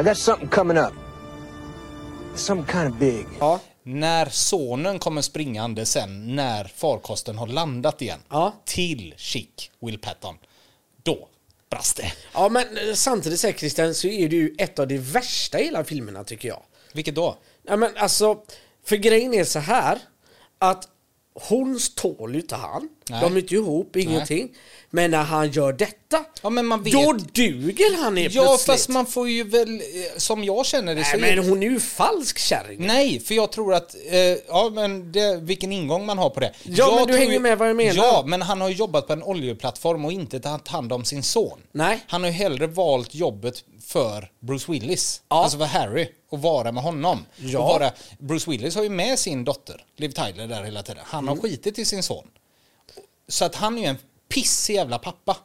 I 0.00 0.02
got 0.04 0.18
something 0.18 0.48
coming 0.48 0.78
up. 0.78 0.92
Something 2.36 2.72
kind 2.80 2.92
of 2.92 2.98
big. 2.98 3.26
Ja. 3.40 3.60
När 3.82 4.28
sonen 4.28 4.98
kommer 4.98 5.22
springande 5.22 5.86
sen 5.86 6.36
när 6.36 6.64
farkosten 6.64 7.38
har 7.38 7.46
landat 7.46 8.02
igen 8.02 8.18
Ja. 8.30 8.52
till 8.64 9.14
Chick, 9.16 9.70
Will 9.80 9.98
Patton, 9.98 10.34
då 11.02 11.28
brast 11.70 11.96
det. 11.96 12.12
Ja, 12.34 12.48
men 12.48 12.62
eh, 12.62 12.94
samtidigt 12.94 13.40
säger 13.40 13.54
Christian 13.58 13.94
så 13.94 14.06
är 14.08 14.28
det 14.28 14.36
ju 14.36 14.54
ett 14.58 14.78
av 14.78 14.88
de 14.88 14.98
värsta 14.98 15.60
i 15.60 15.64
hela 15.64 15.84
filmerna 15.84 16.24
tycker 16.24 16.48
jag. 16.48 16.62
Vilket 16.92 17.14
då? 17.14 17.36
Nej 17.62 17.76
men 17.76 17.96
alltså, 17.96 18.42
för 18.84 18.96
grejen 18.96 19.34
är 19.34 19.44
så 19.44 19.58
här 19.58 19.98
att 20.58 20.88
hon 21.34 21.78
tål 21.96 22.34
ju 22.34 22.40
inte 22.40 22.56
han. 22.56 22.88
Nej. 23.10 23.20
De 23.20 23.36
är 23.36 23.40
inte 23.40 23.54
ihop, 23.54 23.96
ingenting. 23.96 24.48
Men 24.94 25.10
när 25.10 25.22
han 25.22 25.50
gör 25.50 25.72
detta, 25.72 26.24
Ja, 26.42 26.50
då 26.92 27.12
duger 27.32 27.96
han 28.02 28.16
helt 28.16 28.34
Ja, 28.34 28.42
plötsligt. 28.42 28.66
fast 28.66 28.88
man 28.88 29.06
får 29.06 29.28
ju 29.28 29.44
väl, 29.44 29.74
eh, 29.80 29.80
som 30.16 30.44
jag 30.44 30.66
känner 30.66 30.94
det 30.94 31.04
så 31.04 31.16
Nej 31.16 31.30
är 31.30 31.36
men 31.36 31.48
hon 31.48 31.62
är 31.62 31.66
ju 31.70 31.80
falsk 31.80 32.38
kärring. 32.38 32.86
Nej, 32.86 33.20
för 33.20 33.34
jag 33.34 33.52
tror 33.52 33.74
att, 33.74 33.94
eh, 34.10 34.18
ja 34.48 34.70
men 34.74 35.12
det, 35.12 35.36
vilken 35.42 35.72
ingång 35.72 36.06
man 36.06 36.18
har 36.18 36.30
på 36.30 36.40
det. 36.40 36.52
Ja, 36.62 36.72
jag 36.76 36.94
men 36.94 37.06
du 37.06 37.16
hänger 37.18 37.40
med 37.40 37.58
vad 37.58 37.68
jag 37.68 37.76
menar. 37.76 37.94
Ja, 37.94 38.22
men 38.26 38.42
han 38.42 38.60
har 38.60 38.68
ju 38.68 38.74
jobbat 38.74 39.06
på 39.06 39.12
en 39.12 39.22
oljeplattform 39.22 40.04
och 40.04 40.12
inte 40.12 40.40
tagit 40.40 40.68
hand 40.68 40.92
om 40.92 41.04
sin 41.04 41.22
son. 41.22 41.58
Nej. 41.72 42.00
Han 42.08 42.22
har 42.22 42.30
ju 42.30 42.34
hellre 42.36 42.66
valt 42.66 43.14
jobbet 43.14 43.64
för 43.86 44.30
Bruce 44.40 44.72
Willis, 44.72 45.22
Ja. 45.28 45.42
alltså 45.42 45.58
för 45.58 45.64
Harry, 45.64 46.08
och 46.30 46.42
vara 46.42 46.72
med 46.72 46.82
honom. 46.82 47.26
Ja. 47.36 47.58
Och 47.58 47.64
vara, 47.68 47.90
Bruce 48.18 48.50
Willis 48.50 48.74
har 48.74 48.82
ju 48.82 48.88
med 48.90 49.18
sin 49.18 49.44
dotter, 49.44 49.84
Liv 49.96 50.08
Tyler, 50.10 50.46
där 50.46 50.62
hela 50.64 50.82
tiden. 50.82 51.02
Han 51.06 51.24
Mm. 51.24 51.28
har 51.38 51.42
skitit 51.42 51.78
i 51.78 51.84
sin 51.84 52.02
son. 52.02 52.24
Så 53.28 53.44
att 53.44 53.54
han 53.54 53.78
är 53.78 53.82
ju 53.82 53.88
en 53.88 53.98
pissig 54.28 54.74
jävla 54.74 54.98
pappa. 54.98 55.36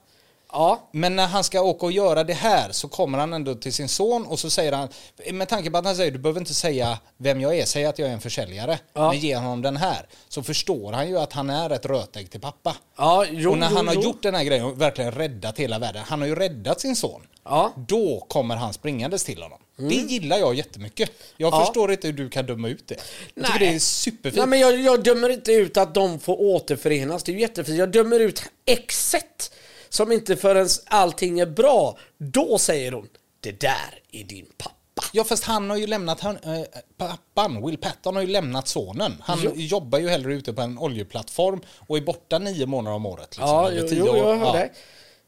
Ja, 0.52 0.90
Men 0.92 1.16
när 1.16 1.28
han 1.28 1.44
ska 1.44 1.62
åka 1.62 1.86
och 1.86 1.92
göra 1.92 2.24
det 2.24 2.34
här 2.34 2.72
så 2.72 2.88
kommer 2.88 3.18
han 3.18 3.34
ändå 3.34 3.56
till 3.56 3.74
sin 3.74 3.90
son 3.90 4.26
och 4.26 4.40
så 4.40 4.50
säger 4.50 4.72
han, 4.72 4.88
med 5.34 5.50
tanke 5.50 5.72
på 5.72 5.78
att 5.78 5.86
han 5.86 5.96
säger 5.96 6.12
du 6.12 6.18
behöver 6.20 6.40
inte 6.40 6.54
säga 6.54 7.00
vem 7.18 7.42
jag 7.42 7.58
är, 7.58 7.66
säg 7.66 7.86
att 7.86 8.00
jag 8.00 8.10
är 8.10 8.14
en 8.14 8.22
försäljare. 8.22 8.80
Ja. 8.94 9.10
Men 9.12 9.20
ge 9.20 9.36
honom 9.36 9.62
den 9.62 9.78
här. 9.78 10.06
Så 10.30 10.44
förstår 10.44 10.94
han 10.94 11.08
ju 11.10 11.20
att 11.20 11.34
han 11.34 11.50
är 11.50 11.70
ett 11.70 11.86
rötägg 11.86 12.32
till 12.32 12.42
pappa. 12.42 12.76
ja 12.98 13.26
jo, 13.32 13.52
och 13.52 13.58
när 13.58 13.70
jo, 13.70 13.76
han 13.78 13.88
har 13.88 13.96
jo. 13.96 14.02
gjort 14.02 14.24
den 14.24 14.36
här 14.36 14.44
grejen 14.44 14.66
och 14.66 14.82
verkligen 14.82 15.12
räddat 15.12 15.60
hela 15.60 15.80
världen, 15.80 16.04
han 16.08 16.22
har 16.22 16.28
ju 16.28 16.36
räddat 16.36 16.82
sin 16.82 16.96
son. 16.96 17.22
Ja. 17.44 17.74
Då 17.88 18.26
kommer 18.30 18.56
han 18.56 18.74
springandes 18.74 19.24
till 19.24 19.42
honom. 19.42 19.60
Det 19.78 19.96
gillar 19.96 20.38
jag 20.38 20.56
jättemycket. 20.56 21.12
Jag 21.38 21.54
Ja. 21.54 21.66
förstår 21.66 21.92
inte 21.92 22.08
hur 22.08 22.14
du 22.14 22.30
kan 22.30 22.46
döma 22.46 22.68
ut 22.68 22.88
det. 22.88 22.96
Jag 23.36 23.46
tycker 23.46 23.60
Nej. 23.60 23.70
det 23.70 23.76
är 23.76 23.80
superfint. 23.80 24.36
Nej 24.36 24.48
men 24.48 24.60
jag, 24.60 24.80
jag 24.82 25.04
dömer 25.04 25.30
inte 25.30 25.52
ut 25.52 25.78
att 25.78 25.94
de 25.94 26.20
får 26.20 26.42
återförenas, 26.42 27.24
det 27.24 27.32
är 27.32 27.34
ju 27.34 27.40
jättefint. 27.40 27.78
Jag 27.78 27.92
dömer 27.92 28.20
ut 28.20 28.44
exet 28.66 29.52
som 29.89 30.12
inte 30.12 30.36
förrän 30.36 30.67
allting 30.86 31.39
är 31.39 31.45
bra, 31.45 31.97
då 32.17 32.58
säger 32.58 32.91
hon 32.91 33.10
det 33.39 33.60
där 33.60 34.00
är 34.12 34.23
din 34.23 34.45
pappa. 34.58 34.73
Ja 35.13 35.23
fast 35.23 35.43
han 35.43 35.69
har 35.69 35.78
ju 35.78 35.88
lämnat, 35.88 36.19
han, 36.21 36.38
äh, 36.38 36.62
pappan, 36.97 37.65
Will 37.65 37.78
Patton 37.78 38.15
har 38.15 38.21
ju 38.21 38.28
lämnat 38.28 38.67
sonen. 38.67 39.21
Han 39.23 39.39
Jo. 39.43 39.52
jobbar 39.56 40.00
ju 40.00 40.10
hellre 40.10 40.34
ute 40.34 40.54
på 40.54 40.62
en 40.62 40.78
oljeplattform 40.78 41.62
och 41.88 41.97
är 41.97 42.02
borta 42.02 42.39
nio 42.39 42.65
månader 42.65 42.95
om 42.95 43.06
året. 43.06 43.28
Liksom, 43.30 43.47
Ja, 43.47 43.67
eller 43.67 43.82
jo, 43.82 43.88
tio 43.89 43.97
jo, 44.00 44.08
år. 44.12 44.17
jag 44.17 44.38
hör 44.38 44.45
ja. 44.45 44.54
dig. 44.54 44.71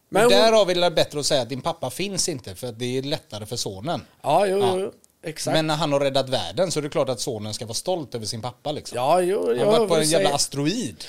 Men 0.09 0.21
Men 0.21 0.29
där 0.31 0.51
har 0.51 0.65
vi 0.65 0.73
det 0.73 0.91
bättre 0.91 1.19
att 1.19 1.25
säga 1.25 1.41
att 1.41 1.49
din 1.49 1.61
pappa 1.61 1.89
finns 1.89 2.29
inte 2.29 2.55
för 2.55 2.67
att 2.67 2.79
det 2.79 2.97
är 2.97 3.01
lättare 3.03 3.45
för 3.45 3.55
sonen. 3.55 4.01
ja, 4.21 4.45
jo, 4.47 4.57
Ja. 4.59 4.71
jo, 4.75 4.79
jo, 4.81 4.91
exakt. 5.23 5.53
Men 5.55 5.67
när 5.67 5.75
han 5.75 5.93
har 5.93 5.99
räddat 5.99 6.29
världen 6.29 6.71
så 6.71 6.79
är 6.79 6.83
det 6.83 6.89
klart 6.89 7.09
att 7.09 7.19
sonen 7.19 7.53
ska 7.53 7.65
vara 7.65 7.73
stolt 7.73 8.15
över 8.15 8.25
sin 8.25 8.41
pappa. 8.41 8.71
Liksom. 8.71 8.95
ja, 8.95 9.21
jo, 9.21 9.47
han 9.57 9.67
har 9.67 9.77
varit 9.79 9.89
på 9.89 9.95
en 9.95 10.03
jävla 10.09 10.33
asteroid. 10.35 11.03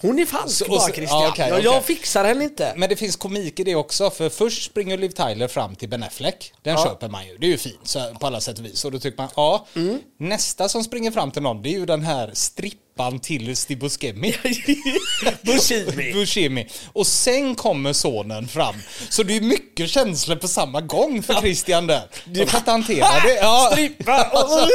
Hon 0.00 0.18
är 0.18 0.26
falsk 0.26 0.56
Så- 0.58 0.64
bara 0.68 0.92
Christian. 0.92 1.22
ja, 1.22 1.28
okej, 1.28 1.48
jag, 1.48 1.64
jag 1.64 1.84
fixar 1.84 2.24
henne 2.24 2.44
inte. 2.44 2.72
Men 2.76 2.88
det 2.88 2.96
finns 2.96 3.16
komik 3.16 3.60
i 3.60 3.64
det 3.64 3.74
också, 3.74 4.10
för 4.10 4.28
först 4.28 4.64
springer 4.64 4.98
Liv 4.98 5.08
Tyler 5.10 5.48
fram 5.48 5.76
till 5.76 5.88
Ben 5.88 6.02
Affleck. 6.02 6.52
Den 6.62 6.74
Ja. 6.74 6.84
köper 6.84 7.08
man 7.08 7.26
ju, 7.26 7.36
det 7.38 7.46
är 7.46 7.50
ju 7.50 7.58
fint 7.58 7.80
så, 7.82 8.14
på 8.20 8.26
alla 8.26 8.40
sätt 8.40 8.58
och 8.58 8.64
vis. 8.64 8.84
Och 8.84 8.92
då 8.92 8.98
tycker 8.98 9.18
man, 9.18 9.28
ja, 9.36 9.66
Mm. 9.76 9.98
nästa 10.18 10.68
som 10.68 10.84
springer 10.84 11.10
fram 11.10 11.30
till 11.30 11.42
någon, 11.42 11.62
det 11.62 11.68
är 11.68 11.78
ju 11.78 11.86
den 11.86 12.02
här 12.02 12.30
strippan 12.34 13.18
till 13.18 13.56
Steve 13.56 13.80
Buscemi. 13.80 14.34
Buscemi. 15.42 16.12
Buscemi. 16.14 16.66
Och 16.92 17.06
sen 17.06 17.54
kommer 17.54 17.92
sonen 17.92 18.48
fram. 18.48 18.74
Så 19.10 19.22
det 19.22 19.36
är 19.36 19.40
mycket 19.40 19.90
känslor 19.90 20.36
på 20.36 20.48
samma 20.48 20.80
gång 20.80 21.22
för 21.22 21.34
Christian 21.34 21.86
där. 21.86 22.02
Jag 22.34 22.48
kan 22.48 22.58
inte 22.60 22.70
hantera 22.70 23.20
det. 23.24 23.34
Ja. 23.34 23.68
Strippa! 23.72 24.12
Alltså, 24.12 24.68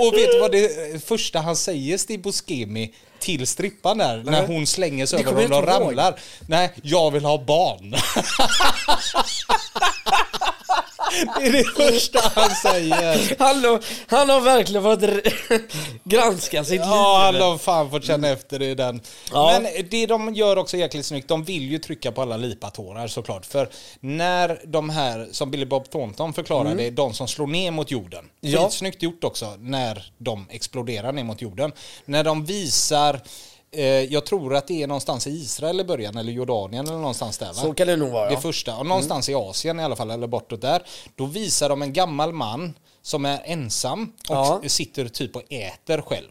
och 0.00 0.14
vet 0.14 0.30
du 0.32 0.40
vad 0.40 0.52
det 0.52 1.04
första 1.04 1.38
han 1.40 1.56
säger 1.56 1.98
Steve 1.98 2.22
Buscemi 2.22 2.94
till 3.22 3.46
strippan 3.46 3.98
där 3.98 4.22
när 4.24 4.46
hon 4.46 4.66
slänger 4.66 5.06
sig 5.06 5.20
över 5.20 5.42
honom 5.42 5.58
och 5.58 5.66
ramlar? 5.66 6.20
Nej, 6.46 6.72
jag 6.82 7.10
vill 7.10 7.24
ha 7.24 7.44
barn. 7.44 7.94
det 11.40 11.46
är 11.46 11.52
det 11.52 11.64
första 11.64 12.20
han 12.34 12.50
säger. 12.50 13.36
Han, 13.38 13.64
har- 13.64 13.84
han 14.06 14.28
har 14.30 14.40
verkligen 14.40 14.82
fått 14.82 15.00
granska 16.04 16.64
sitt 16.64 16.80
Ja, 16.80 17.20
han 17.24 17.34
liv. 17.34 17.42
har 17.42 17.58
fan 17.58 17.90
fått 17.90 18.04
känna 18.04 18.28
efter 18.28 18.62
i 18.62 18.74
den. 18.74 19.00
Ja. 19.32 19.58
Men 19.62 19.72
det 19.90 20.06
de 20.06 20.34
gör 20.34 20.56
också 20.58 20.76
jäkligt 20.76 21.06
snyggt, 21.06 21.28
de 21.28 21.44
vill 21.44 21.62
ju 21.70 21.78
trycka 21.78 22.12
på 22.12 22.22
alla 22.22 22.36
lipatårar 22.36 23.08
såklart. 23.08 23.46
För 23.46 23.68
när 24.00 24.60
de 24.66 24.90
här, 24.90 25.28
som 25.32 25.50
Billy 25.50 25.64
Bob 25.64 25.90
Thornton 25.90 26.32
förklarar, 26.32 26.74
det 26.74 26.86
är 26.86 26.90
de 26.90 27.14
som 27.14 27.28
slår 27.28 27.46
ner 27.46 27.70
mot 27.70 27.90
jorden. 27.90 28.18
Mm. 28.18 28.54
Ja. 28.54 28.62
Skitsnyggt 28.68 29.02
gjort 29.02 29.24
också, 29.24 29.54
när 29.58 30.12
de 30.18 30.46
exploderar 30.50 31.12
ner 31.12 31.24
mot 31.24 31.42
jorden. 31.42 31.72
När 32.04 32.24
de 32.24 32.44
visar 32.44 33.20
jag 34.10 34.26
tror 34.26 34.54
att 34.56 34.66
det 34.66 34.82
är 34.82 34.86
någonstans 34.86 35.26
i 35.26 35.30
Israel 35.30 35.80
i 35.80 35.84
början, 35.84 36.16
eller 36.16 36.32
Jordanien 36.32 36.86
eller 36.86 36.98
någonstans 36.98 37.38
där 37.38 37.46
va? 37.46 37.52
Så 37.54 37.74
kan 37.74 37.86
det 37.86 37.96
nog 37.96 38.10
vara, 38.10 38.30
Det 38.30 38.36
första, 38.36 38.76
och 38.76 38.86
någonstans 38.86 39.28
i 39.28 39.34
Asien 39.34 39.80
i 39.80 39.84
alla 39.84 39.96
fall, 39.96 40.10
eller 40.10 40.26
bortåt 40.26 40.60
där. 40.60 40.82
Då 41.16 41.26
visar 41.26 41.68
de 41.68 41.82
en 41.82 41.92
gammal 41.92 42.32
man 42.32 42.74
som 43.02 43.24
är 43.24 43.40
ensam 43.44 44.12
och 44.28 44.36
Ja. 44.36 44.54
Mm. 44.56 44.68
sitter 44.68 45.08
typ 45.08 45.36
och 45.36 45.42
äter 45.52 46.00
själv. 46.02 46.28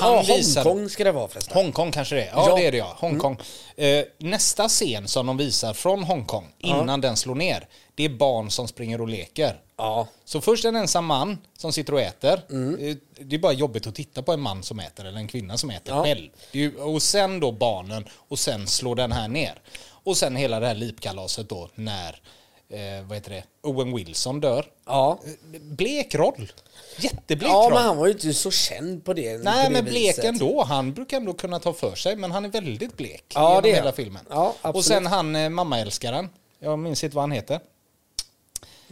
ja, 0.00 0.24
visar- 0.28 0.64
Hongkong 0.64 0.88
ska 0.88 1.04
det 1.04 1.12
vara 1.12 1.28
förresten. 1.28 1.54
Hongkong 1.54 1.92
kanske 1.92 2.14
det 2.14 2.22
är. 2.22 2.26
Ja, 2.26 2.32
Ja. 2.36 2.44
Mm. 2.46 2.60
det 2.60 2.66
är 2.66 2.72
det 2.72 2.78
ja. 2.78 2.96
Hongkong. 2.98 3.36
Eh, 3.76 4.04
nästa 4.18 4.68
scen 4.68 5.08
som 5.08 5.26
de 5.26 5.36
visar 5.36 5.72
från 5.74 6.02
Hongkong, 6.02 6.46
innan 6.58 7.00
den 7.00 7.16
slår 7.16 7.34
ner, 7.34 7.68
det 8.00 8.04
är 8.04 8.08
barn 8.18 8.50
som 8.50 8.68
springer 8.68 9.00
och 9.00 9.08
leker. 9.08 9.60
Ja. 9.76 10.06
Så 10.24 10.40
först 10.40 10.64
en 10.64 10.76
ensam 10.76 11.06
man 11.06 11.38
som 11.58 11.72
sitter 11.72 11.92
och 11.94 12.00
äter. 12.00 12.42
Mm. 12.50 12.78
Eh, 12.88 12.96
Det 13.20 13.36
är 13.36 13.40
bara 13.40 13.52
jobbigt 13.52 13.86
att 13.86 13.94
titta 13.94 14.22
på 14.22 14.32
en 14.32 14.40
man 14.40 14.62
som 14.62 14.80
äter 14.80 15.06
eller 15.06 15.18
en 15.18 15.28
kvinna 15.28 15.56
som 15.58 15.70
äter 15.70 15.94
Ja. 15.96 16.04
själv. 16.04 16.28
Ju, 16.52 16.76
och 16.76 17.02
sen 17.02 17.40
då 17.40 17.52
barnen 17.52 18.04
och 18.28 18.38
sen 18.38 18.66
slår 18.66 18.94
den 18.96 19.12
här 19.12 19.28
ner. 19.28 19.60
Och 20.04 20.16
sen 20.16 20.36
hela 20.36 20.60
det 20.60 20.66
här 20.66 20.74
lipkalaset 20.74 21.48
då 21.48 21.68
när 21.74 22.20
eh, 22.68 23.06
vad 23.06 23.16
heter 23.16 23.30
det, 23.30 23.44
Owen 23.62 23.94
Wilson 23.96 24.40
dör. 24.40 24.66
Ja. 24.86 25.18
Blek 25.60 26.14
roll. 26.14 26.52
Jätteblek 26.98 27.50
Ja, 27.50 27.54
roll. 27.64 27.72
men 27.74 27.82
han 27.82 27.96
var 27.96 28.06
ju 28.06 28.12
inte 28.12 28.34
så 28.34 28.50
känd 28.50 29.04
på 29.04 29.12
det. 29.12 29.38
Nej, 29.38 29.66
på 29.66 29.72
det 29.72 29.82
men 29.82 29.84
blek 29.84 30.08
viset. 30.08 30.24
ändå. 30.24 30.64
Han 30.64 30.92
brukar 30.94 31.16
ändå 31.16 31.32
kunna 31.32 31.58
ta 31.58 31.72
för 31.72 31.94
sig, 31.94 32.16
men 32.16 32.30
han 32.32 32.44
är 32.44 32.48
väldigt 32.48 32.96
blek 32.96 33.24
Ja, 33.34 33.48
genom 33.50 33.62
det 33.62 33.72
hela 33.74 33.92
filmen. 33.92 34.24
Ja, 34.30 34.54
absolut. 34.62 34.76
och 34.76 34.84
sen 34.84 35.06
han 35.06 35.36
eh, 35.36 35.48
mammaälskaren. 35.48 36.28
Jag 36.62 36.78
minns 36.78 37.04
inte 37.04 37.16
vad 37.16 37.22
han 37.22 37.32
heter. 37.32 37.60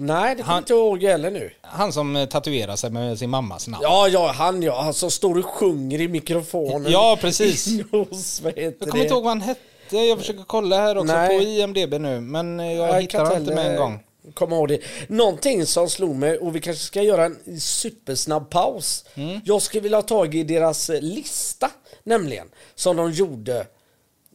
Nej, 0.00 0.34
det 0.34 0.42
kommer 0.42 0.52
Han- 0.54 0.62
inte 0.62 0.72
ihåg 0.72 1.02
heller 1.02 1.30
nu. 1.30 1.50
Han 1.62 1.92
som 1.92 2.16
eh, 2.16 2.26
tatuerar 2.28 2.76
sig 2.76 2.90
med 2.90 3.18
sin 3.18 3.30
mammas 3.30 3.68
namn. 3.68 3.82
Ja, 3.82 4.08
ja, 4.08 4.32
han 4.32 4.62
ja. 4.62 4.82
Han 4.82 4.94
som 4.94 5.10
står 5.10 5.38
och 5.38 5.44
sjunger 5.44 6.00
i 6.00 6.08
mikrofonen. 6.08 6.92
Ja, 6.92 7.18
precis. 7.20 7.66
Hos, 7.90 8.42
Jag 8.56 8.78
kommer 8.78 9.02
inte 9.02 9.14
ihåg 9.14 9.22
vad 9.24 9.30
han 9.30 9.40
hette. 9.40 9.96
Jag 9.96 10.18
försöker 10.18 10.44
kolla 10.46 10.76
här 10.80 10.98
också 10.98 11.14
Nej. 11.14 11.38
på 11.38 11.44
IMDB 11.44 11.94
nu, 12.00 12.20
men 12.20 12.60
eh, 12.60 12.72
jag, 12.72 12.88
Jag 12.88 13.00
hittar 13.02 13.36
inte 13.36 13.54
med 13.54 13.58
en 13.58 13.64
heller 13.64 13.78
gång. 13.78 14.00
Komma 14.34 14.56
ihåg 14.56 14.68
det. 14.68 14.80
Någonting 15.08 15.66
som 15.66 15.88
slog 15.90 16.14
mig, 16.16 16.38
och 16.38 16.56
vi 16.56 16.60
kanske 16.60 16.84
ska 16.84 17.02
göra 17.02 17.24
en 17.24 17.60
supersnabb 17.60 18.50
paus. 18.50 19.04
Mm. 19.14 19.40
Jag 19.44 19.62
skulle 19.62 19.80
vilja 19.80 19.98
ha 19.98 20.02
tag 20.02 20.34
i 20.34 20.42
deras 20.44 20.90
eh, 20.90 21.00
lista, 21.00 21.70
nämligen, 22.04 22.46
som 22.74 22.96
de 22.96 23.12
gjorde 23.12 23.66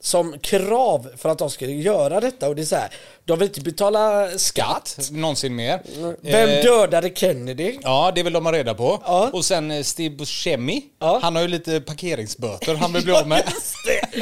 som 0.04 0.40
krav 0.40 1.08
för 1.18 1.30
att 1.30 1.38
de 1.38 1.50
skulle 1.50 1.72
göra 1.72 2.20
detta. 2.20 2.50
Och 2.50 2.56
det 2.56 2.62
är 2.62 2.66
så 2.66 2.76
här, 2.76 2.90
de 3.26 3.40
vill 3.40 3.48
inte 3.48 3.62
betala 3.62 4.30
skatt. 4.38 4.98
Någonsin 5.12 5.56
mer. 5.56 5.82
Vem 6.22 6.50
Eh, 6.50 6.64
dödade 6.64 7.12
Kennedy? 7.16 7.78
Ja, 7.84 8.12
det 8.16 8.24
vill 8.24 8.34
de 8.34 8.46
ha 8.46 8.54
reda 8.54 8.74
på. 8.74 9.02
Ja. 9.06 9.30
Och 9.34 9.46
sen 9.46 9.72
eh, 9.72 9.84
Steve 9.84 10.16
Buscemi, 10.16 10.82
Ja. 11.00 11.20
han 11.22 11.36
har 11.36 11.42
ju 11.42 11.48
lite 11.48 11.82
parkeringsböter 11.82 12.76
han 12.76 12.94
vill 12.94 13.04
bli 13.04 13.14
av 13.14 13.28
med. 13.28 13.44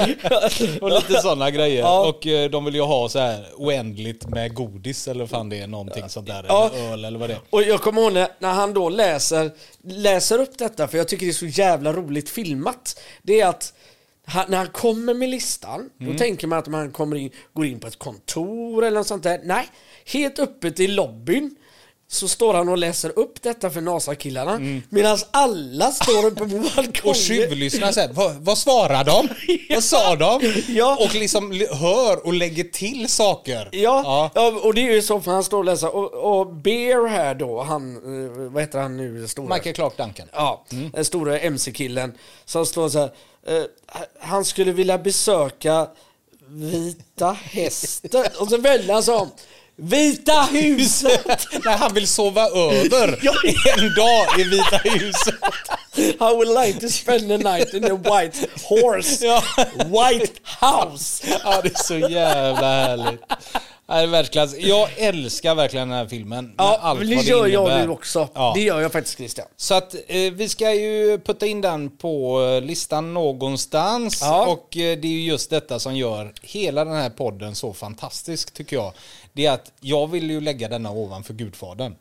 och 0.81 0.91
lite 0.91 1.21
sådana 1.21 1.51
grejer. 1.51 1.79
Ja. 1.81 2.07
Och 2.09 2.27
eh, 2.27 2.49
de 2.49 2.65
vill 2.65 2.75
ju 2.75 2.81
ha 2.81 3.09
så 3.09 3.19
här 3.19 3.45
oändligt 3.55 4.25
med 4.27 4.53
godis 4.53 5.07
eller 5.07 5.25
fan 5.27 5.49
det 5.49 5.59
är 5.59 5.67
någonting 5.67 6.09
sånt 6.09 6.27
där. 6.27 6.39
Eller 6.43 6.91
öl 6.91 7.05
eller 7.05 7.19
vad 7.19 7.29
det 7.29 7.33
är. 7.33 7.41
Och 7.49 7.63
jag 7.63 7.81
kommer 7.81 8.01
ihåg 8.01 8.13
när, 8.13 8.27
när 8.39 8.53
han 8.53 8.73
då 8.73 8.89
läser, 8.89 9.51
läser 9.83 10.41
upp 10.41 10.57
detta, 10.57 10.87
för 10.87 10.97
jag 10.97 11.07
tycker 11.07 11.25
det 11.25 11.31
är 11.31 11.33
så 11.33 11.45
jävla 11.45 11.93
roligt 11.93 12.29
filmat. 12.29 12.99
Det 13.23 13.41
är 13.41 13.47
att 13.47 13.73
han, 14.25 14.45
när 14.49 14.57
han 14.57 14.67
kommer 14.67 15.13
med 15.13 15.29
listan, 15.29 15.89
Mm. 16.01 16.11
då 16.13 16.17
tänker 16.19 16.47
man 16.47 16.59
att 16.59 16.67
man 16.67 16.91
kommer 16.91 17.15
in, 17.15 17.29
går 17.53 17.65
in 17.65 17.79
på 17.79 17.87
ett 17.87 17.99
kontor 17.99 18.85
eller 18.85 18.97
något 18.97 19.07
sånt 19.07 19.23
där. 19.23 19.39
Nej, 19.43 19.67
helt 20.05 20.39
öppet 20.39 20.79
i 20.79 20.87
lobbyn 20.87 21.55
så 22.07 22.27
står 22.27 22.53
han 22.53 22.69
och 22.69 22.77
läser 22.77 23.19
upp 23.19 23.41
detta 23.41 23.69
för 23.69 23.81
NASA-killarna 23.81 24.81
medan 24.89 25.17
alla 25.31 25.91
står 25.91 26.25
uppe 26.25 26.39
på 26.39 26.45
balkongen. 26.45 26.93
Mm. 26.95 27.09
Och 27.09 27.15
tjuvlyssnar 27.15 27.91
sen. 27.91 28.13
Vad, 28.13 28.35
vad 28.35 28.57
svarar 28.57 29.03
de? 29.03 29.27
Vad 29.73 29.83
sa 29.83 30.15
de? 30.15 30.41
Ja. 30.67 30.97
Och 31.07 31.15
liksom 31.15 31.51
li- 31.51 31.67
hör 31.73 32.25
och 32.25 32.33
lägger 32.33 32.63
till 32.63 33.07
saker. 33.09 33.69
Ja, 33.71 34.31
ja. 34.35 34.51
och 34.63 34.73
det 34.73 34.81
är 34.89 34.93
ju 34.93 35.01
så 35.01 35.21
för 35.21 35.31
han 35.31 35.43
står 35.43 35.57
och 35.57 35.65
läser. 35.65 35.95
Och, 35.95 36.39
och 36.39 36.53
Bear 36.53 37.07
här 37.07 37.35
då, 37.35 37.61
han, 37.61 37.95
eh, 37.95 38.31
vad 38.51 38.63
heter 38.63 38.79
han 38.79 38.97
nu? 38.97 39.27
Stora? 39.27 39.55
Michael 39.55 39.75
Clark 39.75 39.97
Duncan. 39.97 40.27
Ja, 40.33 40.65
den 40.93 41.05
stora 41.05 41.39
MC-killen 41.39 42.13
som 42.45 42.65
står 42.65 42.89
så 42.89 42.99
här. 42.99 43.11
Eh, 43.47 43.63
han 44.19 44.45
skulle 44.45 44.71
vilja 44.71 44.97
besöka 44.97 45.87
Vita 46.47 47.37
Hästen. 47.43 48.25
Och 48.39 48.49
så 48.49 48.57
väljer 48.57 48.93
han 48.93 49.03
så. 49.03 49.29
Vita 49.75 50.41
huset! 50.41 51.47
Nej, 51.65 51.77
han 51.77 51.93
vill 51.93 52.07
sova 52.07 52.47
över 52.47 53.07
en 53.77 53.95
dag 53.95 54.39
i 54.39 54.43
Vita 54.43 54.77
huset. 54.77 55.35
I 55.97 56.15
would 56.19 56.65
like 56.65 56.79
to 56.79 56.89
spend 56.89 57.27
the 57.27 57.37
night 57.37 57.73
in 57.73 57.81
the 57.81 57.95
white 57.95 58.47
horse. 58.63 59.41
White 59.85 60.33
house. 60.61 61.27
Ja, 61.43 61.61
det 61.61 61.79
är 61.79 61.83
så 61.83 61.97
jävla 61.97 62.67
härligt. 62.81 63.21
Det 63.91 63.97
är 63.97 64.07
världsklass. 64.07 64.57
Jag 64.57 64.89
älskar 64.97 65.55
verkligen 65.55 65.89
den 65.89 65.97
här 65.97 66.07
filmen. 66.07 66.53
Ja, 66.57 66.79
allt 66.81 66.99
det 66.99 67.15
vad 67.15 67.23
gör 67.23 67.47
jag 67.47 67.85
nu 67.85 67.89
också. 67.89 68.29
Ja. 68.33 68.51
Det 68.55 68.61
gör 68.61 68.81
jag 68.81 68.91
faktiskt 68.91 69.17
Christian. 69.17 69.47
Så 69.55 69.73
att 69.73 69.95
eh, 70.07 70.31
vi 70.33 70.49
ska 70.49 70.73
ju 70.73 71.19
putta 71.19 71.45
in 71.45 71.61
den 71.61 71.97
på 71.97 72.41
eh, 72.41 72.61
listan 72.61 73.13
någonstans. 73.13 74.21
Ja. 74.21 74.45
Och 74.45 74.77
eh, 74.77 74.97
det 74.99 75.07
är 75.07 75.11
ju 75.11 75.21
just 75.21 75.49
detta 75.49 75.79
som 75.79 75.95
gör 75.95 76.33
hela 76.41 76.85
den 76.85 76.93
här 76.93 77.09
podden 77.09 77.55
så 77.55 77.73
fantastisk 77.73 78.53
tycker 78.53 78.75
jag. 78.75 78.93
Det 79.33 79.45
är 79.45 79.51
att 79.51 79.71
jag 79.79 80.07
vill 80.07 80.31
ju 80.31 80.41
lägga 80.41 80.69
denna 80.69 80.91
ovanför 80.91 81.33
Gudfadern. 81.33 81.95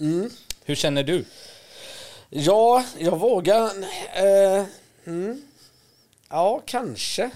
Mm. 0.00 0.30
Hur 0.64 0.74
känner 0.74 1.02
du? 1.02 1.24
Ja, 2.30 2.84
jag 2.98 3.18
vågar. 3.18 3.64
Eh, 4.14 4.64
mm. 5.06 5.42
Ja, 6.28 6.62
kanske. 6.66 7.30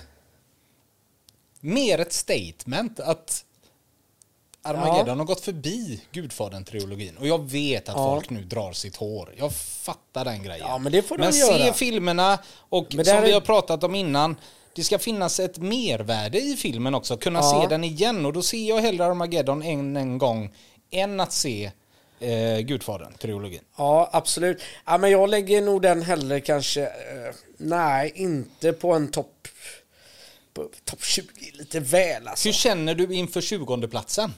Mer 1.61 1.99
ett 1.99 2.13
statement 2.13 3.01
att 3.01 3.45
Armageddon 4.69 5.19
har 5.19 5.27
gått 5.27 5.41
förbi 5.41 6.01
Gudfadern-trilogin. 6.13 7.17
Och 7.17 7.27
jag 7.27 7.51
vet 7.51 7.89
att 7.89 7.95
Ja. 7.97 8.15
folk 8.15 8.31
nu 8.31 8.45
drar 8.45 8.73
sitt 8.73 8.97
hår. 8.97 9.35
Jag 9.39 9.53
fattar 9.55 10.25
den 10.25 10.43
grejen. 10.43 10.67
Ja, 10.69 10.79
men 10.79 10.93
det 10.93 11.03
får 11.03 11.17
de 11.19 11.23
Men 11.25 11.33
se 11.33 11.59
göra. 11.59 11.73
filmerna 11.73 12.39
och 12.69 12.87
som 12.93 13.23
vi 13.23 13.33
har 13.33 13.41
pratat 13.41 13.85
om 13.85 13.95
innan. 13.95 14.37
Det 14.75 14.85
ska 14.85 14.99
finnas 14.99 15.41
ett 15.41 15.59
mervärde 15.59 16.39
i 16.41 16.57
filmen 16.57 16.95
också. 16.95 17.17
Kunna 17.17 17.39
Ja. 17.39 17.61
se 17.63 17.69
den 17.69 17.85
igen. 17.85 18.27
Och 18.27 18.33
då 18.33 18.43
ser 18.43 18.69
jag 18.69 18.81
hellre 18.81 19.05
Armageddon 19.07 19.63
en, 19.63 19.97
en 19.97 20.19
gång 20.19 20.55
än 20.91 21.21
att 21.21 21.33
se 21.33 21.71
eh, 22.21 22.59
Gudfadern-trilogin. 22.59 23.61
Ja, 23.77 24.11
absolut. 24.13 24.63
Ja, 24.87 24.99
men 24.99 25.11
jag 25.11 25.29
lägger 25.31 25.63
nog 25.63 25.83
den 25.83 26.03
hellre 26.03 26.41
kanske, 26.41 26.83
eh, 26.83 27.35
nej, 27.57 28.13
inte 28.15 28.73
på 28.73 28.93
en 28.93 29.11
topp 29.11 29.35
topp 30.85 31.05
20, 31.05 31.27
lite 31.53 31.81
väl 31.81 32.29
alltså. 32.29 32.49
Hur 32.49 32.53
känner 32.53 32.95
du 32.95 33.15
inför 33.15 33.41
20 33.41 33.89
platsen? 33.89 34.35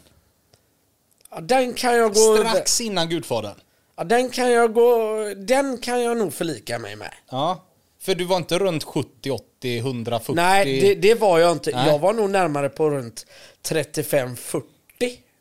Ja, 1.31 1.41
den 1.41 1.75
kan 1.75 1.97
jag 1.97 2.15
gå... 2.15 2.37
Strax 2.37 2.81
innan 2.81 3.09
Gudfadern. 3.09 3.61
Ja, 3.97 4.05
den 4.05 4.31
kan 4.31 4.51
jag 4.51 4.73
gå... 4.75 5.17
Den 5.37 5.79
kan 5.79 6.03
jag 6.03 6.17
nog 6.17 6.35
förlika 6.35 6.79
mig 6.79 6.97
med. 6.97 7.15
Ja. 7.31 7.65
För 8.01 8.15
du 8.15 8.25
var 8.25 8.37
inte 8.37 8.59
runt 8.59 8.85
70, 8.85 9.31
80, 9.31 9.79
140? 9.79 10.35
Nej, 10.35 10.81
det, 10.81 10.95
det 10.95 11.15
var 11.15 11.39
jag 11.39 11.53
inte. 11.53 11.71
Nej. 11.71 11.89
Jag 11.89 11.99
var 11.99 12.13
nog 12.13 12.31
närmare 12.31 12.69
på 12.69 12.91
runt 12.91 13.27
35-40 13.69 14.63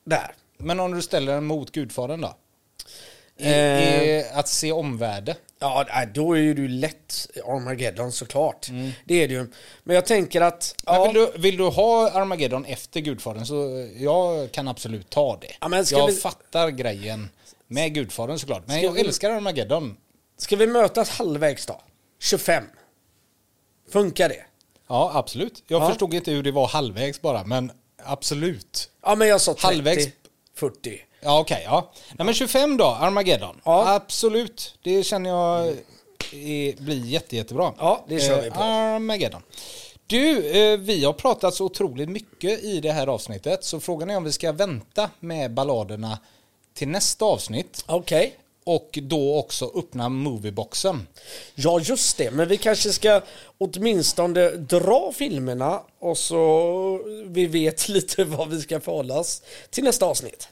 där. 0.04 0.36
Men 0.58 0.80
om 0.80 0.92
du 0.94 1.02
ställer 1.02 1.34
den 1.34 1.46
mot 1.46 1.72
Gudfadern 1.72 2.22
då? 2.22 2.36
I, 3.38 3.44
Eh. 3.48 4.04
i 4.04 4.26
att 4.34 4.48
se 4.48 4.72
omvärde? 4.72 5.36
Ja, 5.60 5.86
då 6.14 6.34
är 6.34 6.39
ju 6.39 6.53
du 6.53 6.68
lätt 6.68 7.28
Armageddon 7.45 8.12
såklart. 8.12 8.68
Det 9.05 9.24
är 9.24 9.28
det 9.28 9.34
ju. 9.34 9.47
Men 9.84 9.95
jag 9.95 10.05
tänker 10.05 10.41
att... 10.41 10.76
Ja, 10.86 11.03
vill, 11.05 11.14
du, 11.14 11.32
vill 11.38 11.57
du 11.57 11.64
ha 11.64 12.10
Armageddon 12.12 12.66
efter 12.66 12.99
Gudfadern 12.99 13.45
så 13.45 13.88
jag 13.97 14.51
kan 14.51 14.68
absolut 14.68 15.10
ta 15.10 15.38
det. 15.41 15.51
Ja, 15.62 15.68
men 15.68 15.86
jag 15.91 16.07
vi- 16.07 16.14
fattar 16.14 16.70
grejen 16.70 17.30
med 17.68 17.93
Gudfadern 17.93 18.39
såklart. 18.39 18.64
Men 18.68 18.78
Ska 18.78 18.86
jag 18.86 18.91
vi- 18.93 18.99
älskar 19.01 19.30
Armageddon. 19.30 19.97
Ska 20.38 20.55
vi 20.55 20.68
mötas 20.68 21.10
halvvägs 21.10 21.66
då? 21.66 21.82
25. 22.20 22.64
Funkar 23.91 24.30
det? 24.30 24.43
Ja, 24.88 25.12
absolut. 25.16 25.64
Jag 25.68 25.82
Ja. 25.84 25.88
förstod 25.89 26.14
inte 26.14 26.32
hur 26.32 26.43
det 26.43 26.51
var 26.51 26.68
halvvägs 26.68 27.22
bara, 27.22 27.43
men 27.43 27.72
absolut. 28.03 28.89
Ja, 29.03 29.16
men 29.16 29.28
jag 29.28 29.41
sa 29.41 29.53
30, 29.53 29.66
Halvvägs. 29.66 30.07
40. 30.55 31.01
Ja, 31.22 31.39
okej. 31.39 31.61
ja. 31.65 31.91
Nej, 32.17 32.26
men 32.26 32.34
25 32.34 32.78
då, 32.78 32.86
Armageddon. 32.86 33.61
Ja. 33.63 33.95
Absolut. 33.95 34.76
Det 34.84 35.03
känner 35.03 35.30
jag 35.30 35.67
är, 35.67 36.82
blir 36.82 37.05
jätte, 37.05 37.36
jättebra. 37.36 37.74
Ja, 37.78 38.05
det 38.07 38.20
kör 38.20 38.41
vi 38.41 38.51
på. 38.51 38.59
Armageddon. 38.59 39.41
Du, 40.07 40.51
eh, 40.51 40.78
vi 40.78 41.05
har 41.05 41.13
pratat 41.13 41.53
så 41.53 41.65
otroligt 41.65 42.09
mycket 42.09 42.63
i 42.63 42.80
det 42.80 42.91
här 42.91 43.07
avsnittet, 43.07 43.63
så 43.63 43.80
frågan 43.80 44.09
är 44.09 44.17
om 44.17 44.24
vi 44.24 44.32
ska 44.32 44.51
vänta 44.51 45.09
med 45.20 45.53
balladerna 45.53 46.20
till 46.74 46.88
nästa 46.88 47.26
avsnitt 47.26 47.84
Okej. 47.88 48.36
och 48.63 48.99
då 49.01 49.38
också 49.38 49.72
öppna 49.76 50.09
movieboxen. 50.09 51.07
Ja, 51.55 51.80
just 51.80 52.17
det. 52.17 52.32
Men 52.32 52.47
vi 52.47 52.57
kanske 52.57 52.89
ska 52.89 53.22
åtminstone 53.57 54.49
dra 54.49 55.11
filmerna 55.15 55.82
och 55.99 56.17
så 56.17 57.01
vi 57.26 57.45
vet 57.45 57.89
lite 57.89 58.24
vad 58.24 58.49
vi 58.49 58.61
ska 58.61 58.80
förhålla 58.80 59.20
oss 59.20 59.41
till 59.70 59.84
nästa 59.84 60.05
avsnitt. 60.05 60.49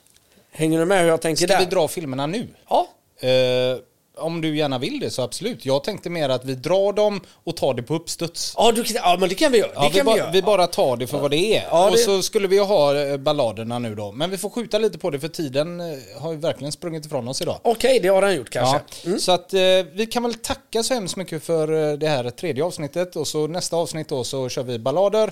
Hänger 0.58 0.80
du 0.80 0.86
med 0.86 1.02
hur 1.02 1.08
jag 1.08 1.22
tänker 1.22 1.48
Ska 1.48 1.54
där? 1.54 1.60
vi 1.60 1.66
dra 1.66 1.88
filmerna 1.88 2.28
nu? 2.28 2.48
Ja. 2.70 2.88
Eh, 3.28 3.78
om 4.20 4.42
du 4.42 4.58
gärna 4.58 4.78
vill 4.80 5.00
det 5.00 5.10
så 5.10 5.22
absolut. 5.22 5.66
Jag 5.66 5.84
tänkte 5.84 6.10
mer 6.10 6.30
att 6.30 6.46
vi 6.46 6.56
drar 6.56 6.94
dem 6.94 7.22
och 7.44 7.58
tar 7.58 7.74
det 7.74 7.84
på 7.84 7.94
uppstuds. 7.96 8.54
Ja, 8.58 8.72
du, 8.72 8.84
ja, 8.96 9.18
men 9.20 9.30
det 9.30 9.36
kan 9.36 9.52
vi 9.52 9.58
göra. 9.58 9.72
Ja, 9.76 9.82
det 9.82 9.90
vi, 9.90 9.94
kan 9.98 10.06
vi, 10.06 10.12
bara, 10.12 10.18
göra. 10.18 10.32
vi 10.32 10.42
bara 10.42 10.68
tar 10.68 10.98
det 10.98 11.08
för 11.08 11.18
vad 11.20 11.32
det 11.32 11.58
är. 11.58 11.64
Ja, 11.72 11.86
och 11.86 11.92
det- 11.92 11.98
så 11.98 12.22
skulle 12.22 12.48
vi 12.48 12.56
ju 12.56 12.62
ha 12.62 12.96
eh, 12.96 13.18
balladerna 13.18 13.80
nu 13.80 13.96
då. 13.96 14.12
Men 14.12 14.30
vi 14.32 14.38
får 14.38 14.50
skjuta 14.50 14.78
lite 14.80 14.98
på 14.98 15.10
det 15.10 15.20
för 15.20 15.28
tiden 15.28 15.80
eh, 15.80 15.86
har 16.22 16.32
ju 16.32 16.38
verkligen 16.38 16.72
sprungit 16.72 17.06
ifrån 17.06 17.28
oss 17.28 17.42
idag. 17.42 17.60
Okej, 17.64 18.00
det 18.00 18.08
har 18.08 18.22
den 18.22 18.36
gjort 18.36 18.50
kanske. 18.50 18.80
Ja, 19.04 19.18
Så 19.20 19.32
att 19.32 19.54
eh, 19.54 19.60
vi 19.94 20.08
kan 20.12 20.24
väl 20.24 20.34
tacka 20.34 20.84
så 20.84 20.94
hemskt 20.94 21.16
mycket 21.16 21.44
för 21.44 21.98
det 21.98 22.08
här 22.08 22.30
tredje 22.30 22.64
avsnittet 22.64 23.16
och 23.16 23.28
så 23.28 23.48
nästa 23.48 23.76
avsnitt 23.76 24.10
då 24.10 24.24
så 24.24 24.50
kör 24.50 24.64
vi 24.64 24.80
ballader 24.80 25.32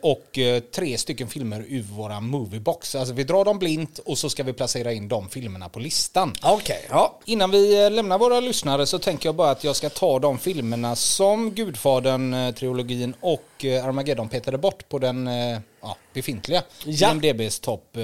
och 0.00 0.38
eh, 0.38 0.60
tre 0.60 0.98
stycken 0.98 1.28
filmer 1.28 1.64
ur 1.68 1.82
våra 1.82 2.20
moviebox. 2.20 2.94
Alltså 2.94 3.14
vi 3.14 3.24
drar 3.24 3.44
dem 3.44 3.58
blint 3.58 3.98
och 3.98 4.18
så 4.18 4.30
ska 4.30 4.42
vi 4.42 4.52
placera 4.52 4.92
in 4.92 5.08
de 5.08 5.28
filmerna 5.28 5.68
på 5.68 5.80
listan. 5.80 6.34
Okej, 6.42 6.86
ja. 6.90 7.18
Innan 7.24 7.50
vi 7.50 7.84
eh, 7.84 7.90
lämnar 7.90 8.18
våra 8.18 8.40
lyssnare 8.40 8.86
så 8.86 8.98
tänker 8.98 9.28
jag 9.28 9.34
bara 9.34 9.50
att 9.50 9.64
jag 9.64 9.76
ska 9.76 9.90
ta 9.90 10.18
de 10.18 10.38
filmerna 10.38 10.96
som 10.96 11.52
Gudfadern-trilogin 11.52 13.14
och 13.20 13.64
eh, 13.64 13.84
Armageddon 13.86 14.28
petade 14.28 14.58
bort 14.58 14.88
på 14.88 14.98
den 14.98 15.26
eh, 15.26 15.58
ja, 15.80 15.96
befintliga 16.12 16.62
Ja. 16.84 17.10
IMDBs 17.12 17.60
topp 17.60 17.96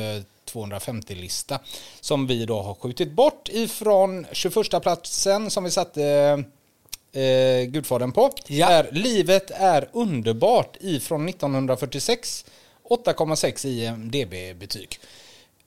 250-lista 0.53 1.59
som 2.01 2.27
vi 2.27 2.45
då 2.45 2.63
har 2.63 2.75
skjutit 2.75 3.13
bort 3.13 3.49
ifrån 3.49 4.27
21 4.33 4.83
platsen 4.83 5.51
som 5.51 5.65
vi 5.65 5.71
satte 5.71 6.45
eh, 7.13 7.71
Gudfadern 7.71 8.13
på. 8.13 8.31
Ja. 8.47 8.69
Är 8.69 8.89
Livet 8.93 9.51
är 9.51 9.89
underbart 9.93 10.77
ifrån 10.81 11.29
1946. 11.29 12.45
8,6 12.91 13.67
i 13.67 13.85
IMDB-betyg. 13.85 15.01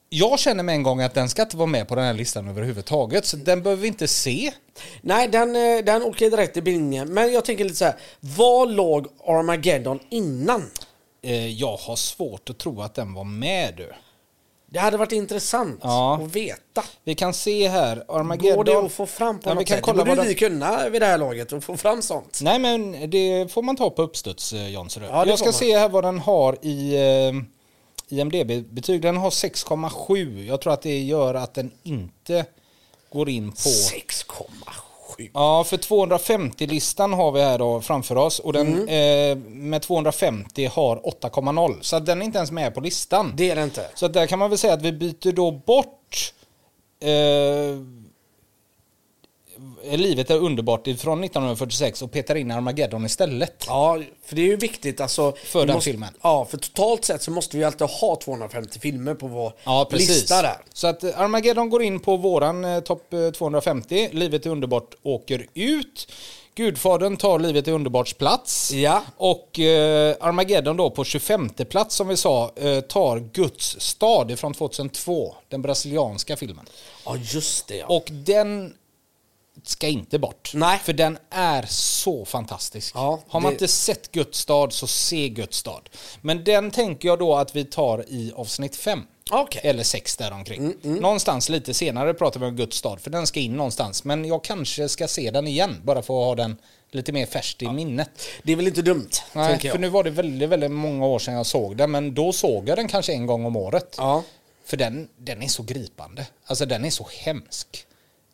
Jag 0.08 0.38
känner 0.38 0.62
med 0.62 0.74
en 0.74 0.82
gång 0.82 1.00
att 1.00 1.14
den 1.14 1.28
ska 1.28 1.42
inte 1.42 1.56
vara 1.56 1.66
med 1.66 1.88
på 1.88 1.94
den 1.94 2.04
här 2.04 2.14
listan 2.14 2.48
överhuvudtaget. 2.48 3.26
Så 3.26 3.36
den 3.36 3.62
behöver 3.62 3.82
vi 3.82 3.88
inte 3.88 4.08
se. 4.08 4.52
Nej, 5.00 5.28
den, 5.28 5.56
eh, 5.56 5.84
den 5.84 6.02
åker 6.02 6.30
direkt 6.30 6.56
i 6.56 6.62
bingen. 6.62 7.14
Men 7.14 7.32
jag 7.32 7.44
tänker 7.44 7.64
lite 7.64 7.76
så 7.76 7.84
här. 7.84 7.96
Vad 8.20 8.72
låg 8.72 9.06
Armageddon 9.26 10.00
innan? 10.10 10.70
Eh, 11.22 11.48
jag 11.48 11.76
har 11.76 11.96
svårt 11.96 12.50
att 12.50 12.58
tro 12.58 12.82
att 12.82 12.94
den 12.94 13.14
var 13.14 13.24
med 13.24 13.74
du. 13.76 13.92
Det 14.72 14.78
hade 14.78 14.96
varit 14.96 15.12
intressant 15.12 15.80
Ja. 15.82 16.14
att 16.22 16.36
veta. 16.36 16.84
Vi 17.04 17.14
kan 17.14 17.34
se 17.34 17.68
här, 17.68 18.04
Armageddon. 18.08 18.56
Går 18.56 18.64
det 18.64 18.78
att 18.86 18.92
få 18.92 19.06
fram 19.06 19.38
på 19.40 19.50
Ja, 19.50 19.54
något 19.54 19.66
kan 19.66 19.76
sätt? 19.76 19.84
kolla 19.84 19.98
det 20.04 20.10
borde 20.10 20.16
vad 20.20 20.26
vi 20.26 20.34
kunna 20.34 20.88
vid 20.88 21.02
det 21.02 21.06
här 21.06 21.18
laget 21.18 21.52
och 21.52 21.64
få 21.64 21.76
fram 21.76 22.02
sånt. 22.02 22.38
Nej 22.42 22.58
men 22.58 23.10
det 23.10 23.52
får 23.52 23.62
man 23.62 23.76
ta 23.76 23.90
på 23.90 24.02
uppstuds 24.02 24.52
eh, 24.52 24.70
Jansson. 24.72 25.02
Ja, 25.02 25.26
jag 25.26 25.38
ska 25.38 25.46
man. 25.46 25.52
se 25.52 25.78
här 25.78 25.88
vad 25.88 26.04
den 26.04 26.18
har 26.18 26.56
i 26.62 26.94
eh, 26.94 28.18
IMDB-betyg. 28.18 29.02
Den 29.02 29.16
har 29.16 29.30
6,7. 29.30 30.44
Jag 30.46 30.60
tror 30.60 30.72
att 30.72 30.82
det 30.82 31.00
gör 31.00 31.34
att 31.34 31.54
den 31.54 31.70
inte 31.82 32.44
går 33.12 33.28
in 33.28 33.50
på... 33.50 33.56
6,7. 33.56 34.44
Ja, 35.34 35.64
för 35.64 35.76
250-listan 35.76 37.12
har 37.12 37.32
vi 37.32 37.40
här 37.42 37.58
då 37.58 37.80
framför 37.80 38.16
oss 38.16 38.38
och 38.38 38.52
den 38.52 38.66
Mm. 38.88 38.88
eh, 38.88 39.44
med 39.48 39.82
250 39.82 40.66
har 40.66 40.96
8,0. 40.96 41.78
Så 41.80 41.98
den 41.98 42.20
är 42.22 42.26
inte 42.26 42.38
ens 42.38 42.50
med 42.50 42.74
på 42.74 42.80
listan. 42.80 43.32
Det 43.36 43.50
är 43.50 43.56
det 43.56 43.62
inte. 43.64 43.86
Så 43.94 44.06
att 44.06 44.12
där 44.12 44.26
kan 44.26 44.38
man 44.38 44.50
väl 44.50 44.58
säga 44.58 44.74
att 44.74 44.82
vi 44.82 44.92
byter 44.92 45.32
då 45.32 45.50
bort 45.50 46.32
eh, 47.00 47.08
Livet 49.90 50.30
är 50.30 50.38
underbart 50.38 50.84
från 50.84 51.24
1946 51.24 52.02
och 52.02 52.12
petar 52.12 52.34
in 52.34 52.50
Armageddon 52.50 53.06
istället. 53.06 53.64
Ja, 53.66 53.98
för 54.24 54.36
det 54.36 54.42
är 54.42 54.46
ju 54.46 54.56
viktigt 54.56 55.00
alltså. 55.00 55.32
För 55.44 55.66
den 55.66 55.74
måste, 55.74 55.90
filmen. 55.90 56.14
Ja, 56.22 56.44
för 56.50 56.58
totalt 56.58 57.04
sett 57.04 57.22
så 57.22 57.30
måste 57.30 57.56
vi 57.56 57.64
alltid 57.64 57.86
ha 57.88 58.16
250 58.16 58.78
filmer 58.80 59.14
på 59.14 59.26
vår 59.26 59.52
Ja, 59.64 59.86
precis. 59.90 60.08
lista 60.08 60.42
där. 60.42 60.56
Så 60.72 60.86
att 60.86 61.04
eh, 61.04 61.20
Armageddon 61.20 61.70
går 61.70 61.82
in 61.82 62.00
på 62.00 62.16
våran 62.16 62.64
eh, 62.64 62.80
topp 62.80 63.12
eh, 63.14 63.30
250. 63.30 64.08
Livet 64.12 64.46
är 64.46 64.50
underbart 64.50 64.94
åker 65.02 65.46
ut. 65.54 66.12
Gudfadern 66.54 67.16
tar 67.16 67.38
Livet 67.38 67.68
är 67.68 67.72
underbarts 67.72 68.14
plats. 68.14 68.72
Ja. 68.72 69.02
Och 69.16 69.58
eh, 69.58 70.16
Armageddon 70.20 70.76
då 70.76 70.90
på 70.90 71.04
25 71.04 71.48
plats 71.48 71.94
som 71.96 72.08
vi 72.08 72.16
sa 72.16 72.52
eh, 72.56 72.80
tar 72.80 73.18
Guds 73.32 73.80
stad 73.80 74.38
från 74.38 74.54
2002. 74.54 75.34
Den 75.48 75.62
brasilianska 75.62 76.36
filmen. 76.36 76.66
Ja, 77.04 77.16
just 77.16 77.68
det 77.68 77.76
ja. 77.76 77.86
Och 77.86 78.04
den 78.10 78.74
ska 79.64 79.88
inte 79.88 80.18
bort. 80.18 80.50
Nej. 80.54 80.78
För 80.78 80.92
den 80.92 81.18
är 81.30 81.66
så 81.68 82.24
fantastisk. 82.24 82.94
Ja, 82.94 83.20
Har 83.28 83.40
man 83.40 83.50
det- 83.50 83.54
inte 83.54 83.68
sett 83.68 84.12
Guds 84.12 84.38
stad 84.38 84.72
så 84.72 84.86
se 84.86 85.28
Guds 85.28 85.56
stad. 85.56 85.88
Men 86.20 86.44
den 86.44 86.70
tänker 86.70 87.08
jag 87.08 87.18
då 87.18 87.36
att 87.36 87.56
vi 87.56 87.64
tar 87.64 88.04
i 88.08 88.32
avsnitt 88.36 88.76
5. 88.76 89.00
Okej. 89.30 89.60
Eller 89.64 89.82
6 89.82 90.16
däromkring. 90.16 90.74
Mm, 90.84 90.96
Någonstans 90.96 91.48
lite 91.48 91.74
senare 91.74 92.14
pratar 92.14 92.40
vi 92.40 92.46
om 92.46 92.56
Guds 92.56 92.76
stad. 92.76 93.00
För 93.00 93.10
den 93.10 93.26
ska 93.26 93.40
in 93.40 93.56
någonstans. 93.56 94.04
Men 94.04 94.24
jag 94.24 94.44
kanske 94.44 94.88
ska 94.88 95.08
se 95.08 95.30
den 95.30 95.46
igen. 95.46 95.80
Bara 95.84 96.02
för 96.02 96.14
att 96.20 96.26
ha 96.26 96.34
den 96.34 96.56
lite 96.90 97.12
mer 97.12 97.26
färskt 97.26 97.62
i 97.62 97.68
minnet. 97.68 98.10
Det 98.42 98.52
är 98.52 98.56
väl 98.56 98.66
inte 98.66 98.82
dumt, 98.82 99.10
Nej, 99.32 99.58
för 99.58 99.78
nu 99.78 99.88
var 99.88 100.04
det 100.04 100.10
väldigt, 100.10 100.48
väldigt 100.48 100.70
många 100.70 101.06
år 101.06 101.18
sedan 101.18 101.34
jag 101.34 101.46
såg 101.46 101.76
den. 101.76 101.90
Men 101.90 102.14
då 102.14 102.32
såg 102.32 102.68
jag 102.68 102.78
den 102.78 102.88
kanske 102.88 103.12
en 103.12 103.26
gång 103.26 103.44
om 103.44 103.56
året. 103.56 103.94
Ja. 103.98 104.22
För 104.64 104.76
den, 104.76 105.08
den 105.18 105.42
är 105.42 105.48
så 105.48 105.62
gripande. 105.62 106.26
Alltså 106.46 106.66
den 106.66 106.84
är 106.84 106.90
så 106.90 107.06
hemsk. 107.18 107.86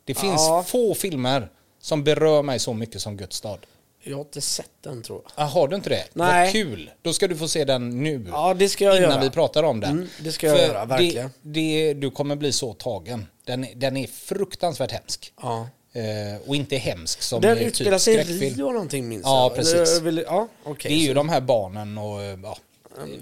Det 0.08 0.14
finns 0.14 0.40
Ja. 0.48 0.64
få 0.66 0.94
filmer 0.94 1.48
som 1.80 2.04
berör 2.04 2.42
mig 2.42 2.58
så 2.58 2.72
mycket 2.74 3.00
som 3.00 3.16
Guds 3.16 3.36
stad. 3.36 3.58
Jag 4.02 4.16
har 4.16 4.20
inte 4.24 4.40
sett 4.40 4.70
den 4.80 5.02
tror 5.02 5.22
jag. 5.24 5.32
Ah, 5.44 5.48
har 5.48 5.68
du 5.68 5.76
inte 5.76 5.88
det? 5.90 6.04
Nej. 6.12 6.44
Vad 6.44 6.52
kul. 6.52 6.90
Då 7.02 7.12
ska 7.12 7.28
du 7.28 7.36
få 7.36 7.48
se 7.48 7.64
den 7.64 8.02
nu. 8.02 8.26
Ja, 8.30 8.54
det 8.54 8.68
ska 8.68 8.84
jag 8.84 8.96
innan 8.96 9.10
göra. 9.10 9.20
vi 9.20 9.30
pratar 9.30 9.62
om 9.62 9.80
den. 9.80 9.90
Mm, 9.90 10.08
det 10.20 10.32
ska 10.32 10.46
jag 10.46 10.56
För 10.58 10.66
göra, 10.66 10.84
verkligen. 10.84 11.30
Det, 11.42 11.92
det, 11.92 11.94
du 11.94 12.10
kommer 12.10 12.36
bli 12.36 12.52
så 12.52 12.74
tagen. 12.74 13.26
Den, 13.44 13.64
är- 13.64 13.74
den 13.74 13.96
är 13.96 14.06
fruktansvärt 14.06 14.92
hemsk. 14.92 15.32
Ja. 15.42 15.68
Eh, 15.92 16.02
och 16.48 16.56
inte 16.56 16.76
hemsk 16.76 17.22
som 17.22 17.40
Den 17.40 17.58
i 17.58 17.64
utspelar 17.64 17.98
typ 17.98 18.02
sig 18.26 18.46
i. 18.46 18.50
Rio 18.50 18.72
någonting 18.72 19.08
minns 19.08 19.22
Ja, 19.24 19.42
jag. 19.42 19.54
precis. 19.56 19.74
Eller, 19.74 20.00
vill- 20.00 20.24
Ja, 20.26 20.48
okej. 20.64 20.90
Det 20.90 20.96
är 20.96 21.00
ju 21.00 21.08
så- 21.08 21.14
de 21.14 21.28
här 21.28 21.40
barnen 21.40 21.98
och 21.98 22.20
ja, 22.22 22.58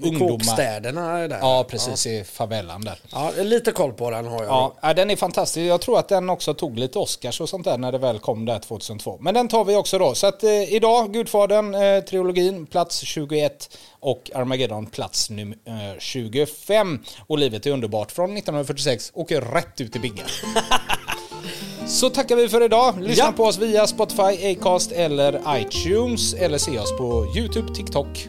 ungdomar. 0.02 0.28
Kåkstäderna 0.28 1.18
är 1.18 1.28
där. 1.28 1.38
Ja, 1.40 1.64
precis. 1.68 2.06
I 2.06 2.24
favelan 2.24 2.80
där. 2.80 2.98
Ja, 3.12 3.30
lite 3.42 3.72
koll 3.72 3.92
på 3.92 4.10
den 4.10 4.26
har 4.26 4.42
jag. 4.42 4.52
Ja, 4.52 4.74
ja, 4.82 4.94
den 4.94 5.10
är 5.10 5.16
fantastisk. 5.16 5.66
Jag 5.70 5.80
tror 5.80 5.98
att 5.98 6.08
den 6.08 6.30
också 6.30 6.54
tog 6.54 6.78
lite 6.78 6.98
Oscars 6.98 7.40
och 7.40 7.48
sånt 7.48 7.64
där 7.64 7.78
när 7.78 7.92
det 7.92 7.98
väl 7.98 8.18
kom 8.18 8.44
där 8.44 8.58
2002. 8.58 9.18
Men 9.20 9.34
den 9.34 9.48
tar 9.48 9.64
vi 9.64 9.76
också 9.76 9.98
då. 9.98 10.14
Så 10.14 10.26
att 10.26 10.42
eh, 10.44 10.74
idag, 10.74 11.12
Gudfadern, 11.12 11.74
eh, 11.74 12.00
trilogin, 12.04 12.66
plats 12.66 12.98
21 13.00 13.78
och 14.00 14.30
Armageddon, 14.34 14.86
plats 14.86 15.30
num- 15.30 15.54
eh, 15.66 15.98
25. 15.98 17.00
Och 17.26 17.38
Livet 17.38 17.66
är 17.66 17.70
underbart 17.70 18.12
från 18.12 18.24
1946 18.36 19.10
åker 19.14 19.40
rätt 19.40 19.80
ut 19.80 19.96
i 19.96 19.98
bingen. 19.98 20.26
Så 21.86 22.10
tackar 22.10 22.36
vi 22.36 22.48
för 22.48 22.62
idag. 22.62 23.00
Lyssna 23.02 23.24
Ja. 23.24 23.32
på 23.32 23.44
oss 23.44 23.58
via 23.58 23.86
Spotify, 23.86 24.52
Acast 24.56 24.92
eller 24.92 25.40
iTunes. 25.58 26.34
Eller 26.34 26.58
se 26.58 26.78
oss 26.78 26.98
på 26.98 27.26
YouTube, 27.36 27.74
TikTok 27.74 28.28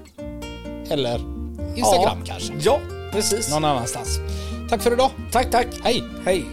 eller 0.90 1.37
Instagram 1.78 2.18
ja. 2.20 2.26
kanske. 2.26 2.54
Ja, 2.60 2.80
precis. 3.12 3.52
Någon 3.52 3.66
annanstans. 3.66 4.20
Tack 4.70 4.82
för 4.82 4.94
idag. 4.94 5.12
Tack, 5.32 5.52
tack. 5.52 5.68
Hej! 5.84 6.04
Hej. 6.26 6.46